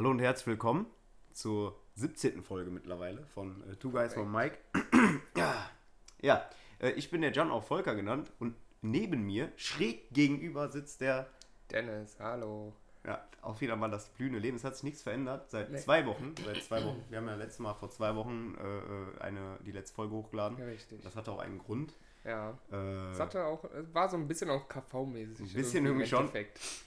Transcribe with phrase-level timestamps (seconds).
[0.00, 0.86] Hallo und herzlich willkommen
[1.30, 2.42] zur 17.
[2.42, 4.56] Folge mittlerweile von äh, Two Guys von Mike.
[5.36, 5.70] ja,
[6.22, 11.02] ja äh, ich bin der John, auch Volker genannt, und neben mir, schräg gegenüber, sitzt
[11.02, 11.28] der.
[11.70, 12.72] Dennis, hallo.
[13.04, 14.56] Ja, auf jeden Fall das blühende Leben.
[14.56, 15.76] Es hat sich nichts verändert seit nee.
[15.76, 16.32] zwei Wochen.
[16.46, 17.04] Seit zwei Wochen.
[17.10, 20.56] Wir haben ja letztes Mal vor zwei Wochen äh, äh eine, die letzte Folge hochgeladen.
[20.56, 21.02] Ja, richtig.
[21.02, 21.92] Das hatte auch einen Grund.
[22.24, 22.58] Ja.
[22.72, 25.50] Äh, es hatte auch, war so ein bisschen auch KV-mäßig.
[25.50, 26.30] Ein bisschen irgendwie schon.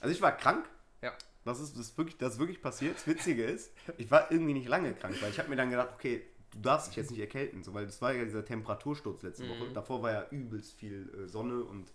[0.00, 0.68] Also ich war krank.
[1.00, 1.12] Ja.
[1.44, 2.96] Das ist, das ist wirklich, das ist wirklich passiert.
[2.96, 5.90] Das Witzige ist, ich war irgendwie nicht lange krank, weil ich habe mir dann gedacht,
[5.94, 9.44] okay, du darfst dich jetzt nicht erkälten, so, weil das war ja dieser Temperatursturz letzte
[9.44, 9.50] mhm.
[9.50, 9.72] Woche.
[9.72, 11.92] Davor war ja übelst viel äh, Sonne und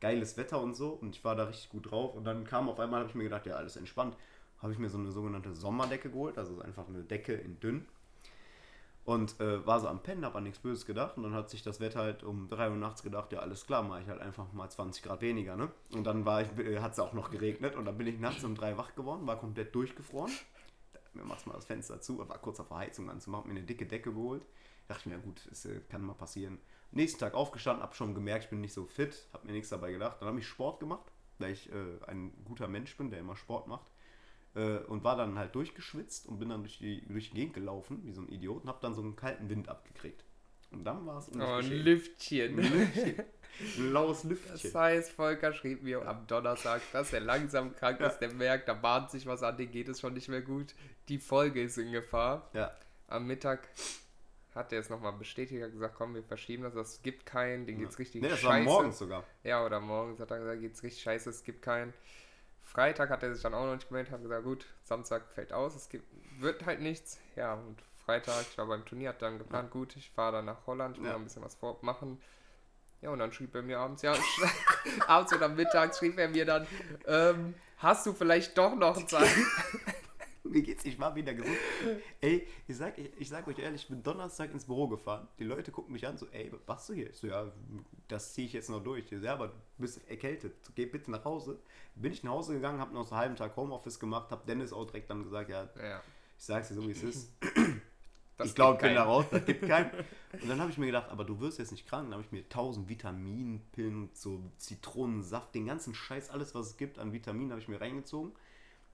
[0.00, 2.78] geiles Wetter und so und ich war da richtig gut drauf und dann kam auf
[2.80, 4.16] einmal, habe ich mir gedacht, ja, alles entspannt.
[4.58, 7.86] Habe ich mir so eine sogenannte Sommerdecke geholt, also einfach eine Decke in dünn
[9.06, 11.16] und äh, war so am Pennen, hab an nichts Böses gedacht.
[11.16, 13.84] Und dann hat sich das Wetter halt um 3 Uhr nachts gedacht, ja alles klar,
[13.84, 15.56] mache ich halt einfach mal 20 Grad weniger.
[15.56, 15.70] Ne?
[15.94, 18.76] Und dann äh, hat es auch noch geregnet und dann bin ich nachts um 3
[18.76, 20.32] wach geworden, war komplett durchgefroren.
[21.14, 24.12] Mir machst mal das Fenster zu, war kurz auf Verheizung anzumachen, mir eine dicke Decke
[24.12, 24.44] geholt.
[24.88, 26.58] Dachte ich mir, ja gut, es äh, kann mal passieren.
[26.90, 29.92] Nächsten Tag aufgestanden, hab schon gemerkt, ich bin nicht so fit, hab mir nichts dabei
[29.92, 30.16] gedacht.
[30.20, 33.68] Dann habe ich Sport gemacht, weil ich äh, ein guter Mensch bin, der immer Sport
[33.68, 33.86] macht
[34.56, 38.00] äh, und war dann halt durchgeschwitzt und bin dann durch die, durch die Gegend gelaufen,
[38.04, 40.24] wie so ein Idiot, und hab dann so einen kalten Wind abgekriegt.
[40.72, 42.58] Und dann war es Oh, ein Lüftchen.
[42.58, 43.24] Ein Lüftchen.
[43.78, 44.52] Ein laues Lüftchen.
[44.60, 48.74] Das heißt, Volker schrieb mir am Donnerstag, dass er langsam krank ist, der merkt, da
[48.74, 50.74] bahnt sich was an, den geht es schon nicht mehr gut.
[51.08, 52.50] Die Folge ist in Gefahr.
[52.52, 52.72] Ja.
[53.08, 53.68] Am Mittag
[54.54, 57.78] hat er es nochmal bestätigt, hat gesagt, komm, wir verschieben das, es gibt keinen, den
[57.78, 58.66] geht's richtig nee, das scheiße.
[58.66, 59.24] war morgens sogar.
[59.44, 61.92] Ja, oder morgens hat er gesagt, geht's richtig scheiße, es gibt keinen.
[62.76, 65.74] Freitag hat er sich dann auch noch nicht gemeldet, hat gesagt, gut, Samstag fällt aus,
[65.74, 66.04] es gibt,
[66.42, 67.18] wird halt nichts.
[67.34, 70.66] Ja, und Freitag, ich war beim Turnier, hat dann geplant, gut, ich fahre dann nach
[70.66, 71.16] Holland, will ja.
[71.16, 72.20] ein bisschen was machen.
[73.00, 74.12] Ja, und dann schrieb er mir abends, ja,
[75.06, 76.66] abends oder mittags schrieb er mir dann,
[77.06, 79.34] ähm, hast du vielleicht doch noch Zeit?
[80.56, 80.86] Wie geht's?
[80.86, 81.54] Ich war wieder gesund.
[82.22, 85.28] Ey, ich sag, ich, ich sag euch ehrlich, ich bin Donnerstag ins Büro gefahren.
[85.38, 87.10] Die Leute gucken mich an, so, ey, was machst du hier?
[87.10, 87.52] Ich so, ja,
[88.08, 89.04] das ziehe ich jetzt noch durch.
[89.04, 90.54] Ich so, ja, aber du bist erkältet.
[90.74, 91.58] Geh bitte nach Hause.
[91.94, 94.72] Bin ich nach Hause gegangen, hab noch so einen halben Tag Homeoffice gemacht, hab Dennis
[94.72, 96.00] auch direkt dann gesagt, ja, ja.
[96.38, 97.32] ich sag's dir so, wie es ist.
[98.38, 99.90] Das ich glaube, ich bin da raus, das gibt keinen.
[100.32, 102.04] Und dann habe ich mir gedacht, aber du wirst jetzt nicht krank.
[102.06, 106.98] Dann habe ich mir tausend Vitaminpillen, so Zitronensaft, den ganzen Scheiß, alles, was es gibt
[106.98, 108.32] an Vitaminen, habe ich mir reingezogen.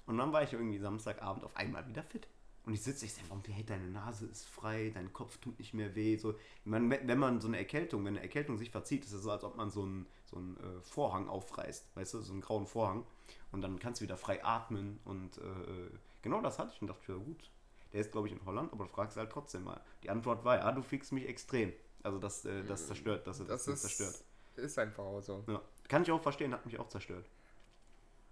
[0.06, 2.26] Und dann war ich irgendwie Samstagabend auf einmal wieder fit.
[2.64, 5.74] Und ich sitze, ich sage, warum, hey, deine Nase ist frei, dein Kopf tut nicht
[5.74, 6.16] mehr weh.
[6.16, 9.30] So, man, wenn man so eine Erkältung, wenn eine Erkältung sich verzieht, ist es so,
[9.32, 12.66] als ob man so einen, so einen äh, Vorhang aufreißt, weißt du, so einen grauen
[12.66, 13.04] Vorhang.
[13.50, 15.00] Und dann kannst du wieder frei atmen.
[15.04, 15.90] Und äh, äh
[16.22, 17.50] genau das hatte ich und dachte, ja gut,
[17.92, 19.80] der ist, glaube ich, in Holland, aber du fragst halt trotzdem mal.
[20.04, 21.72] Die Antwort war, ja, du fickst mich extrem.
[22.04, 24.24] Also das, äh, das zerstört, das, das, das ist, zerstört.
[24.56, 25.44] Ist einfach auch so.
[25.48, 25.60] Ja.
[25.88, 27.28] Kann ich auch verstehen, hat mich auch zerstört.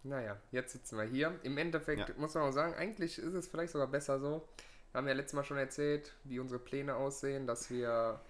[0.03, 1.39] Naja, jetzt sitzen wir hier.
[1.43, 2.15] Im Endeffekt ja.
[2.17, 4.47] muss man auch sagen, eigentlich ist es vielleicht sogar besser so.
[4.93, 8.21] Wir haben ja letztes Mal schon erzählt, wie unsere Pläne aussehen, dass wir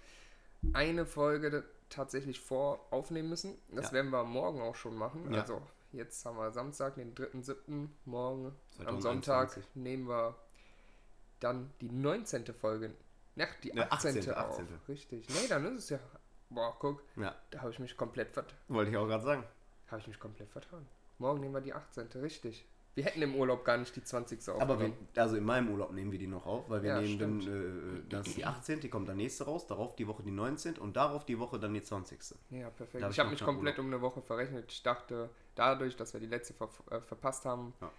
[0.73, 3.57] eine Folge tatsächlich vor aufnehmen müssen.
[3.69, 3.93] Das ja.
[3.93, 5.33] werden wir morgen auch schon machen.
[5.33, 5.41] Ja.
[5.41, 5.61] Also
[5.91, 7.87] jetzt haben wir Samstag, den 3.7.
[8.05, 8.55] Morgen
[8.85, 10.35] am Sonntag nehmen wir
[11.39, 12.45] dann die 19.
[12.53, 12.91] Folge.
[13.39, 14.17] Ach, die 18.
[14.17, 14.33] 18.
[14.33, 14.33] 18.
[14.35, 14.61] Auf.
[14.87, 15.27] Richtig.
[15.29, 15.99] Nee, dann ist es ja.
[16.49, 17.01] Boah, guck.
[17.15, 17.33] Ja.
[17.49, 18.57] Da habe ich mich komplett vertan.
[18.67, 19.43] Wollte ich auch gerade sagen.
[19.87, 20.85] Habe ich mich komplett vertan.
[21.21, 22.07] Morgen nehmen wir die 18.
[22.15, 22.65] Richtig.
[22.95, 24.39] Wir hätten im Urlaub gar nicht die 20.
[24.39, 24.61] aufgenommen.
[24.61, 27.19] Aber wir, also in meinem Urlaub nehmen wir die noch auf, weil wir ja, nehmen
[27.19, 28.81] dann, äh, das ist die 18.
[28.81, 30.77] Die kommt dann nächste raus, darauf die Woche die 19.
[30.77, 32.19] und darauf die Woche dann die 20.
[32.49, 33.05] Ja, perfekt.
[33.09, 33.85] ich habe mich komplett Urlaub.
[33.85, 34.71] um eine Woche verrechnet.
[34.71, 37.91] Ich dachte, dadurch, dass wir die letzte ver äh, verpasst haben, ja.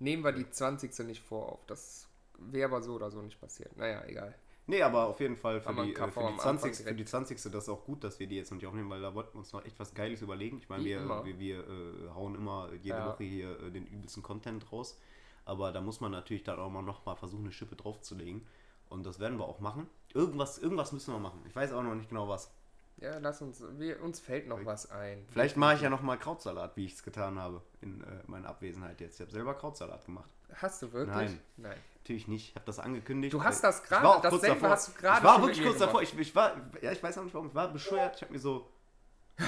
[0.00, 0.98] nehmen wir die 20.
[1.06, 1.64] nicht vor auf.
[1.66, 2.06] Das
[2.38, 3.74] wäre aber so oder so nicht passiert.
[3.78, 4.34] Naja, egal.
[4.66, 7.36] Nee, aber auf jeden Fall für, die, äh, für, die 20, für die 20.
[7.36, 9.40] das ist auch gut, dass wir die jetzt noch nicht aufnehmen, weil da wollten wir
[9.40, 10.58] uns noch echt was Geiles überlegen.
[10.58, 13.06] Ich meine, wir, wir, wir äh, hauen immer jede ja.
[13.06, 14.98] Woche hier äh, den übelsten Content raus.
[15.44, 18.46] Aber da muss man natürlich dann auch mal noch mal versuchen, eine Schippe draufzulegen.
[18.88, 19.88] Und das werden wir auch machen.
[20.14, 21.42] Irgendwas, irgendwas müssen wir machen.
[21.48, 22.52] Ich weiß auch noch nicht genau was.
[22.98, 25.24] Ja, lass uns, wir, uns fällt noch was ein.
[25.30, 28.48] Vielleicht mache ich ja noch mal Krautsalat, wie ich es getan habe in äh, meiner
[28.48, 29.16] Abwesenheit jetzt.
[29.16, 30.30] Ich habe selber Krautsalat gemacht.
[30.54, 31.16] Hast du wirklich?
[31.16, 31.40] Nein.
[31.56, 31.78] Nein.
[32.02, 32.48] Natürlich nicht.
[32.50, 33.32] Ich habe das angekündigt.
[33.32, 36.02] Du hast das gerade, dasselbe hast du gerade Ich war wirklich kurz davor.
[36.02, 37.46] Ich, ich, war, ja, ich weiß auch nicht warum.
[37.46, 38.16] Ich war bescheuert.
[38.16, 38.68] Ich habe mir so.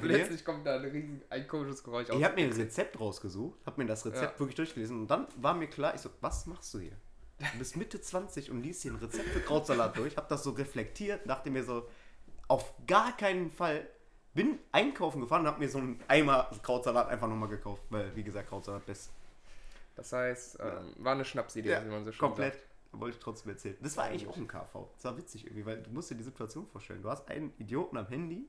[0.00, 0.44] Plötzlich dir.
[0.44, 2.16] kommt da ein, riesen, ein komisches Geräusch aus.
[2.16, 4.40] Ich habe mir ein Rezept rausgesucht, habe mir das Rezept ja.
[4.40, 6.96] wirklich durchgelesen und dann war mir klar, ich so, was machst du hier?
[7.38, 10.50] Du bist Mitte 20 und liest hier ein Rezept für Krautsalat durch, habe das so
[10.50, 11.88] reflektiert, dachte mir so,
[12.48, 13.86] auf gar keinen Fall
[14.34, 18.24] bin einkaufen gefahren und habe mir so einen Eimer Krautsalat einfach nochmal gekauft, weil, wie
[18.24, 19.10] gesagt, Krautsalat best.
[19.96, 22.54] Das heißt, ähm, war eine Schnapsidee, ja, wie man so schön komplett.
[22.54, 22.66] sagt.
[22.92, 23.76] Wollte ich trotzdem erzählen.
[23.80, 24.88] Das war eigentlich auch ein KV.
[24.94, 27.02] Das war witzig irgendwie, weil du musst dir die Situation vorstellen.
[27.02, 28.48] Du hast einen Idioten am Handy,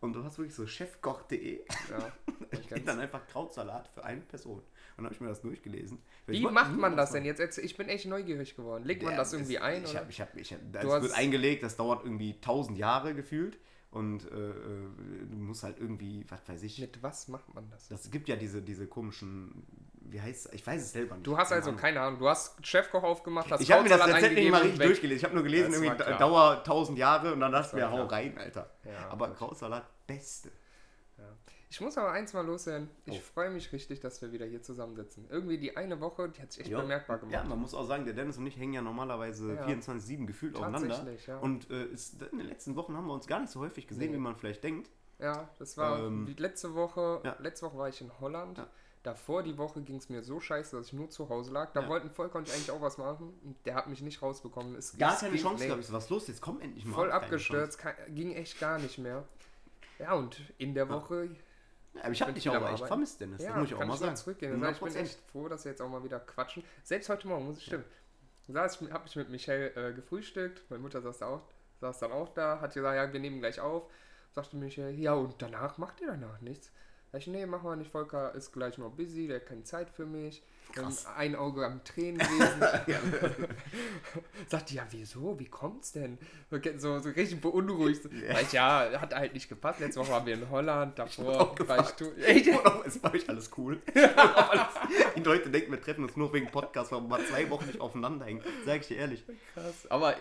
[0.00, 1.60] und du hast wirklich so chefkoch.de.
[1.90, 2.12] Ja,
[2.50, 4.58] ich steht dann einfach Krautsalat für eine Person.
[4.58, 4.64] Und
[4.96, 6.02] dann habe ich mir das durchgelesen.
[6.26, 7.56] Weil Wie macht man das denn jetzt?
[7.58, 8.82] Ich bin echt neugierig geworden.
[8.84, 9.84] Legt man Ja, das irgendwie es- ein?
[9.84, 13.14] Ich habe, ich habe, ich hab, das hast- wird eingelegt, das dauert irgendwie 1000 Jahre
[13.14, 13.58] gefühlt.
[13.92, 14.52] Und äh, äh,
[15.30, 16.80] du musst halt irgendwie, was weiß ich.
[16.80, 17.86] Mit was macht man das?
[17.88, 19.64] Das gibt ja diese, diese komischen,
[20.12, 20.52] wie heißt es?
[20.52, 21.26] Ich weiß es selber nicht.
[21.26, 21.80] Du hast Keine also Ahnung.
[21.80, 22.18] keine Ahnung.
[22.18, 25.16] Du hast Chefkoch aufgemacht, hast Ich habe mir das Rezept nicht mal richtig durchgelesen.
[25.18, 26.18] Ich habe nur gelesen, irgendwie klar.
[26.18, 28.70] Dauer 1000 Jahre und dann dachte ich mir, hau rein, Alter.
[28.84, 29.32] Ja, Aber.
[29.34, 30.50] Krautsalat, beste.
[31.70, 32.90] Ich muss aber eins mal loswerden.
[33.06, 33.22] Ich Oh.
[33.32, 35.26] freue mich richtig, dass wir wieder hier zusammensitzen.
[35.30, 36.82] Irgendwie die eine Woche, die hat sich echt Ja.
[36.82, 37.32] bemerkbar gemacht.
[37.32, 39.64] Ja, man muss auch sagen, der Dennis und ich hängen ja normalerweise Ja.
[39.64, 41.02] 24-7 gefühlt aufeinander.
[41.26, 41.38] Ja.
[41.38, 44.10] Und äh, ist, in den letzten Wochen haben wir uns gar nicht so häufig gesehen,
[44.10, 44.16] Nee.
[44.18, 44.90] wie man vielleicht denkt.
[45.18, 47.22] Ja, das war Ähm, die letzte Woche.
[47.24, 47.36] ja.
[47.38, 48.58] Letzte Woche war ich in Holland.
[48.58, 48.66] Ja.
[49.02, 51.72] Davor die Woche ging es mir so scheiße, dass ich nur zu Hause lag.
[51.72, 51.88] Da Ja.
[51.88, 53.34] wollten Volker und ich eigentlich auch was machen.
[53.44, 54.76] Und der hat mich nicht rausbekommen.
[54.76, 55.80] Es, Gar es keine ging- Chance nee, gehabt.
[55.82, 56.28] Ich so, was los?
[56.28, 56.94] Jetzt komm endlich mal.
[56.94, 59.24] Voll abgestürzt, kein, ging echt gar nicht mehr.
[59.98, 61.30] Ja, und in der Woche.
[61.94, 63.42] Ja, aber ich habe dich auch echt vermisst, Dennis.
[63.42, 64.16] Ja, das muss ich auch kann mal ich sagen.
[64.16, 64.54] zurückgehen.
[64.54, 64.96] Ich bin 100%.
[64.96, 66.62] echt froh, dass wir jetzt auch mal wieder quatschen.
[66.84, 67.84] Selbst heute Morgen, muss ich stimmen.
[68.48, 70.62] Saß ich, habe ich mit Michelle äh, gefrühstückt.
[70.70, 71.42] Meine Mutter saß, da auch,
[71.80, 73.84] saß dann auch da, hat gesagt, ja, wir nehmen gleich auf.
[74.32, 76.70] Sagte Michelle, ja, und danach macht ihr danach nichts.
[77.14, 77.90] Ich, nee, machen wir nicht.
[77.90, 80.42] Volker ist gleich noch busy, der hat keine Zeit für mich.
[80.72, 81.04] Krass.
[81.14, 82.62] ein Auge am Tränenwesen.
[84.48, 85.38] Sagt die, ja, wieso?
[85.38, 86.16] Wie kommt's denn?
[86.50, 88.06] So, so, so richtig beunruhigt.
[88.06, 88.32] Ja.
[88.34, 89.80] Sag ich, ja, hat halt nicht gepasst.
[89.80, 92.46] Letzte Woche waren wir in Holland, davor auch war ich tu- Echt?
[92.86, 93.82] Ist bei euch alles cool.
[93.94, 94.66] alles,
[95.14, 97.80] die Leute denken, wir treffen uns nur wegen Podcast, weil wir mal zwei Wochen nicht
[97.80, 98.40] aufeinander hängen.
[98.64, 99.22] Sag ich dir ehrlich.
[99.52, 99.86] Krass.
[99.90, 100.16] Aber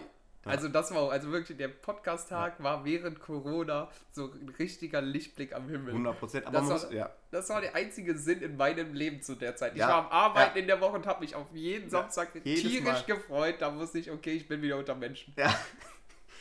[0.45, 5.53] also das war auch, also wirklich der Podcast-Tag war während Corona so ein richtiger Lichtblick
[5.53, 5.93] am Himmel.
[5.93, 6.45] 100 Prozent.
[6.47, 7.11] Aber Das war- muss, ja.
[7.31, 9.73] Das war der einzige Sinn in meinem Leben zu der Zeit.
[9.73, 9.87] Ich Ja.
[9.89, 10.61] war am Arbeiten Ja.
[10.61, 13.03] in der Woche und habe mich auf jeden Samstag tierisch Mal.
[13.03, 13.55] gefreut.
[13.59, 15.33] Da wusste ich, okay, ich bin wieder unter Menschen.
[15.37, 15.53] ja.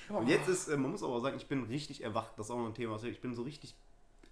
[0.08, 2.32] Und jetzt ist, äh, man muss aber sagen, ich bin richtig erwacht.
[2.36, 2.96] Das ist auch noch ein Thema.
[2.96, 3.76] ich- Ich bin so richtig,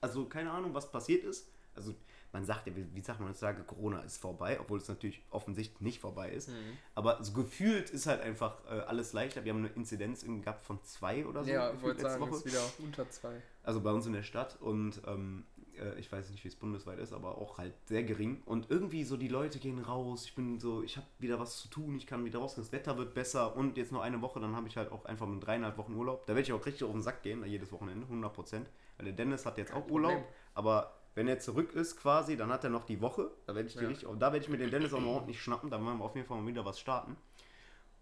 [0.00, 1.48] also keine Ahnung, was passiert ist.
[1.76, 1.94] Also
[2.32, 5.80] man sagt ja, wie, wie sagt man heutzutage, Corona ist vorbei, obwohl es natürlich offensichtlich
[5.80, 6.50] nicht vorbei ist.
[6.94, 9.44] Aber so gefühlt ist halt einfach äh, alles leichter.
[9.44, 11.50] Wir haben eine Inzidenz irgendwie gehabt von zwei oder so.
[11.50, 12.36] ja, ich wollte sagen, Woche.
[12.36, 13.42] ist wieder unter zwei.
[13.62, 15.44] Also bei uns in der Stadt und ähm,
[15.78, 18.42] äh, ich weiß nicht, wie es bundesweit ist, aber auch halt sehr gering.
[18.44, 20.24] Und irgendwie so die Leute gehen raus.
[20.24, 22.98] Ich bin so, ich habe wieder was zu tun, ich kann wieder rausgehen, das Wetter
[22.98, 25.76] wird besser und jetzt noch eine Woche, dann habe ich halt auch einfach mit dreieinhalb
[25.78, 26.26] Wochen Urlaub.
[26.26, 28.68] Da werde ich auch richtig auf den Sack gehen, jedes Wochenende, 100 Prozent.
[28.96, 30.32] Weil der Dennis hat jetzt Kein auch Urlaub, Problem.
[30.54, 33.28] aber wenn er zurück ist quasi, dann hat er noch die Woche.
[33.46, 33.88] Da werde ich die Ja.
[33.88, 35.68] richtig, da werde ich mir den Dennis auch mal ordentlich schnappen.
[35.68, 37.16] Da wollen wir auf jeden Fall mal wieder was starten.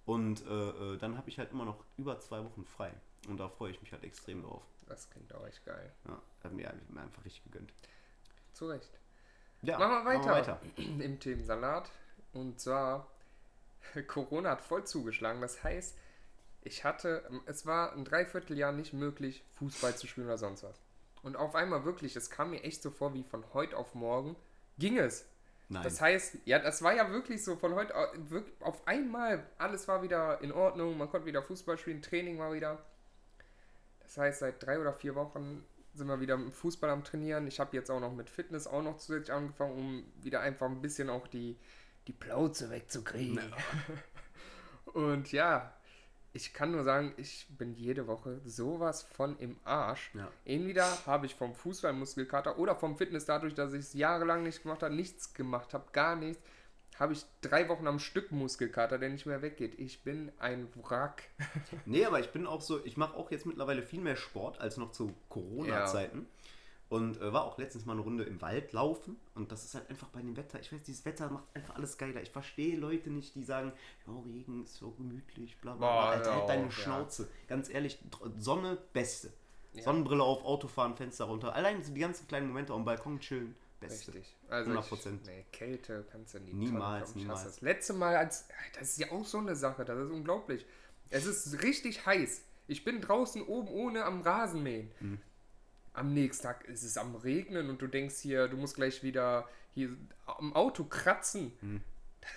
[0.04, 0.50] Und äh,
[0.94, 2.92] äh, dann habe ich halt immer noch über zwei Wochen frei.
[3.26, 4.62] Und da freue ich mich halt extrem drauf.
[4.86, 5.92] Das klingt auch echt geil.
[6.06, 7.72] Ja, hat mir einfach richtig gegönnt.
[8.52, 8.90] Zu Recht.
[9.62, 10.30] Ja, Machen wir weiter.
[10.30, 10.60] weiter.
[10.76, 11.90] Im Themensalat.
[12.34, 13.08] Und zwar,
[14.06, 15.40] Corona hat voll zugeschlagen.
[15.40, 15.96] Das heißt,
[16.62, 20.80] ich hatte, es war ein Dreivierteljahr nicht möglich, Fußball zu spielen oder sonst was.
[21.26, 24.36] Und auf einmal wirklich, es kam mir echt so vor, wie von heute auf morgen
[24.78, 25.26] ging es.
[25.68, 25.82] Nein.
[25.82, 29.88] Das heißt, ja, das war ja wirklich so von heute au- wirk- auf einmal, alles
[29.88, 32.78] war wieder in Ordnung, man konnte wieder Fußball spielen, Training war wieder.
[34.04, 35.64] Das heißt, seit drei oder vier Wochen
[35.94, 37.48] sind wir wieder mit Fußball am Trainieren.
[37.48, 40.80] Ich habe jetzt auch noch mit Fitness auch noch zusätzlich angefangen, um wieder einfach ein
[40.80, 41.56] bisschen auch die,
[42.06, 43.40] die Plauze wegzukriegen.
[44.92, 45.75] Und ja,
[46.36, 50.10] ich kann nur sagen, ich bin jede Woche sowas von im Arsch.
[50.12, 50.28] Ja.
[50.44, 54.62] Entweder habe ich vom Fußball Muskelkater oder vom Fitness dadurch, dass ich es jahrelang nicht
[54.62, 56.42] gemacht habe, nichts gemacht habe, gar nichts,
[56.98, 59.78] habe ich drei Wochen am Stück Muskelkater, der nicht mehr weggeht.
[59.78, 61.22] Ich bin ein Wrack.
[61.86, 64.76] Nee, aber ich bin auch so, ich mache auch jetzt mittlerweile viel mehr Sport als
[64.76, 66.26] noch zu Corona-Zeiten.
[66.88, 69.16] Und äh, war auch letztens mal eine Runde im Wald laufen.
[69.34, 70.60] Und das ist halt einfach bei dem Wetter.
[70.60, 72.22] Ich weiß, dieses Wetter macht einfach alles geiler.
[72.22, 73.72] Ich verstehe Leute nicht, die sagen,
[74.06, 76.10] ja, Regen ist so gemütlich, bla bla bla.
[76.10, 76.70] Alter, ja, halt deine ja.
[76.70, 77.28] Schnauze.
[77.48, 77.98] Ganz ehrlich,
[78.38, 79.32] Sonne, beste.
[79.72, 79.82] Ja.
[79.82, 81.54] Sonnenbrille auf, Autofahren, Fenster runter.
[81.54, 84.14] Allein so die ganzen kleinen Momente am Balkon chillen, beste.
[84.14, 84.36] Richtig.
[84.48, 84.94] Also 100%.
[84.94, 86.52] Ich, nee, Kälte kannst du nie.
[86.52, 87.24] Niemals, kommen.
[87.24, 87.44] Niemals.
[87.44, 88.46] Das letzte Mal als.
[88.78, 90.64] Das ist ja auch so eine Sache, das ist unglaublich.
[91.10, 92.42] Es ist richtig heiß.
[92.68, 94.90] Ich bin draußen oben ohne am Rasenmähen.
[95.00, 95.20] Mhm.
[95.96, 99.48] Am nächsten Tag ist es am Regnen und du denkst hier, du musst gleich wieder
[99.74, 99.90] hier
[100.26, 101.52] am Auto kratzen.
[101.60, 101.80] Das Mhm.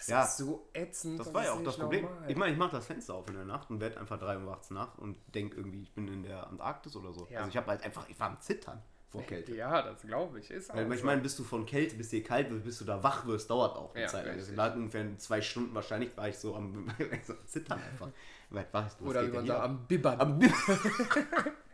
[0.07, 0.23] Ja.
[0.23, 1.19] ist so ätzend.
[1.19, 2.05] Das war ja auch das Problem.
[2.05, 2.29] normal.
[2.29, 4.43] Ich meine, ich mache das Fenster auf in der Nacht und werde einfach drei Uhr
[4.43, 7.27] nachts nach und denke irgendwie, ich bin in der Antarktis oder so.
[7.29, 7.39] Ja.
[7.39, 9.55] Also ich habe halt einfach, ich war am Zittern vor Kälte.
[9.55, 10.51] Ja, das glaube ich.
[10.51, 13.01] Ist Weil ich meine, bis du von Kälte, bis dir kalt wird, bis du da
[13.01, 14.27] wach wirst, dauert auch eine Ja, Zeit.
[14.37, 16.85] Das lag ungefähr zwei Stunden wahrscheinlich, war ich so am,
[17.25, 18.09] so am Zittern einfach.
[18.51, 19.05] Wie weit war ich?
[19.05, 20.19] Oder wie man sagt, am Bibbern.
[20.21, 20.39] am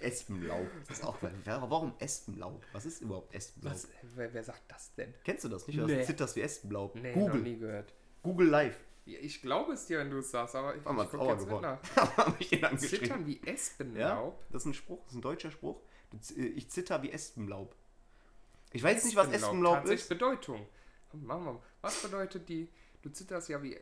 [0.00, 0.66] Espenlaub.
[0.86, 2.64] Das ist auch, warum Espenlaub?
[2.72, 3.72] Was ist überhaupt Espenlaub?
[3.74, 5.14] Was, wer, wer sagt das denn?
[5.24, 5.78] Kennst du das nicht?
[5.78, 6.02] Du Nee.
[6.04, 6.94] zitterst wie Espenlaub.
[6.94, 7.42] Nee, noch Google.
[7.42, 7.92] nie gehört.
[8.22, 8.78] Google live.
[9.06, 11.32] Ja, Ich glaube es dir, wenn du es sagst, aber ich, War ich guck sauer
[11.32, 12.78] jetzt nicht nach.
[12.78, 14.44] Zittern wie Ja, Espenlaub?
[14.50, 15.80] das ist ein Spruch, das ist ein deutscher Spruch.
[16.36, 17.74] Ich zitter wie Espenlaub.
[18.72, 20.08] Ich weiß nicht, was Espenlaub ist.
[20.08, 20.66] Bedeutung.
[21.12, 21.62] Machen wir.
[21.80, 22.68] Was bedeutet die?
[23.02, 23.78] Du zitterst ja wie.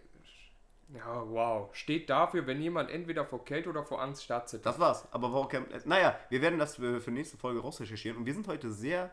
[0.94, 1.74] Ja, wow.
[1.74, 4.66] Steht dafür, wenn jemand entweder vor Kälte oder vor Angst starrt zittert.
[4.66, 5.06] Das war's.
[5.10, 5.48] Aber warum
[5.84, 8.18] Naja, wir werden das für, für nächste Folge rausrecherchieren.
[8.18, 9.10] Und wir sind heute sehr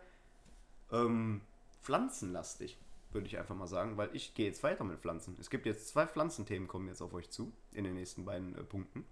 [0.91, 1.41] ähm,
[1.81, 2.77] pflanzenlastig,
[3.11, 5.35] würde ich einfach mal sagen, weil ich gehe jetzt weiter mit Pflanzen.
[5.39, 8.63] Es gibt jetzt zwei Pflanzenthemen, kommen jetzt auf euch zu, in den nächsten beiden äh,
[8.63, 9.05] Punkten.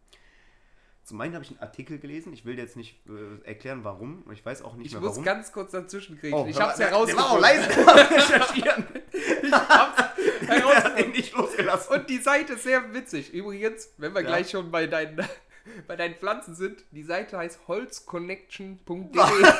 [1.03, 4.23] Zum einen habe ich einen Artikel gelesen, ich will jetzt nicht äh, erklären, warum.
[4.31, 5.13] Ich weiß auch nicht ich mehr warum.
[5.13, 6.35] Ich muss ganz kurz dazwischen kriegen.
[6.35, 7.27] Oh, ich habe es herausgefunden.
[7.27, 8.85] Genau, leise recherchieren.
[9.43, 9.97] ich hab's
[10.47, 11.11] herausgefunden.
[11.11, 11.93] nicht losgelassen.
[11.95, 13.33] Und die Seite ist sehr witzig.
[13.33, 14.27] Übrigens, wenn wir ja.
[14.27, 15.25] gleich schon bei deinen,
[15.87, 19.21] bei deinen Pflanzen sind, die Seite heißt holzconnection.de.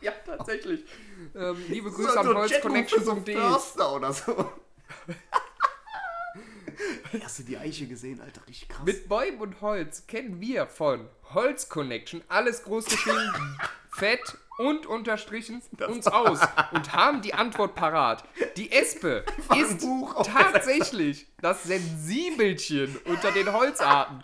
[0.00, 0.84] ja, tatsächlich.
[1.34, 3.36] Ähm, liebe Grüße so, an holzconnection.de.
[3.76, 4.52] So oder so.
[7.22, 8.46] Hast du die Eiche gesehen, Alter?
[8.46, 8.84] Richtig krass.
[8.84, 13.58] Mit Bäumen und Holz kennen wir von Holz Connection alles groß geschrieben,
[13.98, 16.40] fett und unterstrichen das uns aus
[16.72, 18.24] und haben die Antwort parat.
[18.56, 19.24] Die Espe
[19.56, 19.86] ist
[20.24, 24.22] tatsächlich das Sensibelchen unter den Holzarten.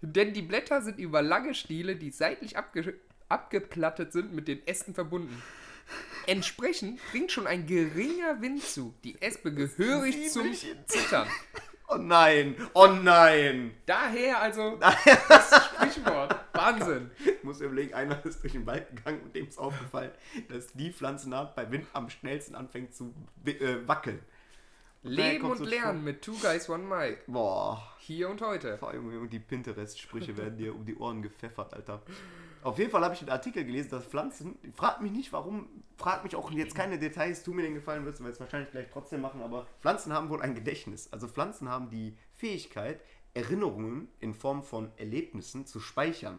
[0.00, 2.94] Denn die Blätter sind über lange Stiele, die seitlich abge
[3.28, 5.42] abgeplattet sind, mit den Ästen verbunden.
[6.26, 10.52] Entsprechend bringt schon ein geringer Windzug die Espe gehörig zum
[10.86, 11.28] Zittern.
[11.92, 13.74] Oh nein, oh nein.
[13.86, 14.76] Daher also
[15.28, 16.36] das Sprichwort.
[16.54, 17.10] Wahnsinn.
[17.24, 20.10] Ich muss überlegen, einer ist durch den Wald gegangen und dem ist aufgefallen,
[20.48, 23.12] dass die Pflanzenart bei Wind am schnellsten anfängt zu
[23.44, 24.20] äh, wackeln.
[25.02, 27.22] Leben und Lernen mit Two Guys One Mike.
[27.26, 27.82] Boah.
[27.98, 28.78] Hier und heute.
[28.78, 32.02] Vor allem die Pinterest-Sprüche werden dir um die Ohren gepfeffert, Alter.
[32.62, 36.22] Auf jeden Fall habe ich einen Artikel gelesen, dass Pflanzen, frag mich nicht warum, frag
[36.22, 39.20] mich auch jetzt keine Details, tu mir den Gefallen, wirst du es wahrscheinlich gleich trotzdem
[39.20, 41.12] machen, aber Pflanzen haben wohl ein Gedächtnis.
[41.12, 43.00] Also Pflanzen haben die Fähigkeit,
[43.34, 46.38] Erinnerungen in Form von Erlebnissen zu speichern.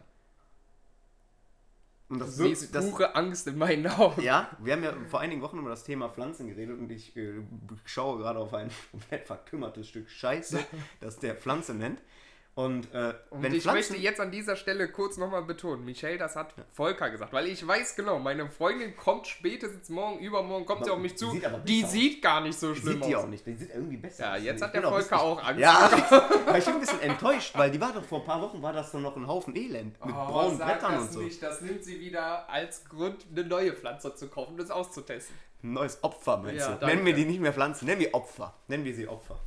[2.08, 4.22] Und das du siehst das, pure Angst in meinen Augen.
[4.22, 7.42] Ja, wir haben ja vor einigen Wochen über das Thema Pflanzen geredet und ich äh,
[7.84, 10.64] schaue gerade auf ein komplett verkümmertes Stück Scheiße,
[11.00, 12.00] das der Pflanze nennt.
[12.56, 16.36] Und, äh, und ich Pflanzen möchte jetzt an dieser Stelle kurz nochmal betonen, Michelle, das
[16.36, 20.90] hat Volker gesagt, weil ich weiß genau, meine Freundin kommt spätestens morgen, übermorgen, kommt sie
[20.92, 23.44] auf mich zu, die, sieht, die sieht, gar nicht so schlimm sieht die auch nicht,
[23.44, 25.60] die sieht irgendwie besser Ja, jetzt hat der Volker auch Angst.
[25.60, 25.90] Ja,
[26.56, 28.92] ich bin ein bisschen enttäuscht, weil die war doch vor ein paar Wochen, war das
[28.92, 31.22] dann noch ein Haufen Elend mit oh, braunen Blättern und so.
[31.22, 35.34] Nicht, das nimmt sie wieder als Grund, eine neue Pflanze zu kaufen und das auszutesten.
[35.64, 36.86] Ein neues Opfer, meinst ja, du?
[36.86, 38.54] Nennen wir die nicht mehr Pflanzen, nennen wir Opfer.
[38.68, 39.40] Nennen wir sie Opfer.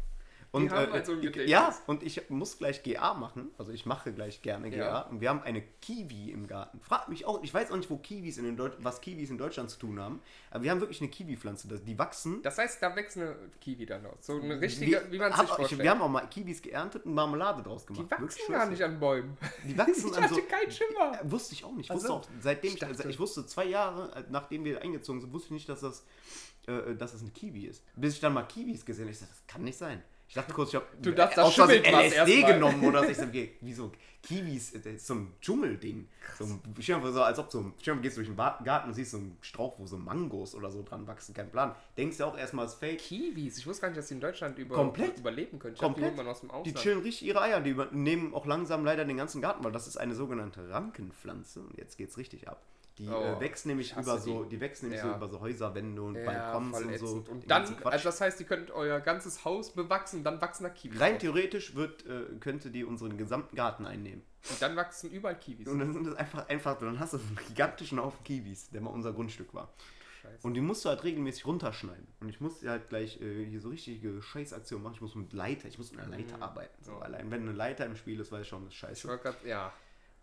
[0.51, 3.51] Und, äh, halt so ja, und ich muss gleich GA machen.
[3.57, 4.77] Also ich mache gleich gerne GA.
[4.77, 5.01] Ja.
[5.01, 6.79] Und wir haben eine Kiwi im Garten.
[6.79, 9.37] Frag mich auch, ich weiß auch nicht, wo Kiwis in den Deut was Kiwis in
[9.37, 10.21] Deutschland zu tun haben.
[10.51, 11.67] Aber wir haben wirklich eine Kiwi-Pflanze.
[11.67, 12.41] Die wachsen.
[12.43, 14.15] Das heißt, da wächst eine Kiwi dann aus.
[14.21, 15.83] So eine richtige, wir, wie man sich vorstellt.
[15.83, 18.05] Wir haben auch mal Kiwis geerntet und Marmelade draus gemacht.
[18.05, 19.37] Die wachsen gar nicht an Bäumen.
[19.65, 21.21] Die wachsen ich hatte so, keinen Schimmer.
[21.21, 21.85] Äh, wusste ich auch nicht.
[21.85, 25.21] Ich also, wusste auch, seitdem ich, ich, ich, wusste zwei Jahre, äh, nachdem wir eingezogen
[25.21, 26.05] sind, wusste ich nicht, dass das,
[26.67, 27.83] äh, dass das eine Kiwi ist.
[27.95, 30.03] Bis ich dann mal Kiwis gesehen habe, ich dachte, das kann nicht sein.
[30.27, 33.09] Ich dachte kurz, ich habe du darfst das LSD genommen oder so.
[33.09, 33.91] Ich so, okay, wieso?
[34.21, 36.07] Kiwis, das ist so ein Dschungelding.
[36.37, 39.37] So, dir so, als ob so, stell gehst durch den Garten und siehst so einen
[39.39, 41.73] Strauch, wo so Mangos oder so dran wachsen, kein Plan.
[41.95, 42.97] Denkst du auch erstmal, es ist fake.
[42.97, 45.17] Kiwis, ich wusste gar nicht, dass die in Deutschland über, Komplett.
[45.17, 45.75] überleben können.
[45.75, 46.17] Ich Komplett.
[46.17, 46.67] Dachte, aus dem Ausland.
[46.67, 49.87] Die chillen richtig ihre Eier, die nehmen auch langsam leider den ganzen Garten, weil das
[49.87, 51.61] ist eine sogenannte Rankenpflanze.
[51.61, 52.61] Und jetzt geht's richtig ab.
[52.97, 55.09] Die oh, äh, wächst nämlich über so, die, die wächst nämlich ja.
[55.09, 57.25] so über so Häuserwände und ja, Balkons und so.
[57.29, 60.99] Und dann, also das heißt, ihr könnt euer ganzes Haus bewachsen, dann wachsen da Kiwis.
[60.99, 64.23] Rein theoretisch wird, äh, könnte die unseren gesamten Garten einnehmen.
[64.49, 65.67] Und dann wachsen überall Kiwis.
[65.67, 68.89] Und dann sind das einfach, einfach, dann hast du einen gigantischen Haufen Kiwis, der mal
[68.89, 69.71] unser Grundstück war.
[70.21, 70.47] Scheiße.
[70.47, 72.07] Und die musst du halt regelmäßig runterschneiden.
[72.19, 74.95] Und ich musste halt gleich äh, hier so richtige Scheißaktionen machen.
[74.95, 76.43] Ich muss mit Leiter, ich muss mit einer Leiter mhm.
[76.43, 76.83] arbeiten.
[76.83, 76.93] So.
[76.93, 76.99] Oh.
[76.99, 79.13] Allein wenn eine Leiter im Spiel ist, weiß ich schon, das ist scheiße.
[79.13, 79.71] Ich grad, ja.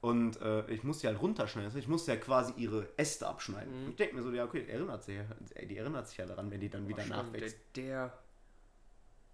[0.04, 1.78] Und äh, ich musste halt runterschneiden.
[1.78, 3.84] Ich musste ja quasi ihre Äste abschneiden.
[3.84, 3.88] Mhm.
[3.88, 5.18] Ich denke mir so, ja, okay, erinnert sich,
[5.62, 7.56] die erinnert sich ja daran, wenn die dann wieder oh, nachwächst.
[7.74, 8.18] Der, der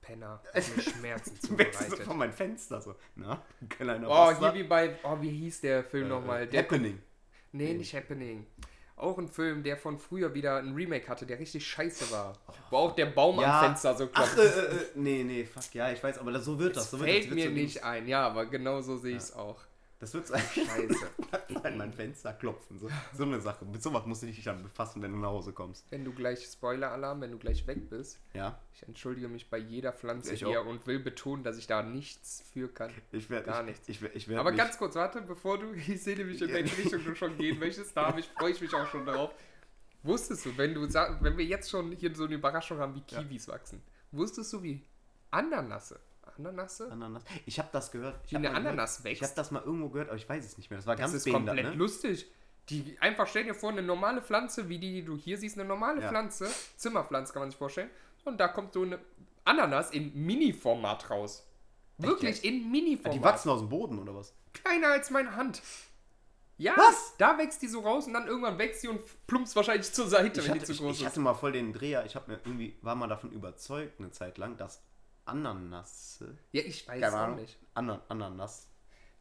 [0.00, 1.88] Penner hat mir Schmerzen zubereitet.
[1.88, 2.94] so von meinem Fenster so.
[3.16, 4.52] Na, kleiner Oh, Wasser.
[4.52, 6.48] hier wie bei, oh, wie hieß der Film äh, nochmal?
[6.54, 7.02] Happening.
[7.50, 8.46] Nee, nicht Happening.
[8.94, 12.38] Auch ein Film, der von früher wieder ein Remake hatte, der richtig scheiße war.
[12.46, 12.52] Oh.
[12.70, 13.58] Wo auch der Baum ja.
[13.58, 14.36] am Fenster so klopft.
[14.36, 16.92] Ach, äh, äh, äh, nee, nee, fuck, ja, ich weiß, aber so wird das.
[16.92, 19.64] So fällt das, mir so nicht ein, ja, aber genau so sehe ich es auch.
[20.00, 21.10] Das wird eigentlich scheiße.
[21.62, 22.78] an mein Fenster klopfen.
[22.78, 23.66] So, so eine Sache.
[23.66, 25.84] Mit sowas musst du dich dann befassen, wenn du nach Hause kommst.
[25.90, 28.18] Wenn du gleich, Spoiler-Alarm, wenn du gleich weg bist.
[28.32, 28.58] Ja.
[28.72, 30.66] Ich entschuldige mich bei jeder Pflanze ich hier auch.
[30.66, 32.90] und will betonen, dass ich da nichts für kann.
[33.12, 33.88] Ich werde gar ich, nichts.
[33.90, 37.04] Ich, ich, ich Aber ganz kurz, warte, bevor du, ich sehe nämlich, in welche Richtung
[37.04, 39.34] du schon gehen möchtest, da ich, freue ich mich auch schon darauf.
[40.02, 40.82] Wusstest du, wenn du
[41.20, 43.52] wenn wir jetzt schon hier so eine Überraschung haben, wie Kiwis ja.
[43.52, 44.82] wachsen, wusstest du, wie
[45.30, 46.00] Ananasse
[46.46, 46.90] Ananasse?
[46.90, 47.22] Ananas.
[47.46, 48.18] Ich habe das gehört.
[48.24, 49.22] Ich Wie eine Ananas gehört, wächst.
[49.22, 50.78] Ich habe das mal irgendwo gehört, aber ich weiß es nicht mehr.
[50.78, 51.78] Das war das ganz ist behindert, komplett ne?
[51.78, 52.30] lustig.
[52.68, 55.66] Die einfach stell dir vor, eine normale Pflanze, wie die, die du hier siehst, eine
[55.68, 56.08] normale Ja.
[56.08, 57.90] Pflanze, Zimmerpflanze kann man sich vorstellen.
[58.24, 58.98] Und da kommt so eine
[59.44, 61.46] Ananas in Mini-Format raus.
[61.98, 62.44] Wirklich jetzt?
[62.44, 63.14] in Mini-Format.
[63.18, 64.34] Die wachsen aus dem Boden oder was?
[64.52, 65.62] kleiner als meine Hand.
[66.58, 67.14] Ja, Was?
[67.16, 70.40] da wächst die so raus und dann irgendwann wächst sie und plumpst wahrscheinlich zur Seite,
[70.40, 71.06] Ich wenn hatte, die zu ich, groß ich ist.
[71.06, 72.04] hatte mal voll den Dreher.
[72.04, 74.82] Ich mir irgendwie, war mal davon überzeugt, eine Zeit lang, dass
[75.30, 76.36] Ananasse.
[76.52, 77.36] Ja, ich weiß Keine auch Ahnung.
[77.40, 77.58] nicht.
[77.74, 78.68] Ana, Ananas.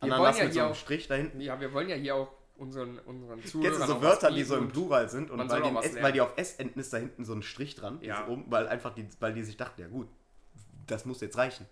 [0.01, 1.41] Wir Ananas wollen ja mit so hier einem auch- Strich da hinten.
[1.41, 4.55] Ja, wir wollen ja hier auch unseren, unseren Zuhörern Kennst du so Wörter, die so
[4.55, 6.05] im bieten Plural sind und man weil soll was S, lernen.
[6.05, 8.25] weil die auf S enden ist da hinten so ein Strich dran, Ja.
[8.25, 10.07] so oben, weil einfach die, weil die sich dachten, ja gut,
[10.87, 11.65] das muss jetzt reichen.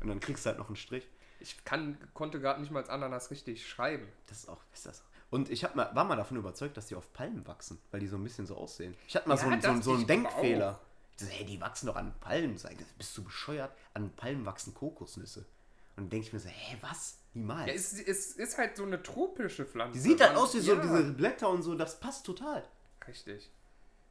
[0.00, 1.08] Und dann kriegst du halt noch einen Strich.
[1.40, 4.06] Ich kann, konnte gerade nicht mal als Ananas richtig schreiben.
[4.26, 5.02] Das ist auch, ist das.
[5.30, 8.06] Und ich hab mal, war mal davon überzeugt, dass die auf Palmen wachsen, weil die
[8.06, 8.94] so ein bisschen so aussehen.
[9.08, 10.80] Ich hatte mal Ja, so, einen- so, einen- so einen aber Denkfehler.
[11.18, 12.56] Dachte, hey, die wachsen doch an Palmen.
[12.58, 13.72] Sag ich, bist du bescheuert?
[13.94, 15.40] An Palmen wachsen Kokosnüsse.
[15.96, 17.18] Und dann denke ich mir so, hä, was?
[17.34, 17.66] Niemals.
[17.68, 19.94] Ja, es, es ist halt so eine tropische Pflanze.
[19.94, 22.64] die sieht halt Man- aus wie so ja, diese Blätter und so, das passt total.
[23.06, 23.50] Richtig.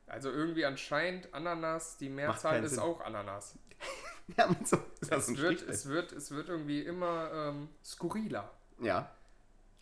[0.07, 2.79] Also irgendwie anscheinend Ananas, die Mehrzahl ist Sinn.
[2.79, 3.57] auch Ananas.
[4.38, 8.50] Ja, mit so, ist das Es wird, es, wird, es wird irgendwie immer ähm, skurriler.
[8.79, 9.12] Ja,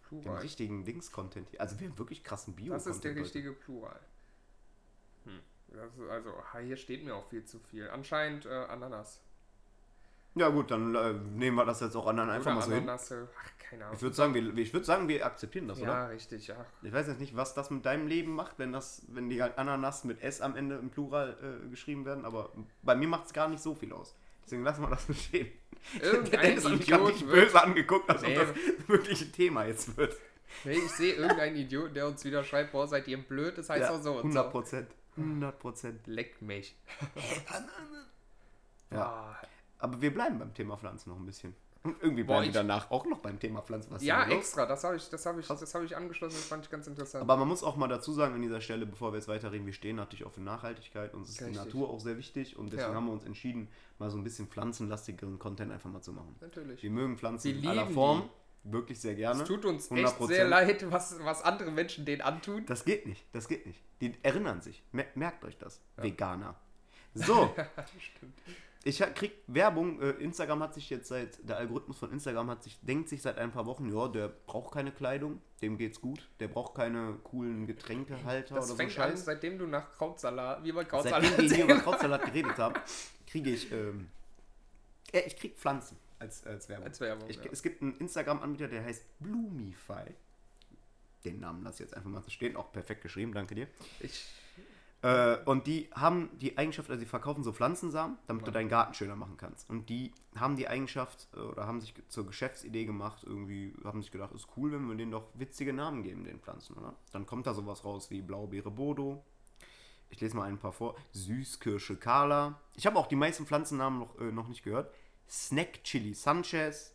[0.09, 0.41] den Plural.
[0.41, 1.61] richtigen Dings-Content hier.
[1.61, 3.99] Also wir haben wirklich krassen bio Das ist der richtige Plural.
[5.25, 5.39] Hm.
[6.09, 7.89] Also, hier steht mir auch viel zu viel.
[7.89, 9.21] Anscheinend äh, Ananas.
[10.35, 12.83] Ja gut, dann äh, nehmen wir das jetzt auch anderen einfach mal so hin.
[12.83, 13.27] Ananasse.
[13.37, 13.95] Ach, keine Ahnung.
[13.97, 16.09] Ich würde sagen, wir, ich würd sagen, wir akzeptieren das, ja, oder?
[16.09, 16.65] richtig, ja.
[16.83, 19.57] Ich weiß jetzt nicht, was das mit deinem Leben macht, wenn das, wenn die halt
[19.57, 21.35] Ananas mit S am Ende im Plural
[21.65, 22.51] äh, geschrieben werden, aber
[22.81, 24.15] bei mir macht es gar nicht so viel aus.
[24.45, 25.51] Deswegen lassen wir das so stehen.
[26.01, 28.37] Irgendein Dennis hat mich Idiot nicht böse angeguckt, als Nee.
[28.39, 30.15] ob das wirklich ein Thema jetzt wird.
[30.63, 33.81] Nee, ich sehe irgendeinen Idiot, der uns wieder schreibt, boah, seid ihr blöd, das heißt
[33.81, 34.77] Ja, auch so und 100 so.
[35.11, 35.27] Prozent.
[35.27, 36.07] 100 Prozent.
[36.07, 36.75] Leck mich.
[38.91, 39.05] Ja.
[39.05, 39.35] Ah,
[39.79, 41.55] Aber wir bleiben beim Thema Pflanzen noch ein bisschen.
[41.83, 43.89] Und irgendwie Boah, bleiben wir ich- danach auch noch beim Thema Pflanzen.
[43.91, 46.63] Was ja, extra, das habe ich, das habe ich, das habe ich angeschlossen, das fand
[46.65, 47.23] ich ganz interessant.
[47.23, 49.73] Aber man muss auch mal dazu sagen an dieser Stelle, bevor wir jetzt weiterreden, wir
[49.73, 51.13] stehen natürlich auch für Nachhaltigkeit.
[51.15, 51.63] Uns ist die Richtig.
[51.65, 52.95] Natur auch sehr wichtig und deswegen Ja.
[52.95, 56.35] haben wir uns entschieden, mal so ein bisschen pflanzenlastigeren Content einfach mal zu machen.
[56.41, 56.83] Natürlich.
[56.83, 58.29] Wir mögen Pflanzen Wir in aller Form,
[58.63, 59.41] wirklich sehr gerne.
[59.41, 60.27] Es tut uns echt 100%.
[60.27, 62.65] sehr leid, was, was andere Menschen denen antun.
[62.65, 63.81] Das geht nicht, das geht nicht.
[64.01, 64.83] Die erinnern sich.
[64.91, 65.81] Mer merkt euch das.
[65.97, 66.55] Veganer.
[67.13, 67.53] So,
[67.99, 68.33] Stimmt.
[68.85, 70.01] ich krieg Werbung.
[70.01, 73.37] Äh, Instagram hat sich jetzt seit, der Algorithmus von Instagram hat sich, denkt sich seit
[73.37, 76.29] ein paar Wochen, ja, der braucht keine Kleidung, dem geht's gut.
[76.39, 79.25] Der braucht keine coolen Getränkehalter Das oder so fängt an, Scheiß.
[79.25, 82.75] seitdem du nach Krautsalat, wie über Krautsalat Seitdem wir hier über Krautsalat geredet haben,
[83.27, 84.07] kriege ich, ähm,
[85.13, 86.85] ja, ich krieg Pflanzen als, als Werbung.
[86.85, 87.43] Als Werbung, Ich, ja.
[87.51, 90.05] Es gibt einen Instagram-Anbieter, der heißt Bloomify.
[91.25, 93.67] Den Namen lasse ich jetzt einfach mal so stehen, auch perfekt geschrieben, danke dir.
[93.99, 94.25] Ich,
[95.03, 98.93] Äh, und die haben die Eigenschaft, also sie verkaufen so Pflanzensamen, damit du deinen Garten
[98.93, 99.67] schöner machen kannst.
[99.67, 104.11] Und die haben die Eigenschaft äh, oder haben sich zur Geschäftsidee gemacht, irgendwie haben sich
[104.11, 106.93] gedacht, ist cool, wenn wir denen doch witzige Namen geben, den Pflanzen, oder?
[107.13, 109.23] Dann kommt da sowas raus wie Blaubeere Bodo.
[110.11, 110.95] Ich lese mal ein paar vor.
[111.13, 112.59] Süßkirsche Carla.
[112.75, 114.93] Ich habe auch die meisten Pflanzennamen noch, äh, noch nicht gehört.
[115.31, 116.93] Snack Chili Sanchez.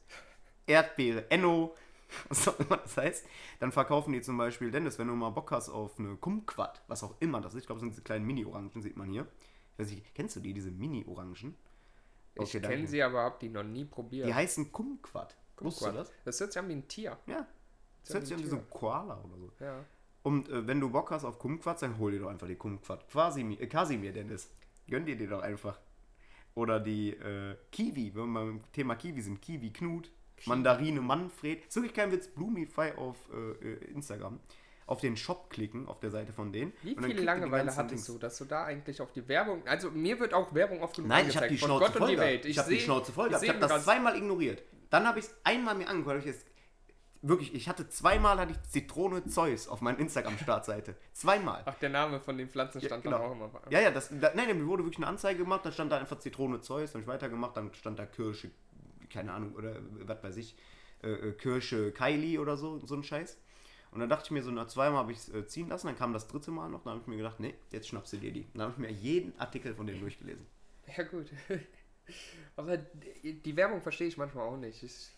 [0.66, 1.74] Erdbeere Enno.
[2.28, 3.26] Was auch immer das heißt.
[3.58, 7.02] Dann verkaufen die zum Beispiel, Dennis, wenn du mal Bock hast auf eine Kumquat, was
[7.02, 9.26] auch immer das ist, ich glaube, das sind diese kleinen Mini-Orangen, sieht man hier.
[9.72, 11.56] Ich weiß nicht, kennst du die, diese Mini-Orangen?
[12.34, 12.86] ich Okay, kenne danke.
[12.86, 14.28] sie, aber habe die noch nie probiert.
[14.28, 15.36] Die heißen Kumquat.
[15.58, 16.12] Wusstest du das?
[16.24, 17.18] Das hört sich an wie ein Tier.
[17.26, 17.46] Ja.
[18.02, 19.52] Das Ja, hört sich an wie so ein Koala oder so.
[19.58, 19.84] Ja.
[20.22, 23.08] Und äh, wenn du Bock hast auf Kumquats, dann hol dir doch einfach die Kumquat.
[23.08, 24.50] Quasi, äh, Kasimir, Dennis.
[24.88, 25.80] Gönn dir die doch einfach.
[26.56, 29.42] Oder die äh, Kiwi, wenn wir beim Thema Kiwi sind.
[29.42, 30.10] Kiwi Knut,
[30.46, 31.66] Mandarine Manfred.
[31.66, 34.40] Ist wirklich kein Witz, Bloomify auf äh, äh, Instagram.
[34.86, 36.72] Auf den Shop klicken, auf der Seite von denen.
[36.82, 38.06] Wie viel Langeweile hattest Dings.
[38.06, 39.66] du, dass du da eigentlich auf die Werbung.
[39.66, 42.48] Also mir wird auch Werbung oft genug Nein, ich habe die Schnauze voll die.
[42.48, 43.44] Ich, habe die Schnauze voll gehabt.
[43.44, 44.62] Ich habe seh das zweimal ignoriert.
[44.88, 46.20] Dann habe ich es einmal mir angehört.
[46.20, 46.46] Ich jetzt,
[47.28, 50.96] wirklich, ich hatte zweimal hatte ich Zitrone Zeus auf meiner Instagram-Startseite.
[51.12, 51.62] Zweimal.
[51.64, 53.18] Ach, der Name von den Pflanzen Ja, stand genau.
[53.18, 53.50] dann auch immer.
[53.70, 56.18] Ja, ja, das, da, nein, mir wurde wirklich eine Anzeige gemacht, dann stand da einfach
[56.18, 58.50] Zitrone Zeus, dann habe ich weitergemacht, dann stand da Kirsche,
[59.10, 60.56] keine Ahnung, oder was weiß ich,
[61.02, 63.38] äh, äh, Kirsche Kylie oder so, so ein Scheiß.
[63.92, 65.96] Und dann dachte ich mir so, na zweimal habe ich es äh, ziehen lassen, dann
[65.96, 68.32] kam das dritte Mal noch, dann habe ich mir gedacht, nee, jetzt schnappst du dir
[68.32, 68.46] die.
[68.52, 70.46] Dann habe ich mir jeden Artikel von denen durchgelesen.
[70.96, 71.26] Ja, gut.
[72.56, 74.82] Aber die die Werbung verstehe ich manchmal auch nicht.
[74.82, 75.10] Ich,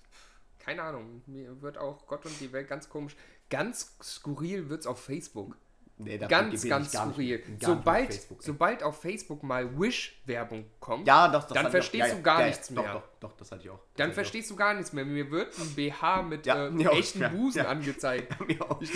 [0.68, 1.22] keine Ahnung.
[1.26, 3.16] Mir wird auch Gott und die Welt ganz komisch.
[3.48, 5.56] Ganz skurril wird es auf Facebook.
[6.00, 7.42] Nee, da Ganz, ganz skurril.
[7.48, 11.66] nicht sobald, auf Facebook, sobald auf Facebook mal Wish-Werbung kommt, ja, doch, das dann ich
[11.66, 11.70] auch.
[11.72, 12.92] verstehst Ja, du gar ja, nichts doch, mehr.
[12.92, 13.78] Doch, doch, das hatte ich auch.
[13.78, 14.14] Das dann ich auch.
[14.14, 15.04] verstehst du gar nichts mehr.
[15.04, 18.36] Mir wird ein BH mit äh, auch, echten ja, Busen angezeigt.
[18.60, 18.80] Auch.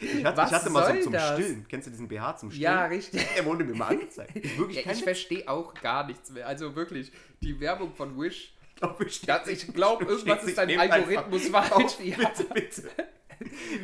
[0.00, 1.34] Ich hatte, ich hatte mal so zum das?
[1.34, 1.66] Stillen.
[1.68, 2.62] Kennst du diesen BH zum Stillen?
[2.62, 3.26] Ja, richtig.
[3.36, 4.34] Er wurde mir mal angezeigt.
[4.58, 6.46] Wirklich ich verstehe auch gar nichts mehr.
[6.46, 8.54] Also wirklich, die Werbung von Wish.
[8.80, 11.72] Glaub, Das, ich glaube, Steht irgendwas ist dein Algorithmus falsch.
[11.72, 12.04] auf.
[12.04, 12.16] Ja.
[12.16, 12.90] Bitte, bitte.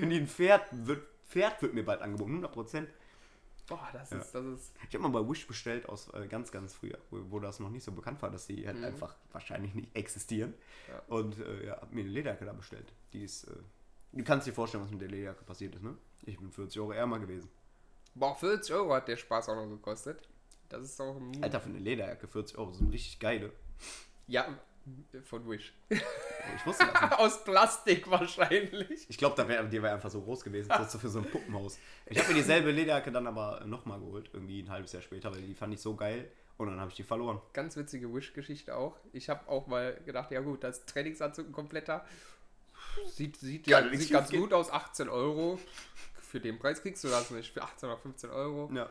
[0.01, 2.87] Wenn die ein Pferd wird, Pferd wird mir bald angeboten, 100%.
[3.67, 4.19] Boah, das ja.
[4.19, 4.73] ist, das ist.
[4.89, 7.71] Ich habe mal bei Wish bestellt aus äh, ganz, ganz früher, wo, wo, das noch
[7.71, 8.85] nicht so bekannt war, dass die halt mhm.
[8.85, 10.53] einfach wahrscheinlich nicht existieren.
[10.89, 11.03] Ja.
[11.09, 12.93] Und äh, ja, habe mir eine Lederjacke da bestellt.
[13.15, 13.57] Die ist, äh,
[14.13, 15.97] du kannst dir vorstellen, was mit der Lederjacke passiert ist, ne?
[16.25, 17.49] Ich bin 40 Euro ärmer gewesen.
[18.15, 20.29] Boah, 40 Euro hat der Spaß auch noch gekostet.
[20.69, 21.43] Das ist auch ein.
[21.43, 23.51] Alter, für eine Lederjacke 40 Euro sind richtig geile.
[24.27, 24.59] Ja,
[25.25, 25.73] von Wish.
[25.89, 27.13] Ich wusste das nicht.
[27.19, 29.07] Aus Plastik wahrscheinlich.
[29.09, 31.79] Ich glaube, wär, die wäre einfach so groß gewesen, so für so ein Puppenhaus.
[32.07, 35.43] Ich habe mir dieselbe Lederjacke dann aber nochmal geholt, irgendwie ein halbes Jahr später, weil
[35.43, 36.31] die fand ich so geil.
[36.57, 37.41] Und dann habe ich die verloren.
[37.53, 38.97] Ganz witzige Wish-Geschichte auch.
[39.13, 42.05] Ich habe auch mal gedacht, ja gut, das Trainingsanzug ein kompletter.
[43.07, 45.59] Sieht, sieht, ja, sieht ganz gut aus, 18 Euro.
[46.21, 48.71] Für den Preis kriegst du das nicht, für 18 oder 15 Euro.
[48.73, 48.89] Ja.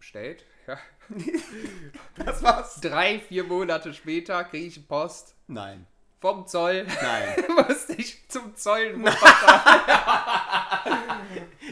[0.00, 0.78] Bestellt, ja.
[2.24, 2.80] das war's.
[2.80, 5.34] Drei, vier Monate später kriege ich Post.
[5.46, 5.86] Nein.
[6.22, 6.86] Vom Zoll.
[7.02, 7.44] Nein.
[7.68, 9.10] Musste ich zum Zoll in oh,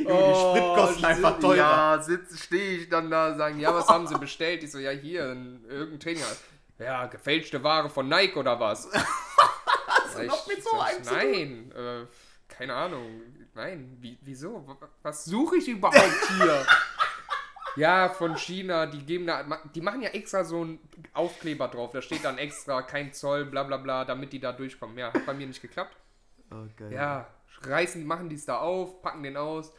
[0.04, 1.56] die Spritkosten einfach teurer.
[1.56, 2.04] Ja,
[2.36, 4.62] stehe ich dann da, sagen, ja, was haben sie bestellt?
[4.62, 6.26] Ich so, ja, hier, irgendein Trainer.
[6.78, 8.90] Ja, gefälschte Ware von Nike oder was?
[8.92, 12.04] Hast du noch mit so einem Nein, äh,
[12.46, 13.22] keine Ahnung.
[13.54, 14.66] Nein, wie, wieso?
[15.02, 16.66] Was suche ich überhaupt hier?
[17.78, 20.78] Ja, von China, die geben da, die machen ja extra so einen
[21.12, 21.92] Aufkleber drauf.
[21.92, 24.98] Da steht dann extra kein Zoll, bla bla bla, damit die da durchkommen.
[24.98, 25.96] Ja, hat bei mir nicht geklappt.
[26.50, 26.92] Okay.
[26.92, 27.28] Ja,
[27.62, 29.72] reißen, machen die es da auf, packen den aus.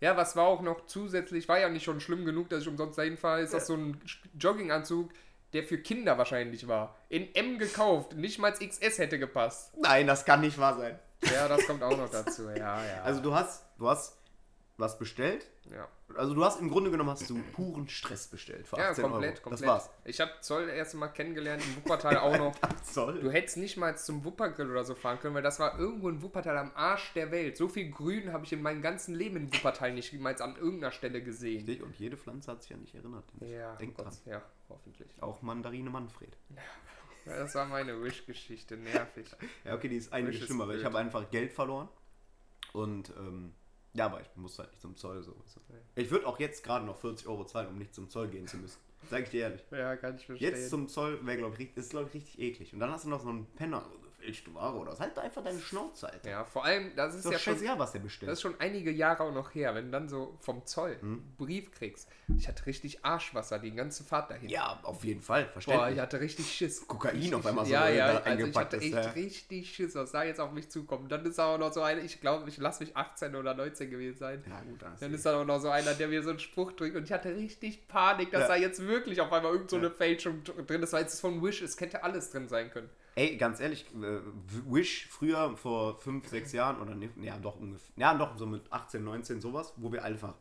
[0.00, 2.98] Ja, was war auch noch zusätzlich, war ja nicht schon schlimm genug, dass ich umsonst
[2.98, 3.58] dahin fahre, ist ja.
[3.58, 4.00] das so ein
[4.38, 5.10] Jogginganzug,
[5.52, 6.96] der für Kinder wahrscheinlich war.
[7.08, 9.72] In M gekauft, nicht mal als XS hätte gepasst.
[9.80, 10.98] Nein, das kann nicht wahr sein.
[11.32, 13.02] Ja, das kommt auch noch dazu, ja, ja.
[13.02, 14.18] Also du hast, du hast
[14.76, 15.88] was bestellt, ja.
[16.16, 19.34] Also du hast im Grunde genommen hast du puren Stress bestellt für 18 ja, komplett,
[19.34, 19.42] Euro.
[19.42, 19.60] komplett.
[19.62, 19.90] Das war's.
[20.04, 22.54] Ich habe Zoll erst mal kennengelernt im Wuppertal auch noch.
[22.82, 23.20] Zoll?
[23.20, 26.22] Du hättest nicht mal zum Wuppergrill oder so fahren können, weil das war irgendwo in
[26.22, 27.56] Wuppertal am Arsch der Welt.
[27.56, 30.92] So viel Grün habe ich in meinem ganzen Leben in Wuppertal nicht jemals an irgendeiner
[30.92, 31.66] Stelle gesehen.
[31.66, 33.24] Richtig, und jede Pflanze hat sich ja nicht erinnert.
[33.40, 34.12] Ja, Denk dran.
[34.26, 35.10] Ja, hoffentlich.
[35.20, 36.36] Auch Mandarine Manfred.
[37.26, 39.26] Ja, das war meine Wish-Geschichte, nervig.
[39.64, 41.88] ja, okay, die ist einiges schlimmer, weil ich habe einfach Geld verloren
[42.74, 43.54] und ähm,
[43.94, 45.34] ja, aber ich muss halt nicht zum Zoll so.
[45.94, 48.56] Ich würde auch jetzt gerade noch 40 Euro zahlen, um nicht zum Zoll gehen zu
[48.56, 48.78] müssen.
[49.08, 49.64] Sag ich dir ehrlich.
[49.70, 50.50] Ja, kann ich verstehen.
[50.50, 52.72] Jetzt zum Zoll wäre, glaube ich, ist, glaube ich, richtig eklig.
[52.72, 53.84] Und dann hast du noch so einen Penner,
[54.24, 54.98] gefälschte Ware oder.
[54.98, 56.30] Halt einfach deine Schnauze, Alter.
[56.30, 58.30] Ja, vor allem, das ist, ist ja schon, was der bestellt.
[58.30, 61.12] Das ist schon einige Jahre auch noch her, wenn du dann so vom Zoll hm?
[61.12, 62.08] einen Brief kriegst.
[62.36, 64.48] Ich hatte richtig Arschwasser die ganze Fahrt dahin.
[64.48, 65.86] Ja, auf jeden Fall, verständlich.
[65.86, 66.86] Boah, ich hatte richtig Schiss.
[66.86, 69.10] Kokain richtig, auf einmal so ja, ja, also ich hatte echt ist, ja.
[69.10, 71.12] richtig Schiss, was da jetzt auf mich zukommt.
[71.12, 74.18] Dann ist auch noch so einer, ich glaube, ich lasse mich 18 oder 19 gewesen
[74.18, 74.44] sein.
[74.48, 76.72] Ja, gut, dann, dann ist da auch noch so einer, der mir so einen Spruch
[76.72, 78.48] drückt und ich hatte richtig Panik, dass ja.
[78.48, 81.62] da jetzt wirklich auf einmal irgend so eine Fälschung drin ist, weil es von Wish,
[81.62, 82.88] es hätte alles drin sein können.
[83.16, 84.20] Ey, ganz ehrlich, äh,
[84.66, 88.72] Wish früher vor 5, 6 Jahren oder ne, ja doch ungefähr, ja doch so mit
[88.72, 90.34] 18, 19 sowas, wo wir einfach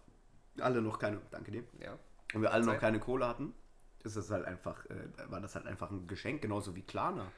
[0.59, 1.97] alle noch keine, danke dir, ja.
[2.33, 3.53] und wir alle noch keine Kohle hatten,
[4.03, 7.31] ist das halt einfach, äh, war das halt einfach ein Geschenk, genauso wie Klarna.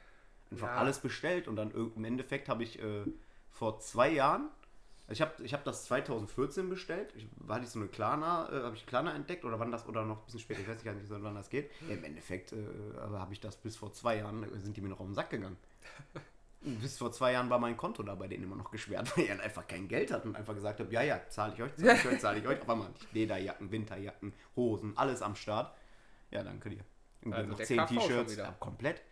[0.50, 0.76] Einfach ja.
[0.76, 3.04] alles bestellt und dann im Endeffekt habe ich äh,
[3.50, 4.48] vor zwei Jahren
[5.08, 7.14] ich habe ich hab das 2014 bestellt.
[7.16, 10.04] Ich, hatte ich so eine Klarna, äh, habe ich Klarna entdeckt oder wann das oder
[10.04, 11.70] noch ein bisschen später, ich weiß gar nicht, wann das geht.
[11.88, 12.56] Ja, Im Endeffekt äh,
[13.12, 15.30] habe ich das bis vor zwei Jahren, äh, sind die mir noch auf den Sack
[15.30, 15.56] gegangen.
[16.60, 19.30] bis vor zwei Jahren war mein Konto da bei denen immer noch gesperrt, weil ich
[19.30, 22.06] einfach kein Geld hatte und einfach gesagt habe, ja, ja, zahle ich euch, zahle ich
[22.06, 22.60] euch, zahle ich euch.
[22.60, 25.72] Auf einmal Lederjacken, Winterjacken, Hosen, alles am Start.
[26.32, 26.84] Ja, danke dir.
[27.30, 29.02] Also noch zehn T-Shirts, komplett.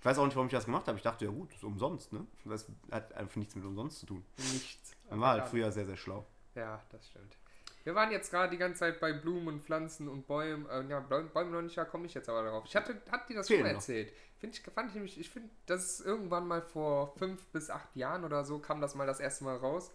[0.00, 0.96] Ich weiß auch nicht, warum ich das gemacht habe.
[0.96, 2.26] Ich dachte, ja gut, das ist umsonst, ne?
[2.44, 4.24] Das hat einfach nichts mit umsonst zu tun.
[4.36, 4.92] Nichts.
[5.10, 6.24] Man war halt früher sehr, sehr schlau.
[6.54, 7.36] Ja, das stimmt.
[7.84, 10.68] Wir waren jetzt gerade die ganze Zeit bei Blumen und Pflanzen und Bäumen.
[10.68, 12.64] Äh, ja, Bäume noch nicht, da komme ich jetzt aber darauf.
[12.66, 14.12] Ich hatte, hat dir das Fehlen schon erzählt.
[14.38, 17.96] Find ich, fand ich nämlich, ich finde, das ist irgendwann mal vor fünf bis acht
[17.96, 19.90] Jahren oder so, kam das mal das erste Mal raus,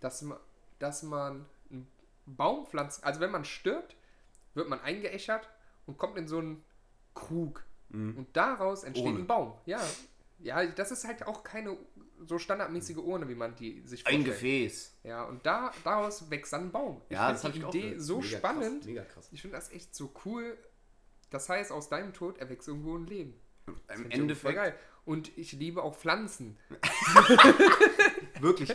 [0.00, 0.38] dass man,
[0.78, 1.90] dass man einen
[2.26, 3.02] Baum pflanzt.
[3.02, 3.96] Also wenn man stirbt,
[4.54, 5.48] wird man eingeäschert
[5.86, 6.62] und kommt in so einen
[7.14, 7.64] Krug.
[7.90, 8.16] Mhm.
[8.16, 9.20] Und daraus entsteht Ohne.
[9.20, 9.54] ein Baum.
[9.66, 9.80] Ja.
[10.40, 11.76] Ja, das ist halt auch keine
[12.26, 14.22] so standardmäßige Urne, wie man die sich vorstellt.
[14.22, 14.98] Ein Gefäß.
[15.04, 17.00] Ja, und da, daraus wächst dann ein Baum.
[17.08, 18.78] Ja, ich das die Idee so mega spannend.
[18.80, 19.28] Krass, mega krass.
[19.32, 20.56] Ich finde das echt so cool.
[21.30, 23.34] Das heißt, aus deinem Tod erwächst irgendwo ein Leben.
[23.86, 24.54] Das Im Endeffekt.
[24.54, 24.74] Geil.
[25.04, 26.58] Und ich liebe auch Pflanzen.
[28.40, 28.74] Wirklich.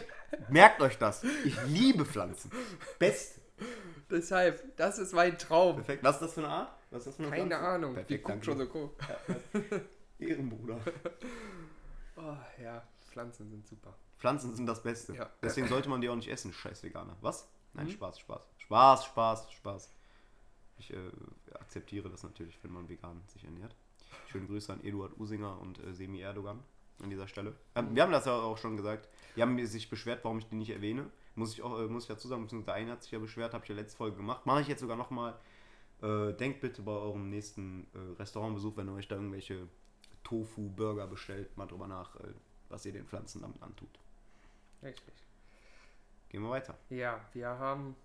[0.49, 1.23] Merkt euch das.
[1.43, 2.51] Ich liebe Pflanzen.
[2.99, 3.39] Best.
[4.11, 5.77] Deshalb, das ist mein Traum.
[5.77, 6.03] Perfekt.
[6.03, 6.78] Was ist das für eine Art?
[6.91, 7.67] Was ist das für eine Keine Pflanze?
[7.67, 7.93] Ahnung.
[7.93, 8.89] Perfekt, Die guckt schon so cool.
[10.19, 10.79] Ehrenbruder.
[12.21, 13.95] Oh, ja, Pflanzen sind super.
[14.17, 15.13] Pflanzen sind das Beste.
[15.15, 15.29] Ja.
[15.41, 17.15] Deswegen sollte man die auch nicht essen, scheiß Veganer.
[17.21, 17.47] Was?
[17.73, 17.91] Nein, mhm.
[17.91, 18.41] Spaß, Spaß.
[18.57, 19.89] Spaß, Spaß, Spaß.
[20.79, 20.97] Ich äh,
[21.53, 23.73] akzeptiere das natürlich, wenn man vegan sich ernährt.
[24.27, 26.61] Schöne Grüße an Eduard Usinger und äh, Semi Erdogan.
[27.01, 27.55] an dieser Stelle.
[27.75, 29.07] Ähm, wir haben das ja auch schon gesagt.
[29.37, 31.09] Die haben sich beschwert, warum ich die nicht erwähne.
[31.35, 33.63] Muss ich auch, äh, muss ich dazu sagen, beziehungsweise einer hat sich ja beschwert, habe
[33.63, 34.45] ich ja letzte Folge gemacht.
[34.45, 35.39] Mache ich jetzt sogar nochmal.
[36.01, 39.67] Äh, denkt bitte bei eurem nächsten äh, Restaurantbesuch, wenn ihr euch da irgendwelche
[40.23, 42.33] Tofu-Burger bestellt, mal drüber nach, äh,
[42.69, 43.89] was ihr den Pflanzen damit antut.
[44.81, 45.13] Richtig.
[46.29, 46.77] Gehen wir weiter.
[46.89, 47.95] Ja, wir haben.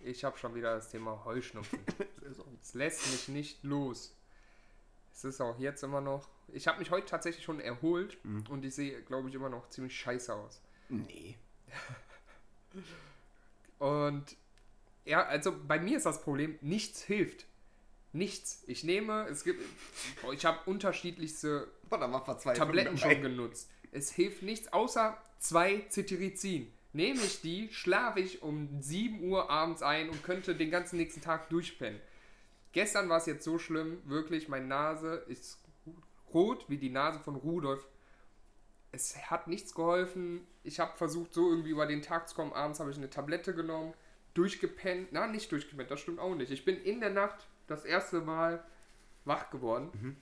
[0.00, 1.78] Ich habe schon wieder das Thema Heuschnupfen.
[2.62, 4.16] Es lässt mich nicht los.
[5.12, 6.28] Es ist auch jetzt immer noch.
[6.48, 8.44] Ich habe mich heute tatsächlich schon erholt Mhm.
[8.48, 10.60] und ich sehe, glaube ich, immer noch ziemlich scheiße aus.
[10.88, 11.36] Nee.
[13.78, 14.36] Und
[15.04, 17.46] ja, also bei mir ist das Problem, nichts hilft.
[18.12, 18.62] Nichts.
[18.66, 19.62] Ich nehme, es gibt,
[20.32, 21.68] ich habe unterschiedlichste
[22.54, 23.70] Tabletten schon genutzt.
[23.90, 26.72] Es hilft nichts außer zwei Cetirizin.
[26.92, 31.22] Nehme ich die, schlafe ich um 7 Uhr abends ein und könnte den ganzen nächsten
[31.22, 32.00] Tag durchpennen.
[32.72, 35.58] Gestern war es jetzt so schlimm, wirklich, meine Nase ist
[36.32, 37.86] rot wie die Nase von Rudolf.
[38.92, 40.46] Es hat nichts geholfen.
[40.64, 42.52] Ich habe versucht, so irgendwie über den Tag zu kommen.
[42.52, 43.94] Abends habe ich eine Tablette genommen,
[44.34, 45.08] durchgepennt.
[45.12, 46.50] Na, nicht durchgepennt, das stimmt auch nicht.
[46.50, 48.64] Ich bin in der Nacht das erste Mal
[49.24, 50.16] wach geworden.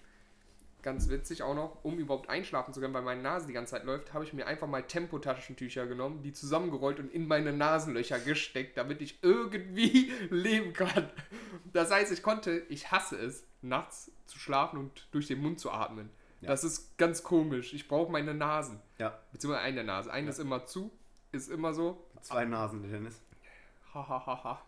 [0.83, 3.85] Ganz witzig auch noch, um überhaupt einschlafen zu können, weil meine Nase die ganze Zeit
[3.85, 8.79] läuft, habe ich mir einfach mal Tempotaschentücher genommen, die zusammengerollt und in meine Nasenlöcher gesteckt,
[8.79, 11.11] damit ich irgendwie leben kann.
[11.75, 15.70] Das heißt, ich konnte, ich hasse es, nachts zu schlafen und durch den Mund zu
[15.70, 16.09] atmen.
[16.40, 16.49] Ja.
[16.49, 17.75] Das ist ganz komisch.
[17.75, 18.81] Ich brauche meine Nasen.
[18.96, 20.11] Ja, Beziehungsweise eine Nase.
[20.11, 20.31] Eine Ja.
[20.31, 20.90] ist immer zu,
[21.33, 22.07] ist immer so.
[22.23, 23.20] zwei Nasen, Dennis.
[23.94, 24.61] Hahaha.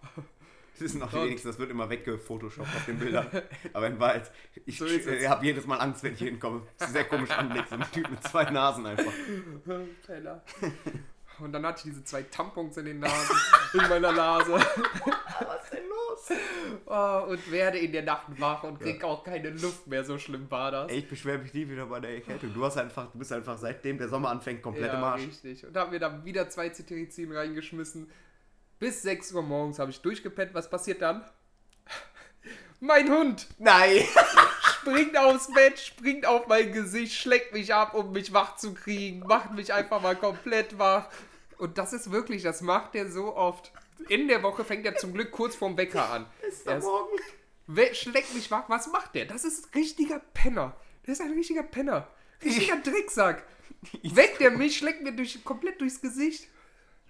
[0.72, 3.26] Das ist noch die Und- wenigsten, das wird immer weggefotoshoppt auf den Bildern.
[3.72, 4.30] Aber in Wahrheit,
[4.64, 6.62] ich, So habe jedes Mal Angst, wenn ich hinkomme.
[6.78, 9.12] Das ist sehr komisch anblick, so ein Typ mit zwei Nasen einfach.
[10.06, 10.42] Penner.
[11.38, 13.36] Und dann hatte ich diese zwei Tampons in den Nasen,
[13.74, 14.52] in meiner Nase.
[14.52, 16.38] Was ist denn los?
[16.86, 20.04] Oh, und werde in der Nacht wach und krieg auch keine Luft mehr.
[20.04, 20.90] So schlimm war das.
[20.90, 22.52] Ey, ich beschwere mich nie wieder bei der Erkältung.
[22.54, 25.22] Du hast einfach, du bist einfach seitdem der Sommer anfängt komplett im ja, Arsch.
[25.26, 25.66] richtig.
[25.66, 28.10] Und haben mir dann wieder zwei Cetirizin reingeschmissen.
[28.82, 30.54] Bis 6 Uhr morgens habe ich durchgepennt.
[30.54, 31.24] Was passiert dann?
[32.80, 34.02] Mein Hund Nein!
[34.80, 39.20] springt aufs Bett, springt auf mein Gesicht, schlägt mich ab, um mich wach zu kriegen,
[39.20, 41.08] macht mich einfach mal komplett wach.
[41.58, 43.70] Und das ist wirklich, das macht er so oft.
[44.08, 46.26] In der Woche fängt er zum Glück kurz vorm Wecker an.
[46.48, 47.94] Ist Er ist- Morgen.
[47.94, 48.64] Schlägt mich wach.
[48.66, 49.26] Was macht der?
[49.26, 50.74] Das ist ein richtiger Penner.
[51.06, 52.08] Der ist ein richtiger Penner.
[52.44, 53.44] Richtiger Drecksack.
[54.02, 56.48] Weckt der mich, schlägt mir durch, komplett durchs Gesicht.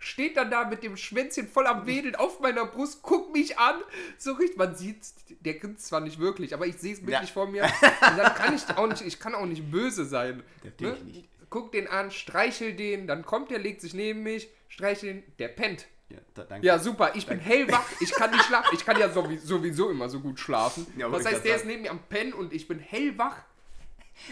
[0.04, 3.76] Steht dann da mit dem Schwänzchen voll am Wedeln auf meiner Brust, guckt mich an.
[4.18, 4.98] So richtig, man sieht,
[5.44, 7.32] der grinst zwar nicht wirklich, aber ich sehe es bildlich Ja.
[7.32, 7.62] vor mir.
[8.10, 10.42] Und dann kann ich auch nicht, ich kann auch nicht böse sein.
[10.64, 11.28] Natürlich nicht.
[11.50, 15.48] Guck den an, streichel den, dann kommt der, legt sich neben mich, streichel den, der
[15.48, 15.86] pennt.
[16.08, 16.66] Ja, da, danke.
[16.66, 17.12] Ja, super.
[17.14, 17.84] Ich bin hellwach.
[18.00, 18.70] Ich kann nicht schlafen.
[18.74, 20.84] Ich kann ja sowieso, immer so gut schlafen.
[20.96, 21.70] Ja, das heißt, der ist sagen.
[21.70, 23.36] neben mir am Pennen und ich bin hellwach.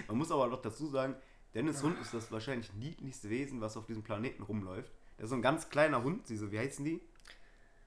[0.09, 1.15] Man muss aber noch dazu sagen,
[1.55, 4.91] Dennis Hund ist das wahrscheinlich niedlichste Wesen, was auf diesem Planeten rumläuft.
[5.21, 6.99] Der ist so ein ganz kleiner Hund, diese, wie heißen die?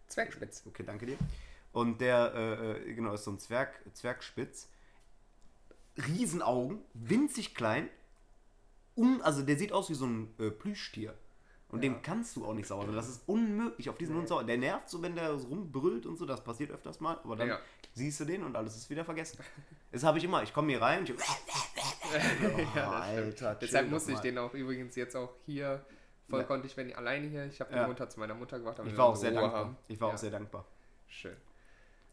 [0.07, 0.61] Zwergspitz.
[0.67, 1.17] Okay, danke dir.
[1.71, 4.67] Und der, äh, äh, genau, ist so ein Zwerg, Zwergspitz.
[6.07, 7.89] Riesenaugen, winzig klein.
[8.95, 11.15] Un, also der sieht aus wie so ein äh, Plüschtier.
[11.69, 11.89] Und Ja.
[11.89, 12.93] den kannst du auch nicht sauern.
[12.93, 14.43] Das ist unmöglich, auf diesen Hund sauer.
[14.43, 16.27] Der nervt so, wenn der so rumbrüllt und so.
[16.27, 17.17] Das passiert öfters mal.
[17.23, 17.59] Aber dann Ja.
[17.95, 19.39] siehst du den und alles ist wieder vergessen.
[19.91, 20.43] Das habe ich immer.
[20.43, 21.15] Ich komme hier rein und ich.
[22.13, 22.77] Ja, Oh, das stimmt.
[22.77, 25.83] Alter, Deshalb musste ich den auch übrigens jetzt auch hier
[26.29, 26.45] voll Ja.
[26.45, 27.45] konnte ich, wenn ich alleine hier.
[27.45, 27.85] Ich habe den Ja.
[27.85, 28.79] runter zu meiner Mutter gebracht.
[28.85, 29.59] Ich war auch sehr Ruhe dankbar.
[29.61, 29.77] haben.
[29.87, 30.13] Ich war Ja.
[30.15, 30.65] auch sehr dankbar.
[31.07, 31.35] Schön.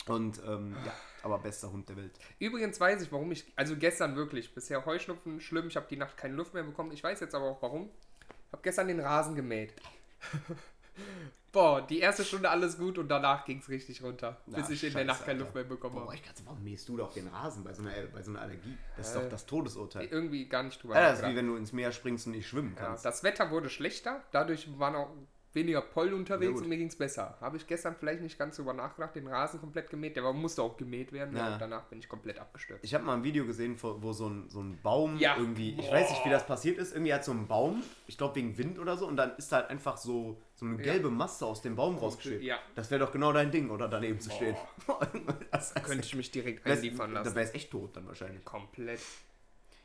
[0.07, 0.92] Und ähm, ja,
[1.23, 2.12] aber bester Hund der Welt.
[2.38, 6.16] Übrigens weiß ich, warum ich, also gestern wirklich, bisher Heuschnupfen schlimm, ich habe die Nacht
[6.16, 6.90] keine Luft mehr bekommen.
[6.92, 7.90] Ich weiß jetzt aber auch warum.
[8.46, 9.75] Ich habe gestern den Rasen gemäht.
[11.53, 14.85] Boah, die erste Stunde alles gut und danach ging es richtig runter, bis Na, ich
[14.85, 15.41] in der Nacht keine.
[15.41, 16.15] Luft mehr bekommen Boah, habe.
[16.15, 18.77] ich dachte, warum mähst du doch den Rasen bei so einer, bei so einer Allergie?
[18.97, 20.07] Das ist Äh, doch das Todesurteil.
[20.07, 22.47] Irgendwie gar nicht drüber Ja, das ist wie wenn du ins Meer springst und nicht
[22.47, 23.05] schwimmen Ja, kannst.
[23.05, 25.11] das Wetter wurde schlechter, dadurch waren auch
[25.53, 26.63] weniger Pollen unterwegs gut.
[26.63, 27.37] und mir ging es besser.
[27.41, 30.77] Habe ich gestern vielleicht nicht ganz drüber nachgedacht, den Rasen komplett gemäht, der musste auch
[30.77, 31.49] gemäht werden ja.
[31.49, 31.53] Ja.
[31.55, 32.85] und danach bin ich komplett abgestürzt.
[32.85, 35.37] Ich habe mal ein Video gesehen, wo so ein, so ein Baum Ja.
[35.37, 35.95] irgendwie, ich Boah.
[35.97, 38.79] weiß nicht, wie das passiert ist, irgendwie hat so ein Baum, ich glaube wegen Wind
[38.79, 40.83] oder so, und dann ist halt einfach so, so eine Ja.
[40.92, 42.42] gelbe Masse aus dem Baum rausgeschwebt.
[42.44, 42.59] Ja.
[42.75, 44.55] Das wäre doch genau dein Ding, oder daneben zu stehen.
[45.51, 47.35] das Könnte ich mich direkt das, einliefern Da lassen.
[47.35, 48.44] wäre es echt tot dann wahrscheinlich.
[48.44, 49.01] Komplett.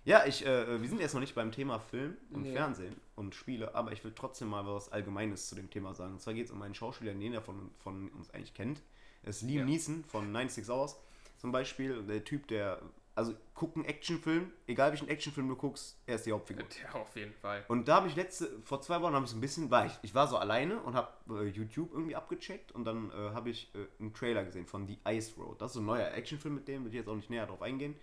[0.03, 2.53] Ja, ich, äh, wir sind jetzt noch nicht beim Thema Film und Nee.
[2.53, 6.13] Fernsehen und Spiele, aber ich will trotzdem mal was Allgemeines zu dem Thema sagen.
[6.13, 8.81] Und zwar geht es um einen Schauspieler, den jeder von, von uns eigentlich kennt.
[9.23, 9.65] Das ist Liam Ja.
[9.65, 10.97] Neeson von 96 Hours
[11.37, 12.03] zum Beispiel.
[12.03, 12.81] Der Typ, der,
[13.15, 16.65] also guck einen Actionfilm, egal welchen Actionfilm du guckst, er ist die Hauptfigur.
[16.83, 17.63] Ja, auf jeden Fall.
[17.69, 19.93] Und da habe ich letzte, vor zwei Wochen habe ich so ein bisschen, war ich,
[20.01, 23.73] ich war so alleine und habe äh, YouTube irgendwie abgecheckt und dann äh, habe ich
[23.73, 25.61] äh, einen Trailer gesehen von The Ice Road.
[25.61, 27.61] Das ist so ein neuer Actionfilm mit dem, will ich jetzt auch nicht näher drauf
[27.61, 27.95] eingehen.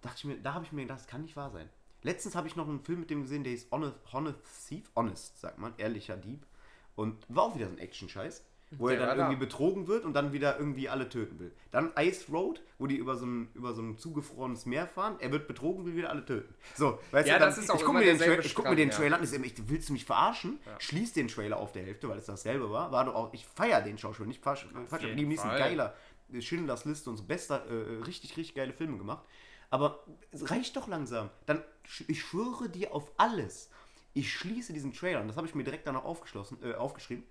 [0.00, 1.68] Dachte ich mir, da habe ich mir gedacht, das kann nicht wahr sein.
[2.02, 5.40] Letztens habe ich noch einen Film mit dem gesehen, der hieß Honest, Honest Thief, Honest,
[5.40, 6.46] sagt man, ehrlicher Dieb.
[6.94, 9.24] Und war auch wieder so ein Action-Scheiß, wo Der er dann da.
[9.24, 11.52] irgendwie betrogen wird und dann wieder irgendwie alle töten will.
[11.70, 15.16] Dann Ice Road, wo die über so ein, über so ein zugefrorenes Meer fahren.
[15.20, 16.54] Er wird betrogen, will wieder alle töten.
[16.74, 18.94] So, weißt Ja, du, dann, ich gucke mir, Tra- guck mir den ja.
[18.94, 20.58] Trailer an, ich ich- willst du mich verarschen?
[20.78, 22.92] Schließ den Trailer auf der Hälfte, weil es dasselbe war.
[22.92, 24.66] war doch auch, ich feiere den Schauspieler, nicht falsch.
[24.88, 25.94] falsch jeden Liam Neeson, geiler.
[26.32, 29.24] äh, Schindlers Liste und so bester, äh, richtig, richtig geile Filme gemacht.
[29.70, 31.30] Aber reicht doch langsam.
[31.46, 31.62] Dann,
[32.06, 33.70] ich schwöre dir auf alles.
[34.14, 37.24] Ich schließe diesen Trailer, und das habe ich mir direkt danach aufgeschlossen, äh, aufgeschrieben.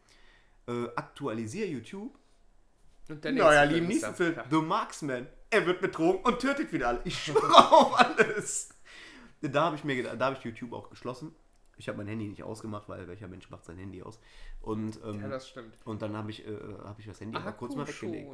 [0.67, 2.17] Äh, aktualisiere YouTube.
[3.09, 4.45] Und der Naja, nächste Liam ist Neeson dann- Film, Ja.
[4.49, 5.27] The Marksman.
[5.49, 7.01] Er wird betrogen und tötet wieder alle.
[7.05, 8.69] Ich schwöre auf alles.
[9.41, 11.33] Da habe ich mir da habe ich YouTube auch geschlossen.
[11.77, 14.19] Ich habe mein Handy nicht ausgemacht, weil welcher Mensch macht sein Handy aus?
[14.61, 15.77] Und, ähm, Ja, das stimmt.
[15.85, 18.27] und dann habe ich, äh, hab ich das Handy aber kurz mal weggelegt.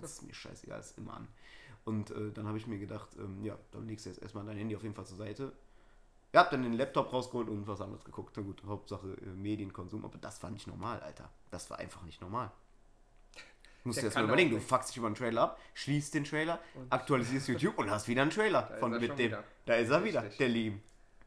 [0.00, 1.28] Das ist mir scheißegal, ist immer an.
[1.84, 4.56] Und äh, dann habe ich mir gedacht, ähm, ja, dann legst du jetzt erstmal dein
[4.56, 5.52] Handy auf jeden Fall zur Seite.
[6.32, 8.34] Ja, hab dann den Laptop rausgeholt und was anderes geguckt.
[8.36, 11.28] Na gut, Hauptsache äh, Medienkonsum, aber das war nicht normal, Alter.
[11.50, 12.50] Das war einfach nicht normal.
[13.82, 16.14] Du musst dir das mal kann überlegen, du fuckst dich über einen Trailer ab, schließt
[16.14, 18.70] den Trailer, aktualisierst YouTube und hast wieder einen Trailer.
[18.72, 19.18] ist von er mit dem.
[19.18, 19.44] wieder.
[19.66, 20.38] Da ist er wieder, Richtig.
[20.38, 20.82] der Lieben.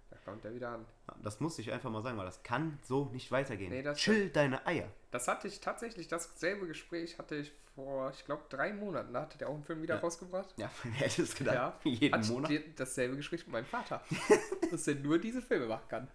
[0.09, 0.85] Da kommt er wieder an.
[1.21, 3.69] Das muss ich einfach mal sagen, weil das kann so nicht weitergehen.
[3.69, 4.87] Nee, Chill deine Eier.
[5.15, 9.13] Das hatte ich tatsächlich, dasselbe Gespräch hatte ich vor, ich glaube, drei Monaten.
[9.13, 10.01] Da hatte der auch einen Film wieder Ja.
[10.01, 10.53] rausgebracht.
[10.57, 11.55] Ja, wer hätte es gedacht?
[11.55, 12.51] Ja, Jeden Monat.
[12.75, 14.03] dasselbe Gespräch mit meinem Vater.
[14.71, 16.07] dass er nur diese Filme machen kann.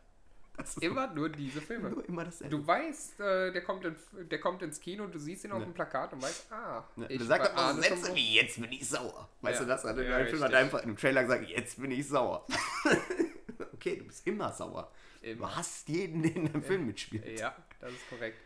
[0.58, 1.88] Das ist Immer nur diese Filme.
[1.88, 2.54] nur immer dasselbe.
[2.54, 3.96] Du weißt, äh, der, kommt in,
[4.28, 5.64] der kommt ins Kino, du siehst ihn auf Ja.
[5.64, 8.70] dem Plakat und weißt, ah, Ja, ich war- dann auch so Sätze wie, jetzt bin
[8.70, 9.30] ich sauer.
[9.40, 9.64] Weißt Ja.
[9.64, 9.84] du das?
[9.84, 12.46] Hat er Ja, Film hat einfach im Trailer gesagt, jetzt bin ich sauer.
[13.72, 14.92] okay, du bist immer sauer.
[15.22, 15.48] Immer.
[15.48, 17.38] Du hasst jeden, der in deinem Film mitspielt.
[17.40, 18.36] Ja, das ist korrekt.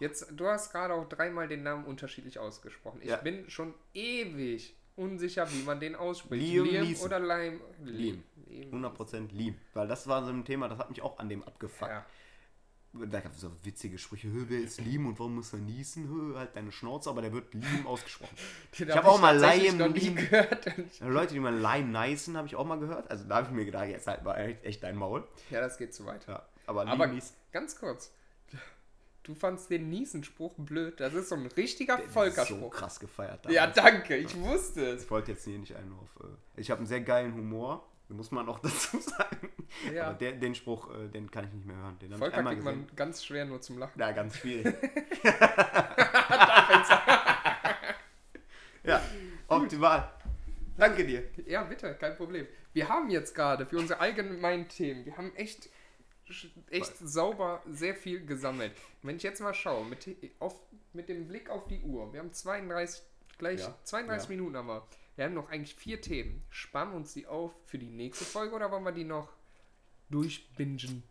[0.00, 3.00] Jetzt, du hast gerade auch dreimal den Namen unterschiedlich ausgesprochen.
[3.02, 3.16] Ich Ja.
[3.16, 6.42] bin schon ewig unsicher, wie man den ausspricht.
[6.42, 7.60] Liam Liam oder Lime?
[7.84, 8.22] Liam.
[8.48, 8.70] Liam.
[8.72, 9.56] 100% lieb.
[9.74, 11.90] Weil das war so ein Thema, das hat mich auch an dem abgefuckt.
[11.90, 12.04] Ja.
[12.94, 16.08] Da gab es so witzige Sprüche, "Hö, wer ist Liam und warum muss er niesen?
[16.08, 18.34] Hö, halt deine Schnauze, aber der wird Liam ausgesprochen.
[18.72, 20.66] Ich hab auch mal Liam Liam- gehört.
[21.00, 23.10] Leute, die mal Lime nicen, habe ich auch mal gehört.
[23.10, 25.28] Also da habe ich mir gedacht, jetzt halt mal echt, echt dein Maul.
[25.50, 26.26] Ja, das geht zu weit.
[26.26, 27.12] Ja, aber Liam Aber
[27.52, 28.10] ganz kurz.
[29.28, 31.00] Du fandst den Niesen-Spruch blöd.
[31.00, 32.70] Das ist so ein richtiger ist so Volkerspruch.
[32.70, 33.44] krass gefeiert.
[33.50, 33.76] ja, damals.
[33.76, 34.16] danke.
[34.16, 35.04] Ich wusste es.
[35.04, 36.08] Ich wollte jetzt hier nicht einen auf.
[36.24, 39.50] Äh, ich habe einen sehr geilen Humor, muss man auch dazu sagen.
[39.94, 40.06] Ja.
[40.06, 41.98] Aber der, den Spruch, äh, den kann ich nicht mehr hören.
[41.98, 44.00] Den Volker kriegt man ganz schwer nur zum Lachen.
[44.00, 44.74] Ja, ganz schwierig.
[48.82, 49.02] ja,
[49.46, 50.10] optimal.
[50.78, 51.24] Danke dir.
[51.46, 52.46] Ja, bitte, kein Problem.
[52.72, 55.68] Wir haben jetzt gerade für unsere allgemeinen Themen, wir haben echt,
[56.70, 58.72] echt sauber sehr viel gesammelt.
[59.02, 60.06] Wenn ich jetzt mal schaue, mit,
[60.38, 60.54] auf,
[60.92, 63.02] mit dem Blick auf die Uhr, wir haben 32,
[63.38, 64.36] gleich Ja, 32 ja.
[64.36, 64.86] Minuten haben wir.
[65.16, 66.44] Wir haben noch eigentlich vier Themen.
[66.48, 69.32] Spannen wir uns die auf für die nächste Folge oder wollen wir die noch
[70.10, 71.02] durchbingen?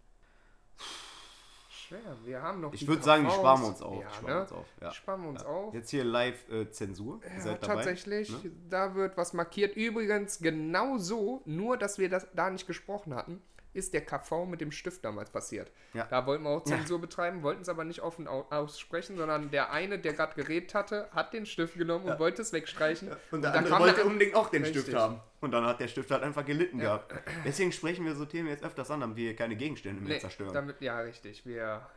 [1.70, 4.02] Schwer, wir haben noch Ich würde sagen, die sparen wir uns auf.
[4.04, 4.42] Ja, sparen ne?
[4.42, 4.66] uns auf.
[4.82, 4.92] Ja.
[4.92, 5.74] Sparen wir uns auf.
[5.74, 7.22] Jetzt hier Live-Zensur.
[7.24, 8.30] Ihr Ja, tatsächlich.
[8.44, 8.52] ne?
[8.70, 9.76] Da wird was markiert.
[9.76, 13.42] Übrigens, genau so, nur dass wir das da nicht gesprochen hatten,
[13.74, 15.72] ist der KV mit dem Stift damals passiert.
[15.94, 16.06] Ja.
[16.06, 19.72] Da wollten wir auch Zensur betreiben, wollten es aber nicht offen au- aussprechen, sondern der
[19.72, 23.10] eine, der gerade geredet hatte, hat den Stift genommen und wollte es wegstreichen.
[23.32, 24.82] Und der da andere wollte unbedingt auch den Richtig.
[24.84, 25.20] Stift haben.
[25.42, 27.14] Und dann hat der Stift halt einfach gelitten gehabt.
[27.46, 30.54] Deswegen sprechen wir so Themen jetzt öfters an, damit wir keine Gegenstände mehr Nee, zerstören.
[30.54, 31.46] damit, ja, richtig.
[31.46, 31.88] Wir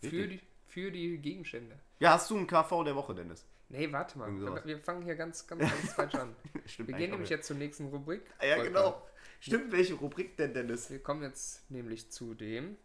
[0.00, 0.42] für die, Richtig.
[0.66, 1.78] für die Gegenstände.
[1.98, 3.46] Ja, hast du einen KV der Woche, Dennis?
[3.72, 4.26] Nee, warte mal.
[4.26, 4.66] Irgendwie sowas.
[4.66, 6.34] Wir fangen hier ganz, ganz, ganz falsch an.
[6.66, 8.22] Stimmt Wir gehen nämlich jetzt zur nächsten Rubrik.
[8.42, 8.68] Ja, Volker.
[8.68, 9.06] genau.
[9.38, 10.90] Stimmt, welche Rubrik denn, Dennis?
[10.90, 12.78] Wir kommen jetzt nämlich zu dem.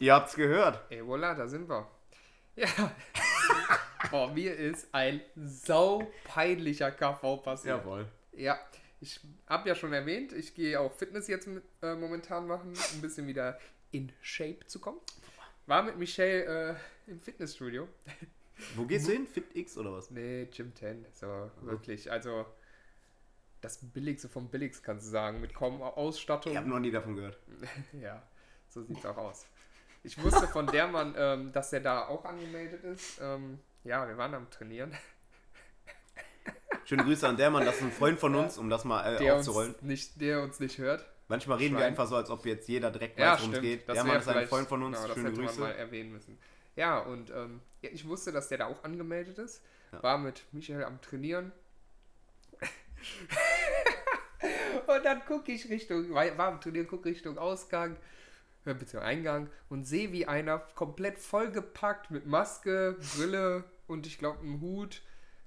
[0.00, 0.90] Ihr habt's gehört.
[0.90, 1.88] Ey, voilà, da sind wir.
[2.56, 2.66] Ja.
[4.10, 7.78] Boah, mir ist ein saupeinlicher KV passiert.
[7.78, 8.06] Jawohl.
[8.32, 8.58] Ja,
[8.98, 11.48] ich habe ja schon erwähnt, ich gehe auch Fitness jetzt
[11.80, 13.56] äh, momentan machen, ein bisschen wieder
[13.92, 14.98] in Shape zu kommen.
[15.66, 16.76] War mit Michelle
[17.06, 17.88] äh, im Fitnessstudio.
[18.74, 19.26] Wo gehst du hin?
[19.26, 20.10] FitX oder was?
[20.10, 21.06] Nee, Gym 10.
[21.12, 22.10] So, wirklich.
[22.10, 22.46] Also,
[23.60, 25.40] das Billigste vom Billigsten kannst du sagen.
[25.40, 26.52] Mit kaum Ausstattung.
[26.52, 27.38] Ich habe noch nie davon gehört.
[28.00, 28.22] Ja,
[28.68, 29.46] so sieht's auch aus.
[30.02, 33.20] Ich wusste von der Mann, ähm, dass er da auch angemeldet ist.
[33.20, 34.92] Ähm, ja, wir waren am Trainieren.
[36.84, 39.18] Schöne Grüße an der Mann, das ist ein Freund von uns, um das mal äh,
[39.18, 39.74] Der aufzurollen.
[39.74, 41.08] uns, nicht, der uns nicht hört.
[41.32, 41.88] Manchmal reden wir Schwein.
[41.88, 43.88] einfach so, als ob jetzt jeder direkt Ja, weiß, worum es geht.
[43.88, 44.96] Das der wär Mann ist ein Freund von uns.
[44.98, 45.60] Genau, das Schöne hätte man Grüße.
[45.60, 46.38] mal erwähnen müssen.
[46.76, 49.62] Ja, und ähm, ja, ich wusste, dass der da auch angemeldet ist.
[49.92, 50.02] Ja.
[50.02, 51.52] War mit Michael am Trainieren.
[54.86, 57.96] und dann gucke ich Richtung, war war am Trainieren, gucke Richtung Ausgang,
[58.66, 64.40] äh, beziehungsweise Eingang und sehe, wie einer komplett vollgepackt mit Maske, Brille und ich glaube
[64.40, 65.00] einem Hut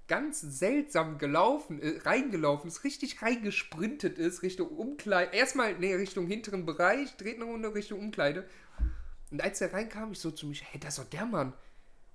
[0.08, 5.36] ganz seltsam gelaufen, äh, reingelaufen ist, richtig reingesprintet ist, Richtung Umkleide.
[5.36, 8.48] Erstmal, nee, Richtung hinteren Bereich, dreht eine Runde Richtung Umkleide.
[9.32, 11.54] Und als der reinkam, ich so zu mich, hey, das ist doch der Mann.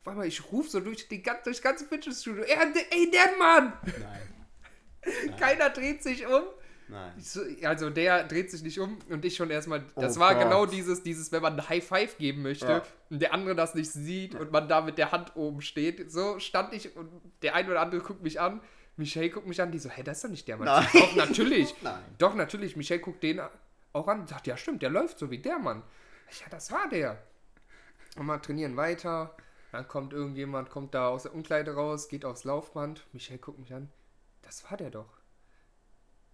[0.00, 3.72] Auf einmal, ich rufe so durch die ganz, durchs ganze Fitnessstudio, ey, der Mann!
[3.84, 5.36] Nein.
[5.38, 6.42] Keiner dreht sich um.
[6.90, 7.12] Nein.
[7.20, 9.84] So, Also der dreht sich nicht um und ich schon erstmal.
[9.96, 10.42] Das Oh war Gott.
[10.44, 12.82] genau dieses, dieses, wenn man ein High Five geben möchte Ja.
[13.10, 16.10] und der andere das nicht sieht und man da mit der Hand oben steht.
[16.10, 17.08] So stand ich und
[17.42, 18.60] der eine oder andere guckt mich an.
[18.96, 20.66] Michelle guckt mich an, die so, hey, das ist doch nicht der Mann.
[20.66, 20.86] Nein.
[20.92, 21.74] Doch, natürlich.
[21.82, 22.02] Nein.
[22.18, 22.76] Doch, natürlich.
[22.76, 23.40] Michelle guckt den
[23.92, 25.82] auch an und sagt, ja, stimmt, der läuft so wie der Mann.
[26.40, 27.22] Ja, das war der.
[28.16, 29.34] Und wir trainieren weiter.
[29.72, 33.06] Dann kommt irgendjemand, kommt da aus der Umkleide raus, geht aufs Laufband.
[33.12, 33.88] Michelle guckt mich an.
[34.42, 35.08] Das war der doch.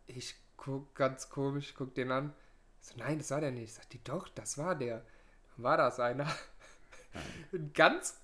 [0.07, 2.33] Ich guck ganz komisch, guck den an.
[2.81, 3.75] So, nein, das war der nicht.
[3.75, 4.99] Sagt die, doch, das war der.
[5.57, 6.27] Dann war das einer.
[7.53, 8.19] Ein ganz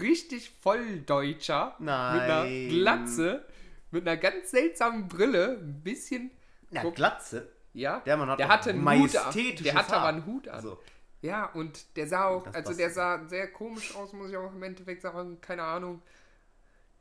[0.00, 1.76] richtig Volldeutscher.
[1.78, 2.14] Nein.
[2.14, 3.44] Mit einer Glatze.
[3.90, 5.58] Mit einer ganz seltsamen Brille.
[5.60, 6.30] Ein bisschen.
[6.70, 7.48] Na, Guck- Glatze.
[7.74, 9.32] Ja, Der Mann hat der hatte einen Hut an.
[9.34, 10.54] Der hatte aber einen Hut an.
[10.56, 10.80] Also,
[11.22, 14.52] Ja, und der sah auch, Das also der sah sehr komisch aus, muss ich auch
[14.52, 16.02] im Endeffekt sagen, keine Ahnung.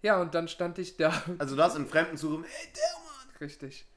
[0.04, 1.12] Ja, und dann stand ich da.
[1.40, 3.36] also du hast einen Fremden zugerufen, ey, der Mann.
[3.42, 3.88] Richtig.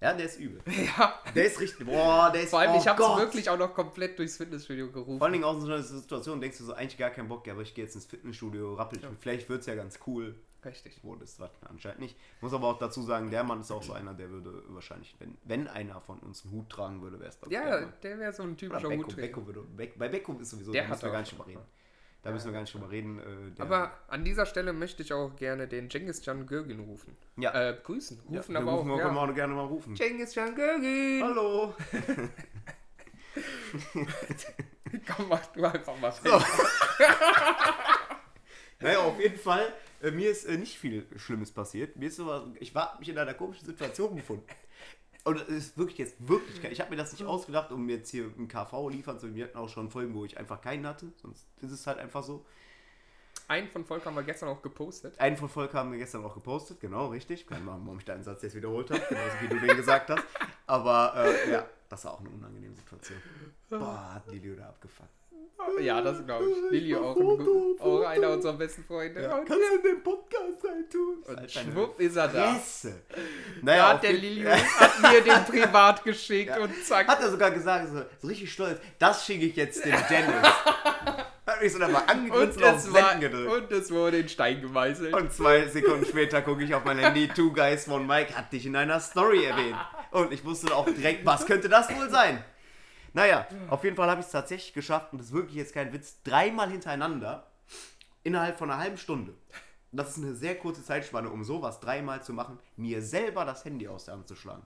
[0.00, 0.60] Ja, der ist übel.
[0.96, 1.20] Ja.
[1.34, 3.74] Der ist richtig, boah, der ist, Vor allem, oh ich habe es wirklich auch noch
[3.74, 5.18] komplett durchs Fitnessstudio gerufen.
[5.18, 7.46] Vor allen Dingen auch in so einer Situation denkst du so, eigentlich gar keinen Bock,
[7.46, 9.18] ja, aber ich gehe jetzt ins Fitnessstudio, rappel ich mich.
[9.20, 10.34] Vielleicht wird es ja ganz cool.
[10.64, 11.02] Richtig.
[11.04, 11.38] Wurde es
[11.68, 12.16] anscheinend nicht.
[12.40, 15.36] Muss aber auch dazu sagen, der Mann ist auch so einer, der würde wahrscheinlich, wenn,
[15.44, 17.92] wenn einer von uns einen Hut tragen würde, wäre es der Ja, Mann.
[18.02, 19.46] der wäre so ein typischer Hutträger.
[19.46, 21.60] Würde, Beck, bei Becko ist sowieso, Der da hat auch gar nicht drüber reden.
[22.22, 23.20] Da müssen wir gar nicht drüber reden.
[23.56, 27.16] Äh, Aber an dieser Stelle möchte ich auch gerne den Genghis Can Gürgin rufen.
[27.36, 28.20] ja, Äh, grüßen.
[28.30, 28.98] ja, Rufen den aber rufen wir, auch.
[29.00, 29.30] können wir Ja.
[29.30, 29.94] auch gerne mal rufen.
[29.94, 31.22] Genghis Can Gürgin!
[31.22, 31.74] Hallo.
[35.16, 36.12] Komm, mach du einfach mal.
[36.12, 36.42] So.
[38.80, 41.96] Naja, auf jeden Fall, äh, mir ist äh, nicht viel Schlimmes passiert.
[41.96, 44.44] Mir ist sowas, ich war mich in einer komischen Situation befunden.
[45.28, 48.10] Und es ist wirklich jetzt wirklich, kein- ich habe mir das nicht ausgedacht, um jetzt
[48.10, 49.36] hier einen KV liefern zu können.
[49.36, 52.22] Wir hatten auch schon Folgen, wo ich einfach keinen hatte, sonst ist es halt einfach
[52.22, 52.44] so.
[53.46, 55.18] Einen von Volk haben wir gestern auch gepostet.
[55.18, 57.46] Einen von Volk haben wir gestern auch gepostet, genau, richtig.
[57.46, 60.22] Keine Ahnung, warum ich deinen Satz jetzt wiederholt habe, genauso wie du den gesagt hast.
[60.66, 63.18] Aber äh, ja, das war auch eine unangenehme Situation.
[63.70, 65.08] Boah, hat Lilio da abgefuckt.
[65.80, 66.70] Ja, das glaube ich.
[66.70, 69.22] Lilly auch, ein, auch einer unserer besten Freunde.
[69.22, 71.16] Ja, Und, kannst du in den Podcast reintun?
[71.26, 72.54] und schwupp ist er da.
[72.54, 73.02] Fresse.
[73.08, 73.16] Da
[73.62, 74.42] Naja, hat auf der Lilly
[74.78, 76.62] hat mir den privat geschickt Ja.
[76.62, 77.06] und zack.
[77.08, 80.34] Hat er sogar gesagt, so, so richtig stolz, das schicke ich jetzt dem Dennis.
[81.46, 83.52] hat mich so dann mal Und angegrinst und auf es, war, gedrückt.
[83.72, 85.12] und es wurde in Stein gemeißelt.
[85.14, 88.66] Und zwei Sekunden später gucke ich auf mein Handy, Two Guys von Mike hat dich
[88.66, 89.76] in einer Story erwähnt.
[90.10, 92.42] Und ich wusste auch direkt, was könnte das wohl sein?
[93.12, 95.92] Naja, auf jeden Fall habe ich es tatsächlich geschafft, und das ist wirklich jetzt kein
[95.92, 97.46] Witz, dreimal hintereinander
[98.22, 99.34] innerhalb von einer halben Stunde.
[99.92, 103.88] Das ist eine sehr kurze Zeitspanne, um sowas dreimal zu machen, mir selber das Handy
[103.88, 104.62] aus der Hand zu schlagen.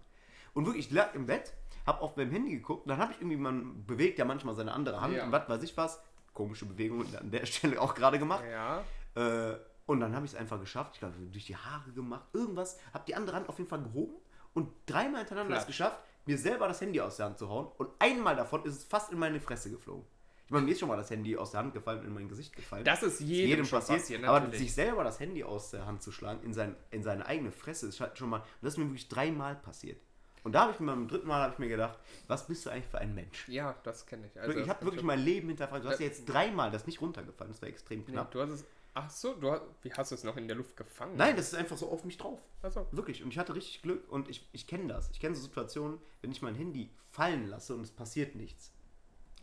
[0.54, 1.52] Und wirklich, ich lag im Bett,
[1.86, 4.72] habe auf meinem Handy geguckt, und dann habe ich irgendwie, man bewegt ja manchmal seine
[4.72, 5.24] andere Hand Ja.
[5.24, 6.00] und was weiß ich was,
[6.34, 8.44] komische Bewegungen an der Stelle auch gerade gemacht.
[8.50, 8.82] ja.
[9.14, 10.92] Äh, und dann habe ich es einfach geschafft.
[10.94, 12.78] Ich glaube, durch die Haare gemacht, irgendwas.
[12.94, 14.14] Habe die andere Hand auf jeden Fall gehoben
[14.54, 17.68] und dreimal hintereinander es geschafft, mir selber das Handy aus der Hand zu hauen.
[17.78, 20.04] Und einmal davon ist es fast in meine Fresse geflogen.
[20.46, 22.28] Ich meine, mir ist schon mal das Handy aus der Hand gefallen und in mein
[22.28, 22.84] Gesicht gefallen.
[22.84, 24.00] Das ist jedem, jedem passiert.
[24.00, 27.24] passiert, aber sich selber das Handy aus der Hand zu schlagen, in, sein, in seine
[27.24, 28.42] eigene Fresse, ist halt schon mal.
[28.60, 29.98] Das ist mir wirklich dreimal passiert.
[30.44, 32.86] Und da habe ich mir beim dritten Mal ich mir gedacht, was bist du eigentlich
[32.86, 33.48] für ein Mensch?
[33.48, 34.40] Ja, das kenne ich.
[34.40, 35.84] Also, ich habe wirklich mein Leben hinterfragt.
[35.84, 37.52] Du hast ja jetzt dreimal das nicht runtergefallen.
[37.52, 38.30] Das war extrem Nee, knapp.
[38.32, 38.64] du hast es.
[38.94, 41.16] Ach so, du hast, wie hast du es noch in der Luft gefangen?
[41.16, 42.40] Nein, das ist einfach so auf mich drauf.
[42.60, 43.22] Also, Wirklich.
[43.22, 45.10] Und ich hatte richtig Glück und ich, ich kenne das.
[45.10, 48.70] Ich kenne so Situationen, wenn ich mein Handy fallen lasse und es passiert nichts.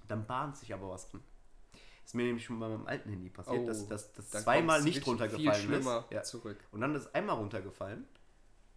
[0.08, 1.24] Dann bahnt sich aber was an.
[2.06, 5.72] Ist mir nämlich schon bei meinem alten Handy passiert, Oh, dass das zweimal nicht runtergefallen
[5.74, 5.88] ist.
[6.12, 6.24] Ja.
[6.24, 6.58] zurück.
[6.72, 8.08] Und dann ist einmal runtergefallen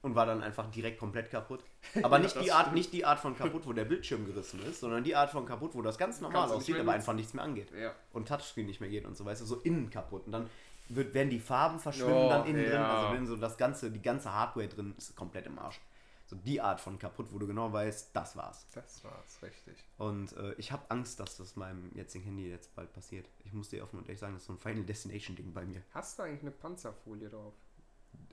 [0.03, 1.65] und war dann einfach direkt komplett kaputt.
[2.03, 2.77] Aber nicht, das die Art, stimmt.
[2.77, 5.75] nicht die Art von kaputt, wo der Bildschirm gerissen ist, sondern die Art von kaputt,
[5.75, 6.95] wo das ganz normal Kannst nicht aussieht, aber nutzen.
[6.97, 7.71] einfach nichts mehr angeht.
[7.73, 7.95] Ja.
[8.13, 10.27] Und Touchscreen nicht mehr geht und so, weißt du, so innen kaputt.
[10.27, 10.51] Und dann
[10.89, 12.73] wird, werden die Farben verschwimmen Oh, dann innen drin.
[12.75, 12.99] ja.
[12.99, 15.81] Also wenn so das ganze, die ganze Hardware drin ist komplett im Arsch.
[16.27, 18.67] So die Art von kaputt, wo du genau weißt, das war's.
[18.73, 19.85] Das war's, richtig.
[19.99, 23.29] Und äh, ich habe Angst, dass das meinem jetzigen Handy jetzt bald passiert.
[23.45, 25.65] Ich muss dir offen und ehrlich sagen, das ist so ein Final Destination Ding bei
[25.65, 25.83] mir.
[25.93, 27.55] Hast du eigentlich eine Panzerfolie drauf?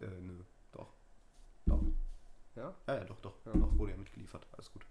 [0.01, 0.33] Äh, nö.
[1.69, 1.83] Doch.
[2.55, 2.75] Ja?
[2.87, 3.33] Ja, ja, doch, doch.
[3.45, 3.53] Ja.
[3.53, 4.47] Doch, wurde ja mitgeliefert.
[4.53, 4.85] Alles gut.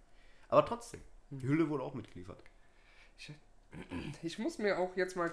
[0.49, 2.43] Aber trotzdem, die Hülle wurde auch mitgeliefert.
[3.19, 3.35] Ich,
[4.23, 5.31] ich muss mir auch jetzt mal,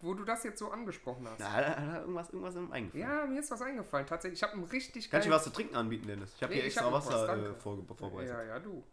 [0.00, 1.40] wo du das jetzt so angesprochen hast.
[1.40, 3.08] Na, da, da, irgendwas, irgendwas im eingefallen.
[3.08, 4.06] Ja, mir ist was eingefallen.
[4.06, 6.34] Tatsächlich, ich habe einen richtig Kann ich dir was zu trinken anbieten, Dennis?
[6.36, 8.28] Ich habe Nee, hier extra hab Wasser äh, vorbereitet.
[8.28, 8.84] Ja, ja, du.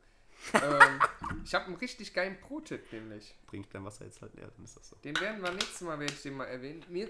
[0.54, 1.00] ähm,
[1.44, 3.36] ich habe einen richtig geilen Pro-Tipp nämlich.
[3.50, 4.96] Trink dein Wasser jetzt halt leer, dann ist das so.
[4.98, 6.84] Den werden wir nächstes Mal, werde ich den mal erwähnen.
[6.90, 7.10] Mir,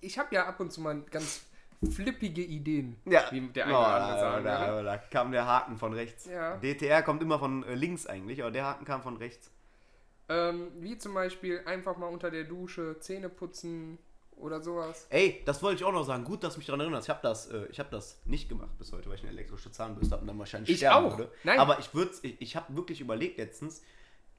[0.00, 1.46] ich habe ja ab und zu mal ganz
[1.90, 3.24] flippige Ideen, Ja.
[3.30, 6.26] wie der Oh, eine oder andere sagen da, da kam der Haken von rechts.
[6.26, 6.56] Ja.
[6.56, 9.50] DTR kommt immer von äh, links eigentlich, aber der Haken kam von rechts.
[10.28, 13.98] Ähm, wie zum Beispiel einfach mal unter der Dusche Zähne putzen
[14.36, 15.06] oder sowas.
[15.10, 16.24] Ey, das wollte ich auch noch sagen.
[16.24, 17.06] Gut, dass du mich daran erinnerst.
[17.06, 19.70] Ich habe das, äh, ich hab das nicht gemacht bis heute, weil ich eine elektrische
[19.72, 21.18] Zahnbürste habe und dann wahrscheinlich Ich sterben auch.
[21.18, 21.32] würde.
[21.44, 21.58] Nein.
[21.58, 21.88] Aber ich
[22.22, 23.82] ich, ich habe wirklich überlegt letztens,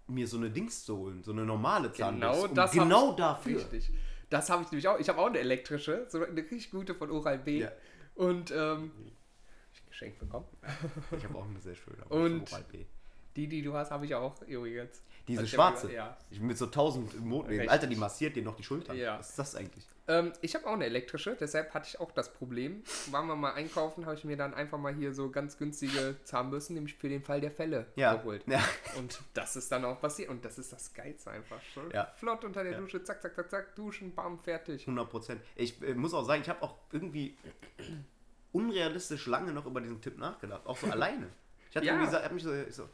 [0.07, 2.37] mir so eine Dings zu holen, so eine normale Zahnbürste.
[2.37, 3.57] Genau um das Genau dafür.
[3.57, 3.91] Richtig.
[4.29, 4.99] Das habe ich nämlich auch.
[4.99, 7.59] Ich habe auch eine elektrische, so eine richtig gute von Oral B.
[7.61, 7.71] Ja.
[8.15, 8.91] Und ähm,
[9.73, 10.45] ich geschenkt bekommen.
[11.17, 11.97] Ich habe auch eine sehr schöne.
[12.03, 12.85] aber Und- von Oral B.
[13.35, 15.01] Die, die du hast, habe ich auch übrigens.
[15.29, 15.87] Diese Also schwarze.
[15.87, 16.17] mir- Ja.
[16.31, 17.49] Ich mit so tausend Moten.
[17.49, 17.69] Richtig.
[17.71, 18.97] Alter, die massiert dir noch die Schultern.
[18.97, 19.19] Ja.
[19.19, 19.87] Was ist das eigentlich?
[20.07, 22.83] Ähm, ich habe auch eine elektrische, deshalb hatte ich auch das Problem.
[23.11, 26.73] Waren wir mal einkaufen, habe ich mir dann einfach mal hier so ganz günstige Zahnbürsten,
[26.73, 28.15] nämlich für den Fall der Fälle, Ja.
[28.15, 28.41] geholt.
[28.47, 28.59] Ja.
[28.97, 30.29] Und das ist dann auch passiert.
[30.29, 31.91] Und das ist das Geilste einfach schon.
[31.91, 32.05] Ja.
[32.17, 32.79] Flott unter der Ja.
[32.79, 34.81] Dusche, zack, zack, zack, zack, duschen, bam, fertig.
[34.87, 35.41] 100 Prozent.
[35.55, 37.37] Ich äh, muss auch sagen, ich habe auch irgendwie
[38.51, 40.65] unrealistisch lange noch über diesen Tipp nachgedacht.
[40.65, 41.27] Auch so alleine.
[41.69, 41.93] Ich hatte Ja.
[41.93, 42.89] irgendwie gesagt, hab mich so, ich so,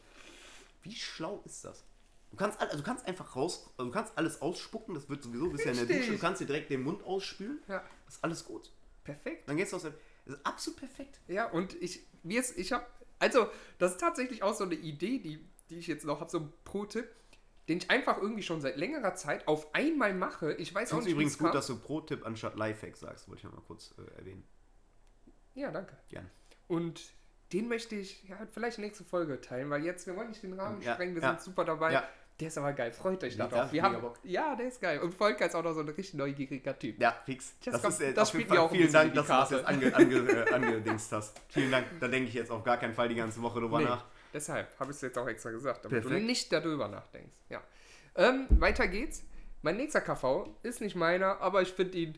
[0.84, 1.84] wie schlau ist das?
[2.36, 5.50] Du kannst, also du kannst einfach raus, also du kannst alles ausspucken, das wird sowieso,
[5.50, 5.98] bist ja in der.
[5.98, 8.72] Dusche, du kannst dir direkt den Mund ausspülen, Ja, ist alles gut.
[9.06, 9.48] perfekt.
[9.48, 9.94] Dann gehst du aus der,
[10.26, 11.22] das ist absolut perfekt.
[11.30, 12.86] Ja, und ich, mir ist, ich habe,
[13.20, 16.40] also, das ist tatsächlich auch so eine Idee, die, die ich jetzt noch habe, so
[16.40, 17.08] ein Pro-Tipp,
[17.70, 20.54] den ich einfach irgendwie schon seit längerer Zeit auf einmal mache.
[20.56, 21.54] Ich weiß Ich auch nicht, übrigens gut, kam.
[21.56, 24.44] dass du Pro-Tipp anstatt Lifehack sagst, wollte ich mal kurz äh, erwähnen.
[25.54, 25.96] Ja, danke.
[26.10, 26.30] Gerne.
[26.68, 27.02] Und
[27.54, 30.82] den möchte ich ja, vielleicht nächste Folge teilen, weil jetzt, wir wollen nicht den Rahmen
[30.82, 31.30] Ja, sprengen, wir ja.
[31.30, 31.94] sind super dabei.
[31.94, 32.10] Ja.
[32.40, 33.72] Der ist aber geil, freut euch Ja, darauf.
[33.72, 34.20] Wir mega haben, Bock.
[34.24, 35.00] ja, der ist geil.
[35.00, 37.00] Und Volker ist auch noch so ein richtig neugieriger Typ.
[37.02, 37.54] Ja, fix.
[37.64, 39.34] Das Das, kommt- ist äh, das auf jeden spielt mir auch vielen Dank, dass du
[39.34, 41.40] das jetzt ange, ange, äh, angedingst hast.
[41.48, 41.88] Vielen Dank.
[42.02, 44.04] Da denke ich jetzt auf gar keinen Fall die ganze Woche drüber Nee, nach.
[44.34, 46.26] deshalb habe ich es jetzt auch extra gesagt, damit du Perfekt.
[46.28, 47.36] nicht darüber nachdenkst.
[47.50, 47.62] Ja.
[48.16, 49.24] Ähm, weiter geht's.
[49.62, 52.18] Mein nächster KV ist nicht meiner, aber ich finde ihn.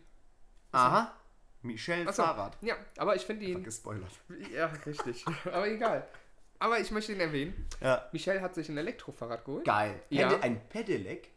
[0.71, 1.13] Aha.
[1.61, 2.57] Michelle Achso, Fahrrad.
[2.61, 3.63] Ja, aber ich finde ihn.
[3.63, 4.11] Gespoilert.
[4.53, 5.25] Ja, richtig.
[5.45, 6.07] aber egal.
[6.59, 7.65] Aber ich möchte ihn erwähnen.
[7.81, 8.07] Ja.
[8.11, 9.65] Michelle hat sich ein Elektrofahrrad geholt.
[9.65, 10.01] Geil.
[10.09, 10.29] Ja.
[10.29, 11.29] Pede- Ein Pedelec.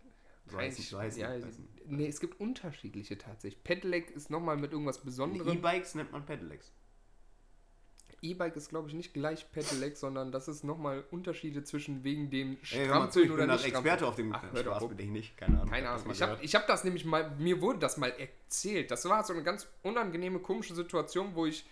[0.47, 0.89] So heißt es.
[0.89, 1.59] So heißt ja, es.
[1.87, 3.63] nee, es gibt unterschiedliche tatsächlich.
[3.63, 5.59] Pedelec ist nochmal mit irgendwas Besonderem.
[5.59, 6.73] E-Bikes nennt man Pedelecs.
[8.23, 12.59] E-Bike ist, glaube ich, nicht gleich Pedelec, sondern das ist nochmal Unterschiede zwischen wegen dem
[12.71, 15.37] Ey, Strampeln ich oder bin da nicht Experte auf dem Ach, Spaß bin ich nicht.
[15.39, 15.71] Keine Ahnung.
[15.71, 16.11] Keine Ahnung.
[16.11, 18.91] Ich habe ich hab das nämlich mal, mir wurde das mal erzählt.
[18.91, 21.65] Das war so eine ganz unangenehme, komische Situation, wo ich,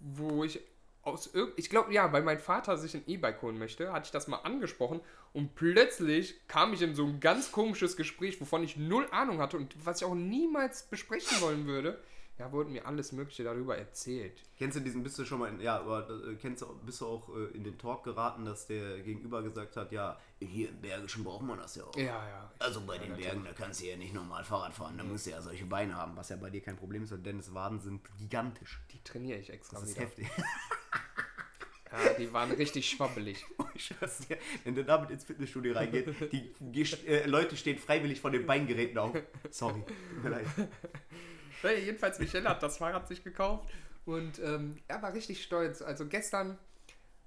[0.00, 0.60] wo ich
[1.02, 4.28] aus ich glaube, ja, weil mein Vater sich ein E-Bike holen möchte, hatte ich das
[4.28, 5.00] mal angesprochen
[5.32, 9.56] und plötzlich kam ich in so ein ganz komisches Gespräch, wovon ich null Ahnung hatte
[9.56, 11.98] und was ich auch niemals besprechen wollen würde.
[12.38, 14.42] Ja, wurde mir alles Mögliche darüber erzählt.
[14.56, 17.06] Kennst du diesen, bist du schon mal, in, ja, aber äh, kennst du, bist du
[17.06, 21.24] auch äh, in den Talk geraten, dass der Gegenüber gesagt hat, ja, hier im Bergischen
[21.24, 21.94] braucht man das ja auch.
[21.94, 22.50] Ja, ja.
[22.58, 25.30] Also bei den Bergen, da kannst du ja nicht normal Fahrrad fahren, da musst du
[25.30, 28.00] ja solche Beine haben, was ja bei dir kein Problem ist, weil Dennis Waden sind
[28.18, 28.80] gigantisch.
[28.92, 30.06] Die trainiere ich extra Das ist wieder.
[30.06, 30.26] heftig.
[31.92, 33.44] Ja, die waren richtig schwabbelig.
[34.28, 38.46] Dir, wenn du damit ins Fitnessstudio reingeht, die, die äh, Leute stehen freiwillig von den
[38.46, 39.14] Beingeräten auf.
[39.50, 40.46] Sorry, tut mir leid.
[41.62, 43.70] Naja, jedenfalls, Michelle hat das Fahrrad sich gekauft
[44.04, 45.80] und ähm, er war richtig stolz.
[45.80, 46.58] Also gestern,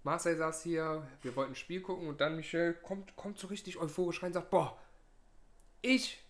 [0.04, 3.78] Marcel saß hier, wir wollten ein Spiel gucken und dann Michelle kommt, kommt so richtig
[3.78, 4.78] euphorisch rein und sagt, boah,
[5.82, 6.22] ich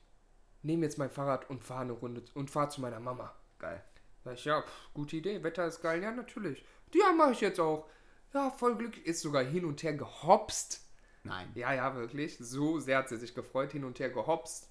[0.61, 3.33] nehme jetzt mein Fahrrad und fahre eine Runde und fahre zu meiner Mama.
[3.57, 3.83] Geil.
[4.23, 6.63] Sag ich, ja, pf, gute Idee, Wetter ist geil, ja, natürlich.
[6.93, 7.89] Ja, mache ich jetzt auch.
[8.35, 10.81] Ja, voll glücklich, ist sogar hin und her gehopst.
[11.23, 11.49] Nein.
[11.55, 12.37] Ja, ja, wirklich.
[12.37, 14.67] So sehr hat sie sich gefreut, hin und her gehopst.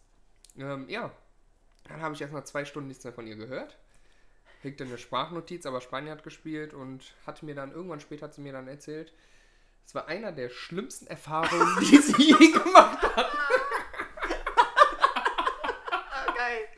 [0.59, 1.11] Ähm, ja.
[1.89, 3.79] Dann habe ich erstmal zwei Stunden nichts mehr von ihr gehört.
[4.61, 8.43] Kriegte eine Sprachnotiz, aber Spanien hat gespielt und hat mir dann, irgendwann später hat sie
[8.43, 9.15] mir dann erzählt,
[9.87, 13.33] es war einer der schlimmsten Erfahrungen, die sie je gemacht hat.
[16.37, 16.69] Geil.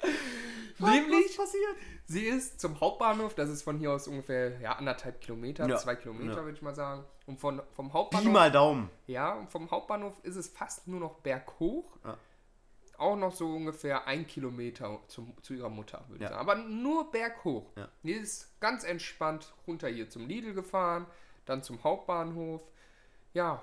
[1.36, 1.76] Passiert?
[2.06, 5.76] sie ist zum Hauptbahnhof, das ist von hier aus ungefähr ja, anderthalb Kilometer, Ja.
[5.76, 6.44] zwei Kilometer Ja.
[6.44, 7.04] würde ich mal sagen.
[7.26, 8.90] Und von, vom Pi Hauptbahnhof mal Daumen.
[9.06, 11.96] Ja, und vom Hauptbahnhof ist es fast nur noch berghoch.
[12.04, 12.16] Ja.
[12.98, 16.30] Auch noch so ungefähr ein Kilometer zum, zu ihrer Mutter, würde Ja.
[16.30, 16.48] ich sagen.
[16.48, 17.66] Aber nur berghoch.
[17.76, 17.88] Ja.
[18.02, 21.06] Die ist ganz entspannt runter hier zum Lidl gefahren,
[21.44, 22.62] dann zum Hauptbahnhof.
[23.34, 23.62] Ja.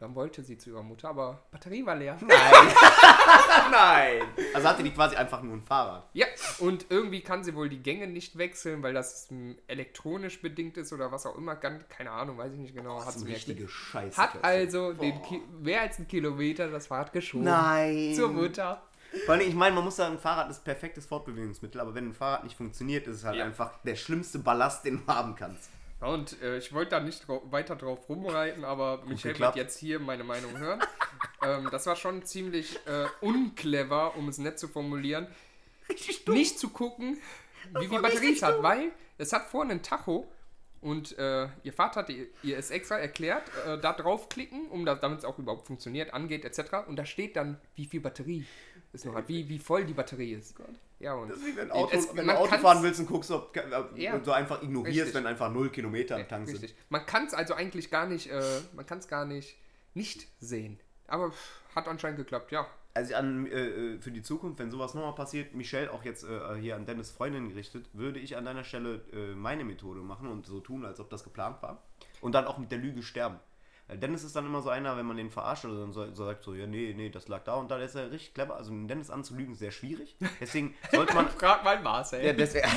[0.00, 2.16] Dann wollte sie zu ihrer Mutter, aber Batterie war leer.
[2.20, 2.30] Nein.
[3.70, 4.22] Nein.
[4.54, 6.08] Also hatte die quasi einfach nur ein Fahrrad.
[6.14, 6.26] Ja,
[6.58, 9.28] und irgendwie kann sie wohl die Gänge nicht wechseln, weil das
[9.66, 11.54] elektronisch bedingt ist oder was auch immer.
[11.56, 12.96] Keine Ahnung, weiß ich nicht genau.
[12.96, 13.68] Das Hat ist sie richtige.
[13.68, 14.16] Scheiße.
[14.16, 14.94] Hat also
[15.60, 17.44] mehr als einen Kilometer das Fahrrad geschoben.
[17.44, 18.14] Nein.
[18.14, 18.82] Zur Mutter.
[19.26, 22.14] Vor allem, ich meine, man muss sagen, ein Fahrrad ist perfektes Fortbewegungsmittel, aber wenn ein
[22.14, 23.44] Fahrrad nicht funktioniert, ist es halt Ja.
[23.44, 25.68] einfach der schlimmste Ballast, den du haben kannst.
[26.00, 29.56] Ja, und äh, ich wollte da nicht drau weiter drauf rumreiten, aber Michael wird geklappt.
[29.56, 30.80] jetzt hier meine Meinung hören.
[31.42, 35.26] ähm, das war schon ziemlich äh, unclever, um es nett zu formulieren.
[35.88, 36.34] Richtig dumm.
[36.34, 37.18] nicht zu gucken,
[37.78, 40.26] wie viel Batterie es hat, weil es hat vorne einen Tacho
[40.80, 45.18] und äh, ihr Vater hat ihr, es extra erklärt, äh, da draufklicken, um das, damit
[45.18, 46.88] es auch überhaupt funktioniert, angeht etc.
[46.88, 48.46] Und da steht dann, wie viel Batterie
[48.92, 50.54] es noch hat, wie, wie voll die Batterie ist.
[51.00, 53.56] Ja, und wie wenn, Auto, es- wenn du Auto fahren willst und guckst, ob
[53.96, 54.22] Ja.
[54.22, 55.14] so einfach ignorierst, Richtig.
[55.14, 56.74] wenn einfach 0 Kilometer am Tank sind.
[56.90, 59.56] Man kann es also eigentlich gar nicht, äh, man kann es gar nicht
[59.94, 60.78] nicht sehen.
[61.08, 61.32] Aber
[61.74, 62.66] hat anscheinend geklappt, ja.
[62.94, 63.50] Also an, äh,
[63.94, 67.10] äh, für die Zukunft, wenn sowas nochmal passiert, Michelle, auch jetzt äh, hier an Dennis
[67.10, 71.00] Freundin gerichtet, würde ich an deiner Stelle äh, meine Methode machen und so tun, als
[71.00, 71.82] ob das geplant war.
[72.20, 73.40] Und dann auch mit der Lüge sterben.
[73.90, 76.24] Weil Dennis ist dann immer so einer, wenn man den verarscht oder dann so, so
[76.24, 78.54] sagt so, ja, nee, nee, das lag da und da, der ist er richtig clever.
[78.54, 80.14] Also den Dennis anzulügen ist sehr schwierig.
[80.40, 81.28] Deswegen sollte man.
[81.28, 82.24] Frag mal Marcel.
[82.24, 82.68] Ja, deswegen,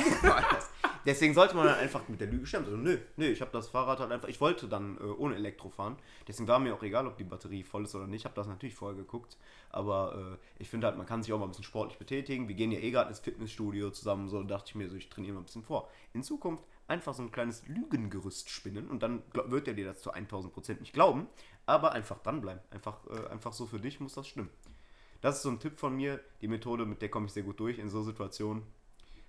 [1.06, 2.64] deswegen sollte man dann einfach mit der Lüge stimmen.
[2.64, 4.28] Also, nö, nö, ich habe das Fahrrad halt einfach.
[4.28, 5.96] Ich wollte dann äh, ohne Elektro fahren.
[6.26, 8.22] Deswegen war mir auch egal, ob die Batterie voll ist oder nicht.
[8.22, 9.36] Ich habe das natürlich vorher geguckt.
[9.70, 12.48] Aber äh, ich finde halt, man kann sich auch mal ein bisschen sportlich betätigen.
[12.48, 14.28] Wir gehen ja eh gerade ins Fitnessstudio zusammen.
[14.28, 15.88] So dachte ich mir so, ich trainiere mal ein bisschen vor.
[16.12, 20.10] In Zukunft einfach so ein kleines Lügengerüst spinnen und dann wird er dir das zu
[20.10, 21.26] 1000 Prozent nicht glauben.
[21.66, 22.62] Aber einfach dranbleiben.
[22.70, 24.50] Einfach, äh, einfach so für dich muss das stimmen.
[25.22, 26.20] Das ist so ein Tipp von mir.
[26.42, 28.62] Die Methode, mit der komme ich sehr gut durch in so Situationen.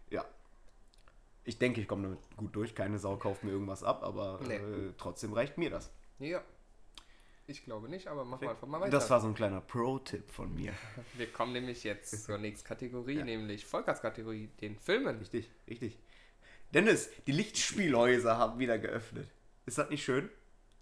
[0.09, 0.25] Ja.
[1.45, 2.75] Ich denke, ich komme damit gut durch.
[2.75, 4.55] Keine Sau kauft mir irgendwas ab, aber Nee.
[4.55, 5.91] äh, trotzdem reicht mir das.
[6.19, 6.41] Ja.
[7.47, 8.91] Ich glaube nicht, aber mach mal einfach mal weiter.
[8.91, 10.73] Das war so ein kleiner Pro-Tipp von mir.
[11.13, 15.19] Wir kommen nämlich jetzt zur nächsten Kategorie, nämlich Volkers-Kategorie, den Filmen.
[15.19, 15.97] Richtig, richtig.
[16.75, 19.27] Dennis, die Lichtspielhäuser haben wieder geöffnet.
[19.65, 20.29] Ist das nicht schön?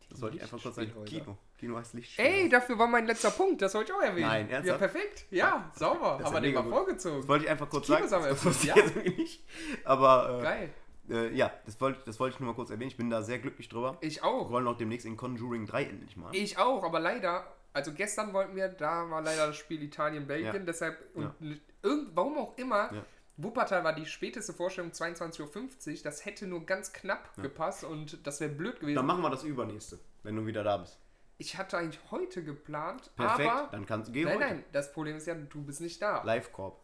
[0.09, 0.87] Das wollte ich einfach kurz sagen.
[0.87, 1.23] Lichtspielhäuser.
[1.25, 1.37] Kino.
[1.59, 2.33] Kino heißt Lichtspielhaus.
[2.33, 4.27] Ey, dafür war mein letzter Punkt, das wollte ich auch erwähnen.
[4.27, 4.79] Nein, Ja, ernsthaft?
[4.79, 5.25] perfekt.
[5.31, 6.17] Ja, sauber.
[6.19, 7.17] Das ja wir den mal vorgezogen.
[7.19, 8.07] Das wollte ich einfach kurz sagen.
[8.09, 9.43] Das wir wusste ich nicht.
[9.85, 10.69] Aber äh, Geil.
[11.09, 12.89] äh, ja, das wollte, das wollte ich nur mal kurz erwähnen.
[12.89, 13.97] Ich bin da sehr glücklich drüber.
[14.01, 14.49] Ich Wir auch.
[14.49, 16.35] wollen auch demnächst in Conjuring 3 endlich mal.
[16.35, 20.59] Ich auch, aber leider, also gestern wollten wir, da war leider das Spiel Italien-Belgien, Ja.
[20.59, 21.55] deshalb, und Ja.
[21.81, 23.05] irgend, warum auch immer, Ja.
[23.37, 28.39] Wuppertal war die späteste Vorstellung 22.50 Uhr, das hätte nur ganz knapp gepasst und das
[28.39, 28.95] wäre blöd gewesen.
[28.95, 30.99] Dann machen wir das übernächste, wenn du wieder da bist.
[31.39, 34.45] Ich hatte eigentlich heute geplant, Perfekt, aber, dann kannst du gehen nein, heute.
[34.47, 36.21] nein, das Problem ist ja, du bist nicht da.
[36.23, 36.79] Live-Korb.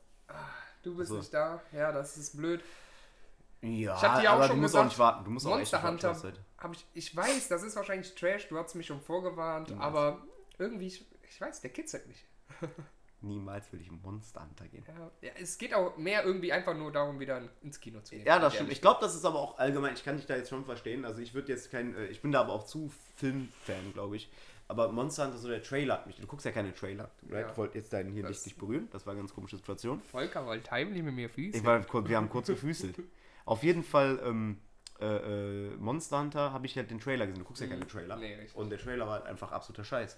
[0.82, 1.18] Du bist so.
[1.18, 2.64] nicht da, ja, das ist blöd.
[3.62, 5.26] Ja, Ich hab dir auch aber schon du musst gesagt, auch nicht warten.
[5.26, 8.16] Du musst auch echt Monster nicht warten, Hunter, hab ich, ich weiß, das ist wahrscheinlich
[8.16, 10.26] Trash, du hast mich schon vorgewarnt, aber
[10.58, 12.26] irgendwie, ich, ich weiß, der kitzelt mich.
[13.22, 14.84] Niemals will ich Monster Hunter gehen.
[14.88, 18.26] Ja, ja, es geht auch mehr irgendwie einfach nur darum, wieder ins Kino zu gehen.
[18.26, 18.72] Ja, das stimmt.
[18.72, 21.04] Ich glaube, das ist aber auch allgemein, ich kann dich da jetzt schon verstehen.
[21.04, 24.32] Also ich würde jetzt kein, äh, ich bin da aber auch zu Filmfan, glaube ich.
[24.70, 27.10] Aber Monster Hunter, so der Trailer hat mich, du guckst ja keine Trailer.
[27.30, 27.42] Right?
[27.46, 27.52] Ja.
[27.52, 30.00] Ich wollte jetzt deinen hier Das- nicht dich berühren, das war eine ganz komische Situation.
[30.12, 31.58] Volker wollte heimlich mit mir Füße.
[31.58, 32.96] Ich war, wir haben kurz gefüßelt.
[33.46, 34.60] Auf jeden Fall, ähm,
[35.02, 35.06] äh,
[35.68, 37.40] äh, Monster Hunter habe ich halt den Trailer gesehen.
[37.42, 38.16] Du guckst ja keine Trailer.
[38.18, 38.56] Nee, richtig.
[38.56, 40.18] Und der Trailer war halt einfach absoluter Scheiß.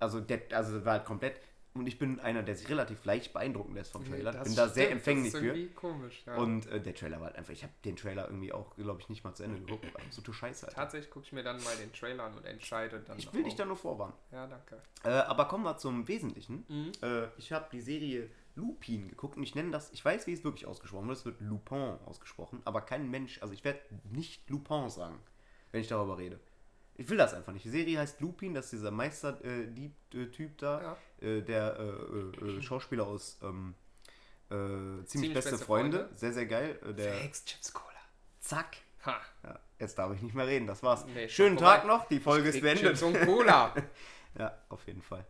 [0.00, 1.40] Also, der, also war halt komplett.
[1.72, 4.32] Und ich bin einer, der sich relativ leicht beeindrucken lässt vom Trailer.
[4.32, 5.54] Das bin da sehr stimmt, empfänglich das ist für.
[5.54, 6.36] irgendwie komisch, ja.
[6.36, 9.08] Und äh, der Trailer war halt einfach, ich habe den Trailer irgendwie auch, glaube ich,
[9.08, 9.86] nicht mal zu Ende geguckt.
[9.94, 10.66] Absolute Scheiße.
[10.66, 10.76] Alter.
[10.76, 13.18] Tatsächlich gucke ich mir dann mal den Trailer an und entscheide dann.
[13.18, 13.44] Ich will auch.
[13.44, 14.14] dich da nur vorwarnen.
[14.32, 14.82] Ja, danke.
[15.04, 16.64] Äh, aber kommen wir zum Wesentlichen.
[16.68, 16.92] Mhm.
[17.02, 20.44] Äh, ich habe die Serie Lupin geguckt und ich nenne das, ich weiß, wie es
[20.44, 24.90] wirklich ausgesprochen wird, es wird Lupin ausgesprochen, aber kein Mensch, also ich werde nicht Lupin
[24.90, 25.18] sagen,
[25.72, 26.40] wenn ich darüber rede.
[27.00, 27.64] Ich will das einfach nicht.
[27.64, 31.26] Die Serie heißt Lupin, das ist dieser Meister-Dieb-Typ da, Ja.
[31.26, 33.74] äh, der äh, äh, Schauspieler aus ähm,
[34.50, 35.98] äh, ziemlich, Ziemlich beste, beste Freunde.
[36.00, 36.16] Freunde.
[36.18, 36.78] sehr, sehr geil.
[36.86, 37.86] Äh, der, Hex Chips Cola.
[38.40, 38.76] zack.
[39.06, 39.16] Ha.
[39.44, 41.06] Ja, jetzt darf ich nicht mehr reden, das war's.
[41.06, 41.76] Nee, Schönen vorbei.
[41.78, 42.84] Tag noch, die Folge ist beendet.
[42.84, 43.74] Chips und Cola.
[44.38, 45.26] Ja, auf jeden Fall.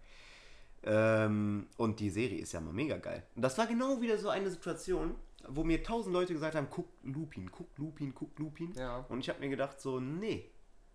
[0.82, 3.22] Ähm, und die Serie ist ja mal mega geil.
[3.36, 5.14] Und das war genau wieder so eine Situation,
[5.48, 8.72] wo mir tausend Leute gesagt haben, guck Lupin, guck Lupin, guck Lupin.
[8.74, 9.06] Ja.
[9.08, 10.50] Und ich habe mir gedacht so, nee.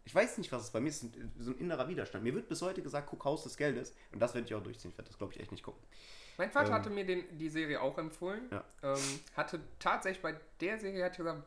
[0.06, 1.06] Ich weiß nicht, was es bei mir ist.
[1.40, 2.24] So ein- innerer Widerstand.
[2.24, 3.94] Mir wird bis heute gesagt, guck Haus des Geldes.
[4.14, 4.92] Und das werde ich auch durchziehen.
[4.92, 5.82] Ich werde das, glaube ich, echt nicht gucken.
[6.38, 8.44] Mein Vater Ähm, hatte mir den, die Serie auch empfohlen.
[8.52, 8.64] Ja.
[8.84, 9.00] Ähm,
[9.36, 11.44] hatte tatsächlich bei der Serie hat gesagt,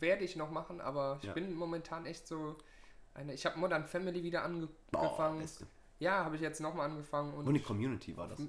[0.00, 1.32] werde ich noch machen, aber ich Ja.
[1.32, 2.56] bin momentan echt so
[3.14, 3.34] eine.
[3.34, 5.38] Ich habe Modern Family wieder ange angefangen.
[5.40, 5.66] beste.
[6.00, 8.40] Ja, habe ich jetzt nochmal angefangen und Und die Community war das.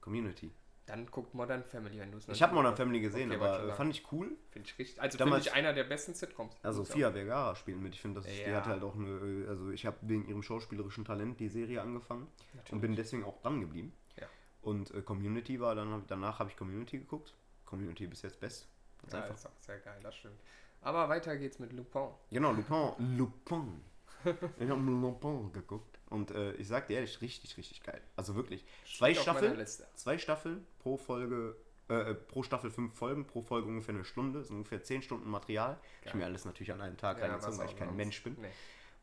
[0.00, 0.50] Community.
[0.86, 3.90] Dann guckt Modern Family, wenn du es Ich habe Modern Family gesehen, Okay, aber fand
[3.94, 4.30] ich cool.
[4.50, 5.00] Finde ich richtig.
[5.02, 6.54] Also finde ich einer der besten Sitcoms.
[6.62, 7.94] Also Fia Vergara spielen mit.
[7.94, 8.56] Ich finde, das ist- die Ja.
[8.58, 12.28] hat halt auch eine, äh, also ich habe wegen ihrem schauspielerischen Talent die Serie angefangen
[12.54, 12.72] Natürlich.
[12.72, 13.92] und bin deswegen auch dran geblieben.
[14.16, 14.26] Ja.
[14.62, 17.34] Und äh, Community war dann, danach habe ich Community geguckt.
[17.64, 18.68] Community bis jetzt best.
[19.02, 19.34] Ganz Ja, einfach.
[19.34, 20.38] ist auch sehr geil, das stimmt.
[20.82, 22.10] Aber weiter geht's mit Lupin.
[22.30, 23.16] Genau, Lupin.
[23.16, 23.80] Lupin.
[24.60, 25.95] ich habe Lupin geguckt.
[26.08, 28.00] Und äh, ich sag dir ehrlich, richtig, richtig geil.
[28.14, 28.64] Also wirklich.
[28.96, 29.66] Zwei Staffeln.
[29.94, 31.56] Zwei Staffeln pro Folge.
[31.88, 35.02] Äh, äh, pro Staffel fünf Folgen, pro Folge ungefähr eine Stunde, das sind ungefähr zehn
[35.02, 35.78] Stunden Material.
[36.00, 36.16] Ich Geil.
[36.16, 37.94] mir alles natürlich an einem Tag Ja, reingezogen, weil ich kein.
[37.94, 38.36] Mensch bin.
[38.40, 38.48] Nee.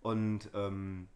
[0.01, 1.07] Und ähm,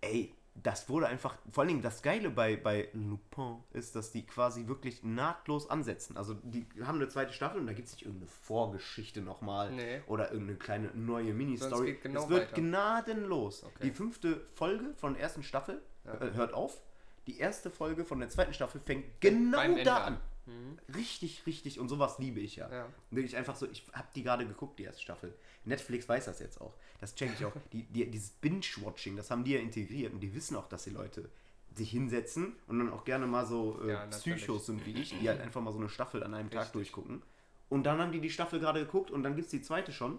[0.00, 4.26] ey, das wurde einfach, vor allen Dingen das Geile bei, bei Lupin ist, dass die
[4.26, 6.16] quasi wirklich nahtlos ansetzen.
[6.16, 10.00] Also die haben eine zweite Staffel und da gibt es nicht irgendeine Vorgeschichte nochmal Nee.
[10.06, 11.92] oder irgendeine kleine neue Mini-Story.
[11.96, 12.60] es genau es wird weiter.
[12.60, 13.64] gnadenlos.
[13.64, 13.78] Okay.
[13.84, 16.80] Die fünfte Folge von der ersten Staffel äh, hört auf.
[17.26, 20.20] Die erste Folge von der zweiten Staffel fängt genau da an.
[20.50, 20.94] An.
[20.94, 21.78] Richtig, richtig.
[21.78, 22.70] Und sowas liebe ich ja.
[22.70, 22.86] Ja.
[23.10, 25.34] Wirklich einfach so, ich habe die gerade geguckt, die erste Staffel.
[25.64, 26.74] Netflix weiß das jetzt auch.
[27.00, 27.52] Das check ich auch.
[27.72, 30.90] Die, die, dieses Binge-Watching, das haben die ja integriert und die wissen auch, dass die
[30.90, 31.28] Leute
[31.74, 34.06] sich hinsetzen und dann auch gerne mal so äh, Ja.
[34.06, 36.72] Psychos sind wie ich, die halt einfach mal so eine Staffel an einem Tag Richtig.
[36.72, 37.22] durchgucken.
[37.68, 40.18] Und dann haben die die Staffel gerade geguckt und dann gibt es die zweite schon.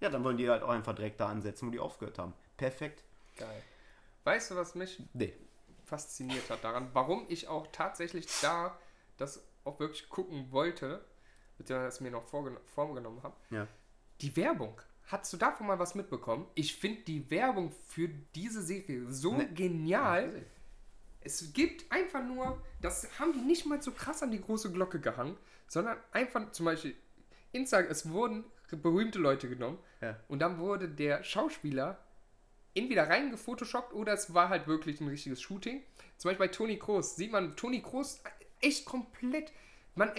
[0.00, 2.32] Ja, dann wollen die halt auch einfach direkt da ansetzen, wo die aufgehört haben.
[2.56, 3.04] Perfekt.
[3.36, 3.62] Geil.
[4.24, 5.32] Weißt du, was mich Nee.
[5.84, 8.76] fasziniert hat daran, warum ich auch tatsächlich da
[9.16, 11.04] das auch wirklich gucken wollte,
[11.58, 13.36] beziehungsweise es mir noch vorgen vorgenommen habe?
[13.50, 13.66] Ja.
[14.20, 14.80] Die Werbung.
[15.06, 16.46] Hast du davon mal was mitbekommen?
[16.54, 19.46] Ich finde die Werbung für diese Serie so Nee.
[19.54, 20.44] genial.
[21.20, 25.00] Es gibt einfach nur, das haben die nicht mal so krass an die große Glocke
[25.00, 25.36] gehangen,
[25.66, 26.94] sondern einfach zum Beispiel,
[27.52, 30.18] Instagram, es wurden berühmte Leute genommen Ja.
[30.28, 31.98] und dann wurde der Schauspieler
[32.74, 35.82] entweder reingefotoshoppt oder es war halt wirklich ein richtiges Shooting.
[36.18, 38.22] Zum Beispiel bei Toni Kroos sieht man Toni Kroos
[38.60, 39.52] echt komplett,
[39.94, 40.10] man,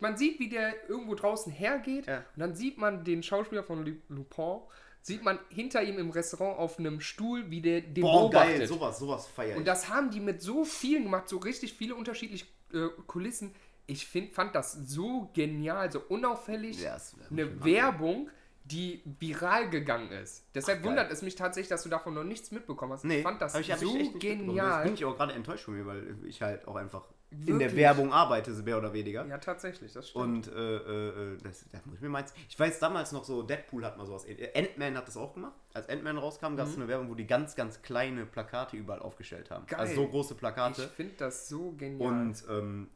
[0.00, 2.18] man sieht, wie der irgendwo draußen hergeht Ja.
[2.18, 4.60] und dann sieht man den Schauspieler von Lu- Lupin,
[5.02, 8.58] sieht man hinter ihm im Restaurant auf einem Stuhl, wie der den Boah, beobachtet.
[8.58, 9.56] geil, sowas, sowas feier ich.
[9.56, 13.54] Und das haben die mit so vielen gemacht, so richtig viele unterschiedliche äh, Kulissen.
[13.86, 16.82] Ich find, fand das so genial, so unauffällig.
[16.82, 18.28] Ja, das eine ich Werbung,
[18.64, 20.44] die viral gegangen ist.
[20.56, 23.04] Deshalb Ach, wundert es mich tatsächlich, dass du davon noch nichts mitbekommen hast.
[23.04, 23.96] Nee, ich fand das ich- ich so.
[23.96, 24.82] Jetzt genial.
[24.82, 27.76] bin ich auch gerade enttäuscht von mir, weil ich halt auch einfach in der Wirklich?
[27.76, 29.26] Werbung arbeite, mehr oder weniger.
[29.26, 30.24] Ja, tatsächlich, das stimmt.
[30.24, 32.32] Und äh, äh, äh, das, das muss ich mir meins.
[32.48, 34.24] Ich weiß damals noch so, Deadpool hat mal sowas.
[34.26, 35.54] äh, Ant-Man hat das auch gemacht.
[35.74, 39.50] Als Ant-Man rauskam, gab es eine Werbung, wo die ganz, ganz kleine Plakate überall aufgestellt
[39.50, 39.64] haben.
[39.64, 39.68] Mhm.
[39.68, 39.80] Geil.
[39.80, 40.88] Also so große ich Plakate.
[40.88, 42.08] finde das so genial.
[42.08, 42.88] Und ähm,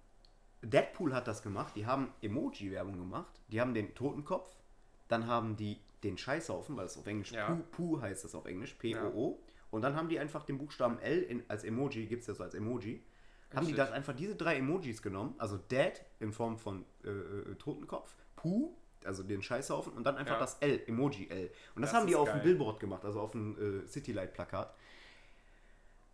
[0.63, 1.75] Deadpool hat das gemacht.
[1.75, 3.41] Die haben Emoji-Werbung gemacht.
[3.49, 4.51] Die haben den Totenkopf.
[5.09, 7.61] Dann haben die den Scheißhaufen, weil es auf Englisch Ja.
[7.73, 9.39] Puh heißt das auf Englisch, P-O-O.
[9.71, 12.43] Und dann haben die einfach den Buchstaben L in, als Emoji, gibt es ja so
[12.43, 13.03] als Emoji.
[13.55, 17.55] Haben die dann einfach diese drei Emojis genommen, also Dead in Form von äh, äh,
[17.57, 18.73] Totenkopf, Puh,
[19.05, 20.41] also den Scheißhaufen und dann einfach Ja.
[20.41, 21.51] das L, Emoji L.
[21.75, 22.39] Und das, Das haben die auf geil.
[22.41, 24.75] dem Billboard gemacht, also auf dem äh, Citylight-Plakat.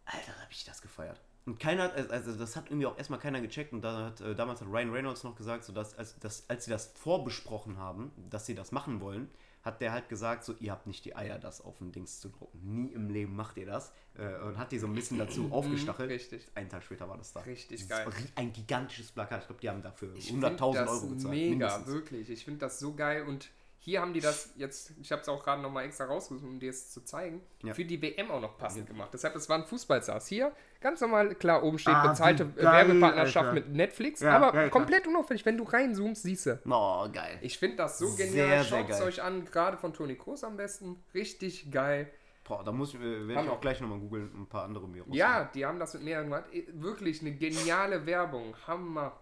[0.06, 1.20] Alter, da habe ich das gefeiert.
[1.46, 4.34] Und keiner, hat- also das hat irgendwie auch erstmal keiner gecheckt und da hat, äh,
[4.34, 8.12] damals hat Ryan Reynolds noch gesagt, so dass, als, dass, als sie das vorbesprochen haben,
[8.30, 9.28] dass sie das machen wollen,
[9.66, 12.30] hat der halt gesagt, so ihr habt nicht die Eier, das auf ein Dings zu
[12.30, 12.58] drucken.
[12.62, 13.92] Nie im Leben macht ihr das.
[14.16, 16.08] Äh, und hat die so ein bisschen dazu aufgestachelt.
[16.10, 16.48] richtig.
[16.54, 17.40] Einen Tag später war das da.
[17.40, 18.06] Richtig Das ist geil.
[18.36, 19.42] Ein gigantisches Plakat.
[19.42, 21.34] Ich glaube, die haben dafür Ich find 100.000 das Euro gezahlt.
[21.34, 21.86] Mega, mindestens.
[21.88, 22.30] wirklich.
[22.30, 25.44] Ich finde das so geil und hier haben die das jetzt, ich habe es auch
[25.44, 27.72] gerade nochmal extra rausgesucht, um dir es zu zeigen, Ja.
[27.72, 29.10] für die WM auch noch passend gemacht.
[29.12, 30.26] Deshalb, es war ein Fußballsaß.
[30.26, 30.50] Hier,
[30.86, 33.54] ganz normal, klar, oben steht Ah, bezahlte geil, Werbepartnerschaft Alter.
[33.54, 34.70] mit Netflix, Ja, aber geil, klar.
[34.70, 35.44] komplett unauffällig.
[35.44, 36.60] Wenn du reinzoomst, siehst du.
[36.68, 37.38] Oh, geil.
[37.42, 38.62] Ich finde das so genial.
[38.64, 41.02] Schaut es euch an, gerade von Toni Kroos am besten.
[41.14, 42.10] Richtig geil.
[42.44, 45.00] Boah, da muss ich, äh, werde ich auch gleich nochmal googeln ein paar andere mir
[45.00, 45.14] raussuchen.
[45.18, 46.44] Ja, die haben das mit mehreren gemacht.
[46.52, 48.54] Eh, Wirklich eine geniale Werbung.
[48.68, 49.18] Hammer.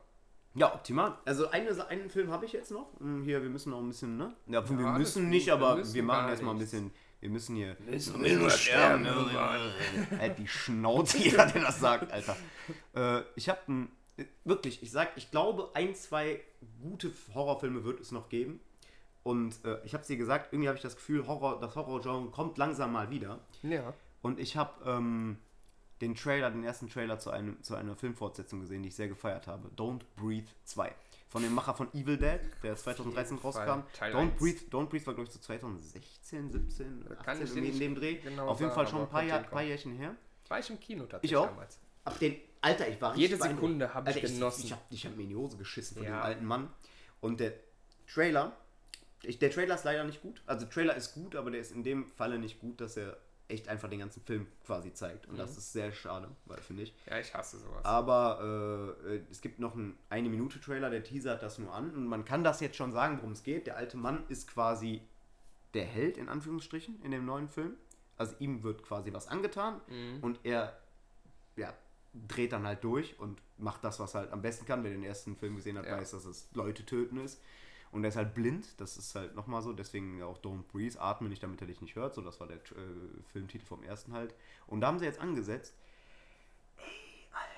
[0.57, 1.19] Ja, optimal.
[1.25, 2.89] Also eine, einen Film habe ich jetzt noch.
[3.01, 4.35] Hm, Hier, wir müssen noch ein bisschen, ne?
[4.47, 6.93] Ja, wir alles müssen nicht, wir aber müssen wir machen erstmal ein bisschen.
[7.25, 7.75] Wir müssen hier.
[7.89, 9.15] Müssen wir nur sterben, ne?
[10.19, 12.37] Halt die Schnauze, jeder, der das sagt, Alter.
[12.95, 13.89] Äh, ich habe ein.
[14.45, 16.43] Wirklich, ich sag, ich glaube, ein, zwei
[16.83, 18.61] gute Horrorfilme wird es noch geben.
[19.23, 22.29] Und äh, ich habe es dir gesagt, irgendwie habe ich das Gefühl, Horror, das Horrorgenre
[22.29, 23.41] kommt langsam mal wieder.
[23.63, 23.95] Ja.
[24.21, 25.39] Und ich habe ähm,
[26.03, 29.47] den Trailer, den ersten Trailer zu, einem, zu einer Filmfortsetzung gesehen, die ich sehr gefeiert
[29.47, 29.71] habe.
[29.79, 30.95] Don't Breathe 2.
[31.35, 33.69] Von dem Macher von Evil Dead, der 2013 jeden Fall.
[33.69, 33.93] rauskam.
[33.93, 34.39] Teil Don't eins.
[34.39, 37.81] Breathe, Don't Breathe war, glaube ich, so 2016, 17, Kann 18, ich dir irgendwie in
[37.81, 38.15] dem Dreh.
[38.19, 40.15] genau Auf jeden Fall schon ein paar, Jahr, paar Jährchen her.
[40.47, 41.49] War ich im Kino tatsächlich Ich auch.
[41.49, 41.81] damals.
[42.05, 43.43] Ab den, Alter, ich war richtig Jede.
[43.43, 44.63] Sekunde habe ich genossen.
[44.67, 46.21] Ich, habe ich hab mir in die Hose geschissen von Ja.
[46.21, 46.69] dem alten Mann.
[47.21, 47.53] Und der
[48.07, 48.53] Trailer,
[49.25, 50.41] ich, der Trailer ist leider nicht gut.
[50.47, 53.17] Also Trailer ist gut, aber der ist in dem Falle nicht gut, dass er
[53.49, 55.27] echt einfach den ganzen Film quasi zeigt.
[55.27, 55.39] Und Mhm.
[55.39, 56.95] das ist sehr schade, weil finde ich.
[57.07, 57.85] Ja, ich hasse sowas.
[57.85, 61.91] Aber äh, es gibt noch einen eine Minute Trailer, der teasert das nur an.
[61.95, 63.67] Und man kann das jetzt schon sagen, worum es geht.
[63.67, 65.03] Der alte Mann ist quasi
[65.75, 67.75] der Held, in Anführungsstrichen, in dem neuen Film.
[68.17, 70.19] Also ihm wird quasi was angetan Mhm.
[70.23, 70.79] und er
[71.57, 71.75] ja,
[72.29, 74.83] dreht dann halt durch und macht das, was er halt am besten kann.
[74.85, 75.99] Wer den ersten Film gesehen hat, Ja.
[75.99, 77.41] weiß, dass es Leute töten ist.
[77.95, 81.29] Und er ist halt blind, das ist halt nochmal so, deswegen auch Don't Breathe, atme
[81.29, 82.15] nicht, damit er dich nicht hört.
[82.15, 84.35] So, das war der äh, Filmtitel vom ersten halt.
[84.67, 85.75] Und da haben sie jetzt angesetzt,
[86.77, 86.85] ey,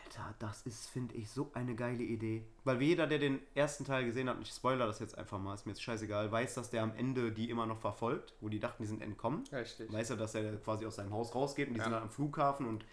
[0.04, 2.44] Alter, das ist, finde ich, so eine geile Idee.
[2.64, 5.54] Weil jeder, der den ersten Teil gesehen hat, und ich spoiler das jetzt einfach mal,
[5.54, 8.60] ist mir jetzt scheißegal, weiß, dass der am Ende die immer noch verfolgt, wo die
[8.60, 9.44] dachten, die sind entkommen.
[9.52, 9.92] Richtig.
[9.92, 11.84] Weiß er, dass er quasi aus seinem Haus rausgeht und die Ja.
[11.84, 12.84] sind dann am Flughafen und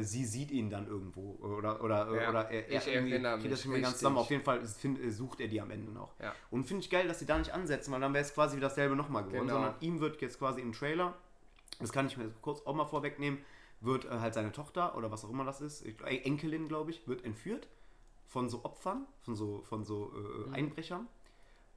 [0.00, 1.36] sie sieht ihn dann irgendwo.
[1.42, 4.16] Oder, oder, Ja, oder er, er ich erinnere kriegt das mich, nicht mehr ganz zusammen.
[4.18, 6.18] Auf jeden Fall find, äh, sucht er die am Ende noch.
[6.18, 6.34] Ja.
[6.50, 8.68] Und finde ich geil, dass sie da nicht ansetzen, weil dann wäre es quasi wieder
[8.68, 9.48] dasselbe nochmal geworden.
[9.48, 9.54] Genau.
[9.60, 11.14] Sondern ihm wird jetzt quasi im Trailer,
[11.78, 13.38] das kann ich mir kurz auch mal vorwegnehmen,
[13.80, 15.92] wird äh, halt seine Tochter oder was auch immer das ist, äh,
[16.24, 17.68] Enkelin, glaube ich, wird entführt
[18.26, 20.54] von so Opfern, von so, von so äh, Mhm.
[20.54, 21.06] Einbrechern.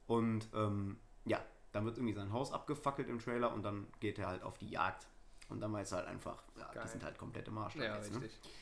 [0.06, 4.28] Und ähm, ja, dann wird irgendwie sein Haus abgefackelt im Trailer und dann geht er
[4.28, 5.06] halt auf die Jagd.
[5.48, 6.82] Und dann weiß halt einfach, ja, Geil.
[6.84, 7.76] die sind halt komplett im Arsch.
[7.76, 8.22] Ja, jetzt, ne?
[8.22, 8.52] richtig.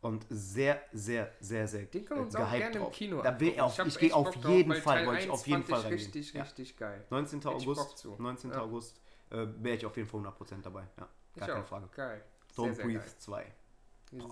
[0.00, 2.92] Und sehr, sehr, sehr, sehr Den können wir uns äh, auch gerne im drauf.
[2.92, 5.62] Kino Da will auf, ich gehe auf drauf, jeden Fall, wollte ich 1 auf jeden
[5.64, 6.00] Fall ich reingehen.
[6.00, 6.42] richtig, Ja.
[6.42, 7.04] richtig geil.
[7.10, 7.40] 19.
[7.40, 8.16] Hätte ich Bock August, zu.
[8.18, 8.50] 19.
[8.50, 8.60] Ja.
[8.62, 10.80] August äh, wäre ich auf jeden Fall 100% dabei.
[10.82, 11.66] Ja, gar Ich keine auch.
[11.68, 11.88] Frage.
[11.94, 12.24] Geil.
[12.56, 13.14] Don't Sehr, Breathe geil.
[13.18, 13.52] 2.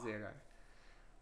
[0.04, 0.34] Sehr geil.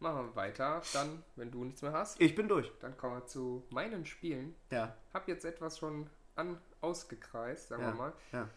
[0.01, 0.81] Machen wir weiter.
[0.95, 2.73] Dann, wenn du nichts mehr hast, Ich bin durch.
[2.81, 4.55] dann kommen wir zu meinen Spielen.
[4.71, 7.89] Ja, Hab jetzt etwas schon an, ausgekreist, sagen Ja.
[7.93, 8.13] wir mal.
[8.33, 8.49] ja,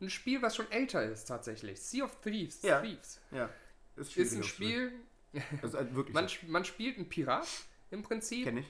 [0.00, 1.80] Ein Spiel, was schon älter ist tatsächlich.
[1.80, 2.62] Sea of Thieves.
[2.62, 2.80] Ja.
[2.80, 3.20] Thieves.
[3.30, 3.48] ja.
[3.96, 4.92] Ist ein schwieriger Spiel,
[5.62, 7.46] ist halt wirklich man, man spielt einen Pirat
[7.90, 8.44] im Prinzip.
[8.44, 8.66] Kenn ich.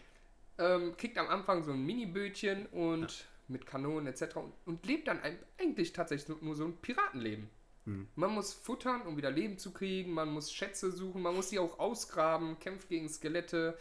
[0.58, 4.36] ähm, kriegt am Anfang so ein Mini-Bötchen und mit Kanonen etc.
[4.36, 7.48] Und, und lebt dann ein, eigentlich tatsächlich nur- so ein Piratenleben.
[7.84, 8.08] Hm.
[8.16, 11.58] Man muss futtern, um wieder Leben zu kriegen, man muss Schätze suchen, man muss sie
[11.58, 13.76] auch ausgraben, kämpft gegen Skelette,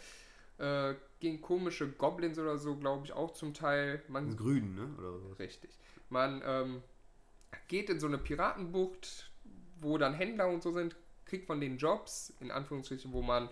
[0.58, 4.02] äh, gegen komische Goblins oder so, glaube ich, auch zum Teil.
[4.10, 4.94] Man Grün, ne?
[4.98, 5.40] Oder sowas.
[5.40, 5.72] Richtig.
[6.10, 6.84] Man ähm,
[7.68, 9.32] geht in so eine Piratenbucht,
[9.82, 10.96] wo dann Händler und so sind,
[11.26, 13.50] kriegt von den Jobs, in Anführungsstrichen, wo man,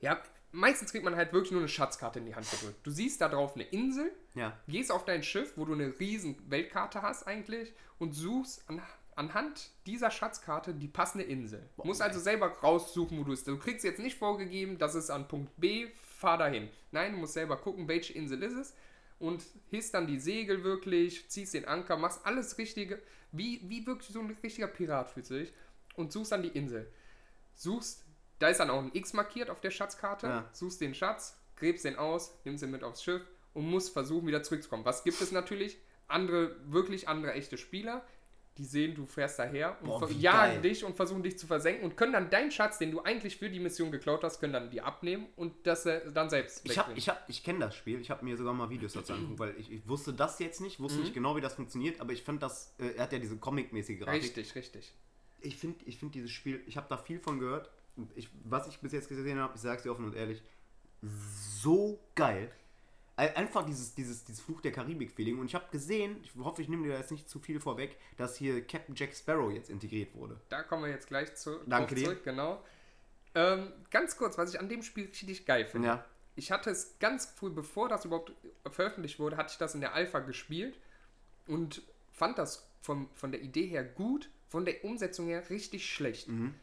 [0.00, 0.20] ja,
[0.52, 2.78] meistens kriegt man halt wirklich nur eine Schatzkarte in die Hand gedrückt.
[2.84, 4.58] Du siehst da drauf eine Insel, Ja.
[4.68, 8.80] gehst auf dein Schiff, wo du eine riesen Weltkarte hast eigentlich und suchst an,
[9.16, 11.68] anhand dieser Schatzkarte die passende Insel.
[11.76, 13.46] Boah, musst also selber raussuchen, wo du bist.
[13.48, 16.68] Du kriegst jetzt nicht vorgegeben, das ist an Punkt B, fahr dahin.
[16.92, 18.74] Nein, du musst selber gucken, welche Insel ist es
[19.18, 23.00] und hisst dann die Segel wirklich, ziehst den Anker, machst alles Richtige,
[23.32, 25.52] wie, wie wirklich so ein richtiger Pirat fühlst du dich
[25.96, 26.90] und suchst dann die Insel.
[27.54, 28.04] Suchst,
[28.38, 30.48] da ist dann auch ein X markiert auf der Schatzkarte, Ja.
[30.52, 33.22] suchst den Schatz, gräbst den aus, nimmst ihn mit aufs Schiff
[33.54, 34.84] und musst versuchen, wieder zurückzukommen.
[34.84, 35.78] Was gibt es natürlich?
[36.06, 38.06] Andere, wirklich andere echte Spieler,
[38.58, 40.62] die sehen, du fährst daher und Boah, jagen geil.
[40.62, 43.48] dich und versuchen dich zu versenken und können dann deinen Schatz, den du eigentlich für
[43.48, 46.94] die Mission geklaut hast, können dann dir abnehmen und das äh, dann selbst Ich, hab,
[46.96, 49.54] ich, hab, ich kenne das Spiel, ich habe mir sogar mal Videos dazu angeguckt, weil
[49.58, 52.42] ich, ich wusste das jetzt nicht, wusste nicht genau, wie das funktioniert, aber ich fand
[52.42, 54.22] das, äh, er hat ja diese Comic-mäßige Grafik.
[54.22, 54.92] Richtig, richtig.
[55.40, 57.70] Ich finde ich find dieses Spiel, ich habe da viel von gehört.
[58.16, 60.42] Ich, was ich bis jetzt gesehen habe, ich sage es dir offen und ehrlich,
[61.00, 62.50] so geil.
[63.18, 65.38] Ein- Einfach dieses, dieses, dieses Fluch der Karibik-Feeling.
[65.38, 68.36] Und ich habe gesehen, ich hoffe, ich nehme dir jetzt nicht zu viel vorweg, dass
[68.36, 70.40] hier Captain Jack Sparrow jetzt integriert wurde.
[70.48, 72.04] Da kommen wir jetzt gleich zu, Danke dir.
[72.04, 72.62] zurück, genau.
[73.34, 75.88] Ähm, ganz kurz, was ich an dem Spiel richtig geil finde.
[75.88, 76.04] Ja.
[76.36, 78.32] Ich hatte es ganz früh, bevor das überhaupt
[78.70, 80.78] veröffentlicht wurde, hatte ich das in der Alpha gespielt
[81.48, 86.28] und fand das von, von der Idee her gut, von der Umsetzung her richtig schlecht.
[86.28, 86.54] Mhm.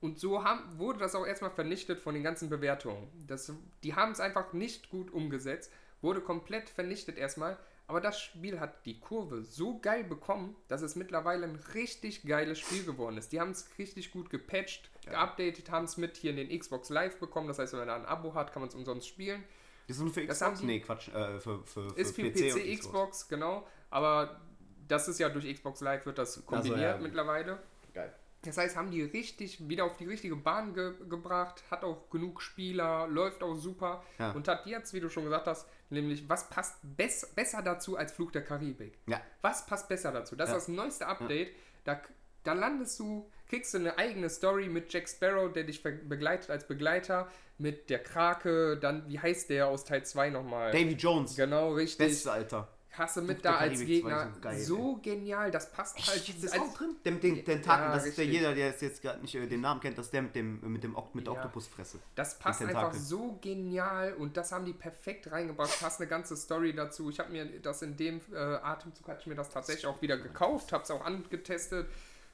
[0.00, 3.06] Und so haben, wurde das auch erstmal vernichtet von den ganzen Bewertungen.
[3.28, 3.52] Das,
[3.84, 5.70] die haben es einfach nicht gut umgesetzt,
[6.02, 7.56] wurde komplett vernichtet erstmal.
[7.88, 12.58] Aber das Spiel hat die Kurve so geil bekommen, dass es mittlerweile ein richtig geiles
[12.58, 13.32] Spiel geworden ist.
[13.32, 17.18] Die haben es richtig gut gepatcht, geupdatet, haben es mit hier in den Xbox Live
[17.18, 17.48] bekommen.
[17.48, 19.44] Das heißt, wenn man da ein Abo hat, kann man es umsonst spielen.
[19.88, 20.60] Das ist nur für Xbox?
[20.60, 21.08] die- Nee, Quatsch.
[21.08, 23.66] Äh, für, für, für Ist für PC, PC, und Xbox, genau.
[23.90, 24.40] Aber
[24.88, 26.98] das ist ja durch Xbox Live wird das kombiniert ja.
[26.98, 27.58] mittlerweile.
[27.92, 28.14] Geil.
[28.44, 32.42] Das heißt, haben die richtig wieder auf die richtige Bahn ge gebracht, hat auch genug
[32.42, 34.32] Spieler, läuft auch super Ja.
[34.32, 38.12] und hat jetzt, wie du schon gesagt hast, nämlich, was passt bess besser dazu als
[38.12, 38.98] Flug der Karibik?
[39.06, 39.20] Ja.
[39.42, 40.34] Was passt besser dazu?
[40.34, 40.56] Das Ja.
[40.56, 41.52] ist das neueste Update.
[41.84, 42.00] Da,
[42.42, 46.66] da landest du, kriegst du eine eigene Story mit Jack Sparrow, der dich begleitet als
[46.66, 47.28] Begleiter,
[47.58, 50.72] mit der Krake, dann, wie heißt der aus Teil 2 nochmal?
[50.72, 51.36] Davy Jones.
[51.36, 52.08] Genau, richtig.
[52.08, 52.68] Beste, Alter.
[52.94, 54.32] Hast du mit da als Karibik 2 Gegner.
[54.34, 56.28] so geil, so genial, das passt halt.
[56.28, 56.96] Ist das als- auch drin?
[57.04, 58.40] Den, den, den Tag, Ja, das ist der richtig.
[58.40, 60.60] jeder, der es jetzt gerade nicht äh, den Namen kennt, das ist der mit dem
[60.70, 61.32] mit dem Okt, mit Ja.
[61.32, 61.98] Oktopusfresse.
[62.14, 65.80] Das passt einfach so genial und das haben die perfekt reingebracht.
[65.80, 67.08] Passt eine ganze Story dazu.
[67.08, 70.18] Ich habe mir das in dem äh, Atemzug hatte ich mir das tatsächlich auch wieder
[70.18, 71.88] gekauft, habe es auch angetestet.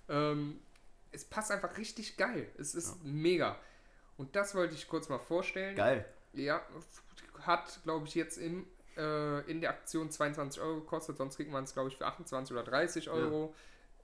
[0.09, 0.59] Ähm,
[1.13, 2.49] es passt einfach richtig geil.
[2.59, 3.57] Es ist mega.
[4.17, 5.77] Und das wollte ich kurz mal vorstellen.
[5.77, 6.05] Geil.
[6.33, 6.61] Ja,
[7.43, 8.67] hat, glaube ich, jetzt im,
[8.99, 12.55] äh, in der Aktion 22 Euro gekostet, sonst kriegt man es, glaube ich, für 28
[12.55, 13.55] oder 30 Euro.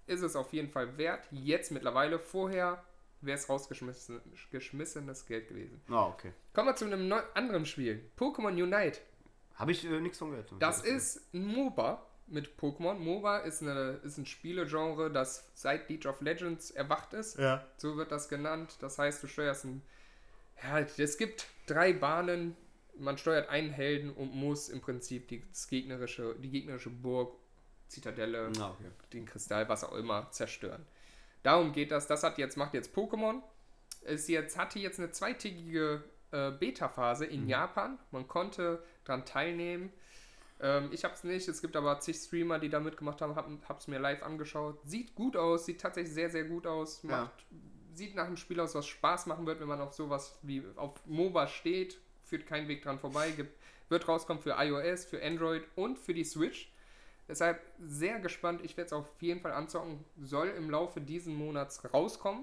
[0.06, 1.26] Ist es auf jeden Fall wert.
[1.30, 2.84] Jetzt mittlerweile, vorher
[3.22, 4.20] wäre es rausgeschmissen,
[4.50, 5.80] geschmissenes Geld gewesen.
[5.88, 6.32] Ah, okay.
[6.52, 8.10] Kommen wir zu einem anderen Spiel.
[8.18, 9.00] Pokémon Unite.
[9.54, 10.52] Habe ich äh, nichts von gehört.
[10.58, 12.94] Das ist ein MOBA mit Pokémon.
[12.94, 17.38] MOBA ist, eine, ist ein Spielegenre, das seit League of Legends erwacht ist.
[17.38, 17.64] Ja.
[17.76, 18.76] So wird das genannt.
[18.80, 19.82] Das heißt, du steuerst einen
[20.62, 22.56] Ja, es gibt drei Bahnen.
[22.96, 27.36] Man steuert einen Helden und muss im Prinzip die, gegnerische, die gegnerische Burg,
[27.88, 28.90] Zitadelle, Ah, okay.
[29.12, 30.84] den Kristall, was auch immer, zerstören.
[31.42, 32.06] Darum geht das.
[32.06, 33.42] Das hat jetzt, macht jetzt Pokémon.
[34.02, 37.98] Es jetzt, hatte jetzt eine zweitägige äh, Beta-Phase in Japan.
[38.10, 39.92] Man konnte daran teilnehmen.
[40.60, 41.46] Ähm, ich habe es nicht.
[41.48, 43.34] Es gibt aber zig Streamer, die da mitgemacht haben.
[43.36, 44.78] Hab es mir live angeschaut.
[44.84, 45.66] Sieht gut aus.
[45.66, 47.02] Sieht tatsächlich sehr, sehr gut aus.
[47.02, 47.22] Ja.
[47.22, 47.46] Macht,
[47.94, 50.94] Sieht nach einem Spiel aus, was Spaß machen wird, wenn man auf sowas wie auf
[51.06, 52.00] MOBA steht.
[52.34, 53.30] Führt keinen Weg dran vorbei.
[53.30, 53.56] Gibt,
[53.88, 56.68] wird rauskommen für iOS, für Android und für die Switch.
[57.28, 58.60] Deshalb sehr gespannt.
[58.64, 60.04] Ich werde es auf jeden Fall anzocken.
[60.20, 62.42] Soll im Laufe diesen Monats rauskommen.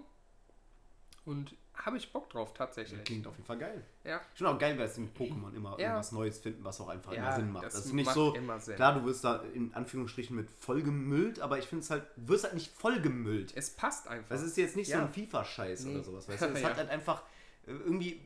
[1.26, 3.04] Und habe ich Bock drauf, tatsächlich.
[3.04, 3.84] Klingt auf jeden Fall geil.
[4.06, 5.88] Ja, Ich finde auch geil, weil es in Pokémon immer Ja.
[5.88, 7.66] irgendwas Neues finden, was auch einfach Ja, immer Sinn macht.
[7.66, 8.32] das Das, ist nicht so,
[8.76, 12.46] klar, du wirst da in Anführungsstrichen mit vollgemüllt, aber ich finde es halt, du wirst
[12.46, 13.52] halt nicht vollgemüllt.
[13.58, 14.30] es passt einfach.
[14.30, 15.02] Das ist jetzt nicht so Ja.
[15.06, 15.96] ein FIFA-Scheiß Nee.
[15.96, 16.46] oder sowas, weißt du?
[16.56, 17.24] Es hat halt einfach
[17.68, 18.20] äh, irgendwie,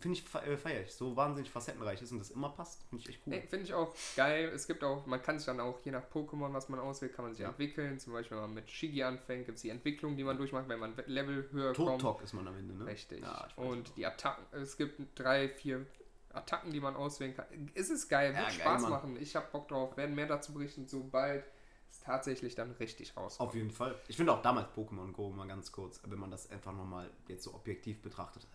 [0.00, 2.82] finde ich, äh, ich, so wahnsinnig facettenreich ist und das immer passt.
[2.88, 3.34] Finde ich echt cool.
[3.34, 4.48] Nee, Finde ich auch geil.
[4.54, 7.24] Es gibt auch, man kann sich dann auch, je nach Pokémon, was man auswählt, kann
[7.24, 7.48] man sich Ja.
[7.48, 7.98] entwickeln.
[7.98, 10.78] Zum Beispiel, wenn man mit Shigi anfängt, gibt es die Entwicklung, die man durchmacht, wenn
[10.80, 12.02] man Level höher Tot kommt.
[12.02, 12.86] Talk ist man am Ende, ne?
[12.86, 13.20] Richtig.
[13.22, 15.86] Ja, Und die Attacken, es gibt drei, vier
[16.32, 17.46] Attacken, die man auswählen kann.
[17.74, 18.90] Es ist geil, wird Ja, geil, Spaß Mann.
[18.92, 19.16] machen.
[19.20, 21.44] Ich habe Bock drauf, werden mehr dazu berichten, sobald
[21.90, 23.48] es tatsächlich dann richtig rauskommt.
[23.48, 23.96] Auf jeden Fall.
[24.06, 27.42] Ich finde auch damals Pokémon Go mal ganz kurz, wenn man das einfach nochmal jetzt
[27.42, 28.46] so objektiv betrachtet,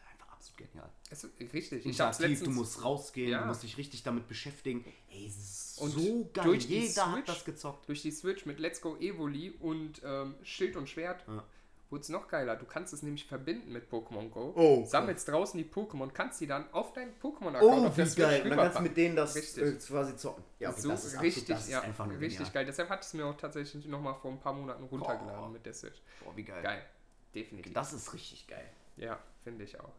[0.49, 0.89] absolut genial.
[1.09, 1.85] Es ist richtig.
[1.85, 3.41] Interaktiv, letztens du musst rausgehen, Ja.
[3.41, 4.85] du musst dich richtig damit beschäftigen.
[5.09, 6.45] Ey, ist Und so geil.
[6.45, 7.87] durch die Jeder hat Switch- das gezockt.
[7.89, 11.43] durch die Switch mit Let's Go Evoli und ähm, Schild und Schwert Ja.
[11.89, 12.55] wurde es noch geiler.
[12.55, 14.53] Du kannst es nämlich verbinden mit Pokémon Go.
[14.55, 18.17] Oh, sammelst draußen die Pokémon, kannst die dann auf deinen Pokémon-Account Oh, auf der Switch
[18.27, 18.49] geil.
[18.49, 19.63] Dann kannst du mit denen das Richtig.
[19.63, 20.43] äh, quasi zocken.
[20.59, 22.53] Ja, okay, so das ist richtig, absolut, das ist ja, einfach nur richtig genial.
[22.53, 22.65] geil.
[22.65, 25.49] Deshalb hatte ich es mir auch tatsächlich noch mal vor ein paar Monaten runtergeladen Boah.
[25.49, 26.01] mit der Switch.
[26.23, 26.61] Boah, wie geil.
[26.63, 26.85] Geil,
[27.33, 27.73] definitiv.
[27.73, 28.69] Das ist richtig geil.
[28.97, 29.91] Ja, finde ich auch.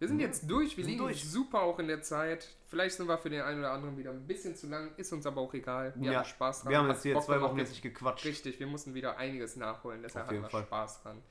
[0.00, 1.24] Wir sind jetzt durch, wir sind liegen durch.
[1.28, 2.48] super auch in der Zeit.
[2.66, 5.26] Vielleicht sind wir für den einen oder anderen wieder ein bisschen zu lang, ist uns
[5.26, 5.92] aber auch egal.
[5.96, 6.70] Wir Ja, haben Spaß dran.
[6.70, 7.40] Wir haben jetzt hier Bock zwei.
[7.40, 8.24] Wochen jetzt nicht gequatscht.
[8.24, 10.62] Richtig, wir mussten wieder einiges nachholen, deshalb hatten jeden wir Fall.
[10.64, 11.22] Spaß dran.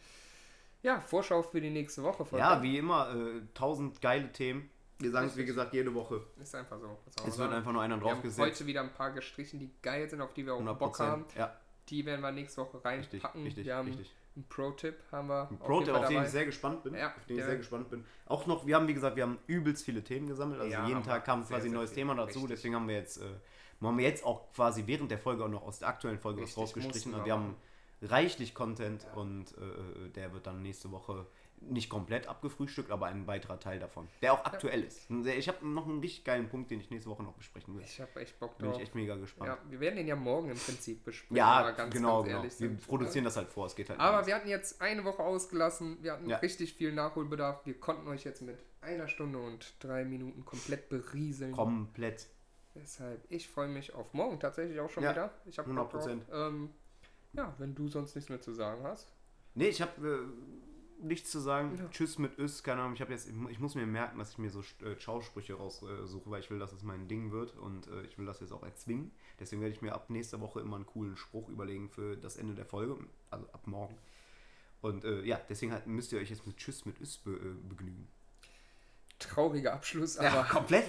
[0.84, 2.26] Ja, Vorschau für die nächste Woche.
[2.38, 4.70] Ja, wie immer, äh, tausend geile Themen.
[5.00, 5.56] Wir sagen es, wie Richtig.
[5.56, 6.22] gesagt, jede Woche.
[6.40, 7.00] Ist einfach so.
[7.08, 7.54] Es wird sagen?
[7.54, 8.40] einfach nur einer wir haben draufgesetzt.
[8.40, 11.26] heute wieder ein paar gestrichen, die geil sind, auf die wir auch 100 Bock haben.
[11.36, 11.56] Ja,
[11.90, 13.44] Die werden wir nächste Woche richtig, reinpacken.
[13.44, 14.14] richtig, wir haben richtig.
[14.40, 15.50] Einen Pro-Tipp, haben wir.
[15.50, 16.96] Ein auf Pro, jeden auf den ich sehr gespannt bin.
[16.96, 18.06] Ja, auf den ich sehr gespannt bin.
[18.26, 20.60] Auch noch, wir haben, wie gesagt, wir haben übelst viele Themen gesammelt.
[20.60, 21.94] Also Ja, jeden Tag kam Sehr, quasi ein neues.
[21.94, 22.40] Thema dazu.
[22.40, 22.58] Richtig.
[22.58, 23.26] Deswegen haben wir jetzt, äh,
[23.82, 26.58] haben wir jetzt auch quasi während der Folge auch noch aus der aktuellen Folge Richtig,
[26.58, 27.14] was rausgestrichen.
[27.14, 27.56] Und wir haben
[28.02, 31.26] reichlich Content und äh, der wird dann nächste Woche
[31.62, 35.10] nicht komplett abgefrühstückt, aber ein weiterer Teil davon, der auch aktuell ist.
[35.10, 37.76] Ein sehr- Ich habe noch einen richtig geilen Punkt, den ich nächste Woche noch besprechen
[37.76, 37.84] will.
[37.84, 38.78] Ich habe echt Bock Bin drauf.
[38.78, 39.50] ich echt mega gespannt.
[39.50, 41.36] Ja, wir werden den ja morgen im Prinzip besprechen.
[41.38, 42.38] Ja, ganz, genau, ganz genau.
[42.40, 42.88] ehrlich Wir sind.
[42.88, 44.28] produzieren das halt vor, es geht halt Aber anders.
[44.28, 45.98] wir hatten jetzt eine Woche ausgelassen.
[46.02, 46.38] Wir hatten Ja.
[46.38, 47.66] richtig viel Nachholbedarf.
[47.66, 51.52] Wir konnten euch jetzt mit einer Stunde und drei Minuten komplett berieseln.
[51.52, 52.28] komplett.
[52.76, 55.34] Deshalb, ich freue mich auf morgen tatsächlich auch schon Ja, wieder.
[55.46, 56.22] Ich habe 100%.
[56.32, 56.70] Ähm,
[57.34, 59.12] ja, wenn du sonst nichts mehr zu sagen hast.
[59.56, 60.69] Nee, ich habe äh,
[61.02, 61.76] nichts zu sagen.
[61.78, 61.88] Ja.
[61.90, 62.94] Tschüss mit Ös, keine Ahnung.
[62.94, 65.54] Ich, hab jetzt, ich mu- ich muss mir merken, dass ich mir so äh, Schausprüche
[65.56, 68.52] raussuche, weil ich will, dass es mein Ding wird und äh, ich will das jetzt
[68.52, 69.12] auch erzwingen.
[69.40, 72.54] Deswegen werde ich mir ab nächster Woche immer einen coolen Spruch überlegen für das Ende
[72.56, 72.98] der Folge,
[73.30, 73.96] also ab morgen.
[74.82, 77.68] Und äh, ja, deswegen halt, müsst ihr euch jetzt mit Tschüss mit Ös be, äh,
[77.68, 78.08] begnügen.
[79.20, 80.86] Trauriger Abschluss, Ja, aber komplett.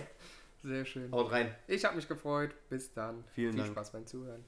[0.62, 1.10] sehr schön.
[1.12, 1.52] Haut rein.
[1.66, 2.54] Ich habe mich gefreut.
[2.68, 3.24] Bis dann.
[3.34, 3.72] Vielen Viel Dank.
[3.72, 4.44] Spaß beim Zuhören.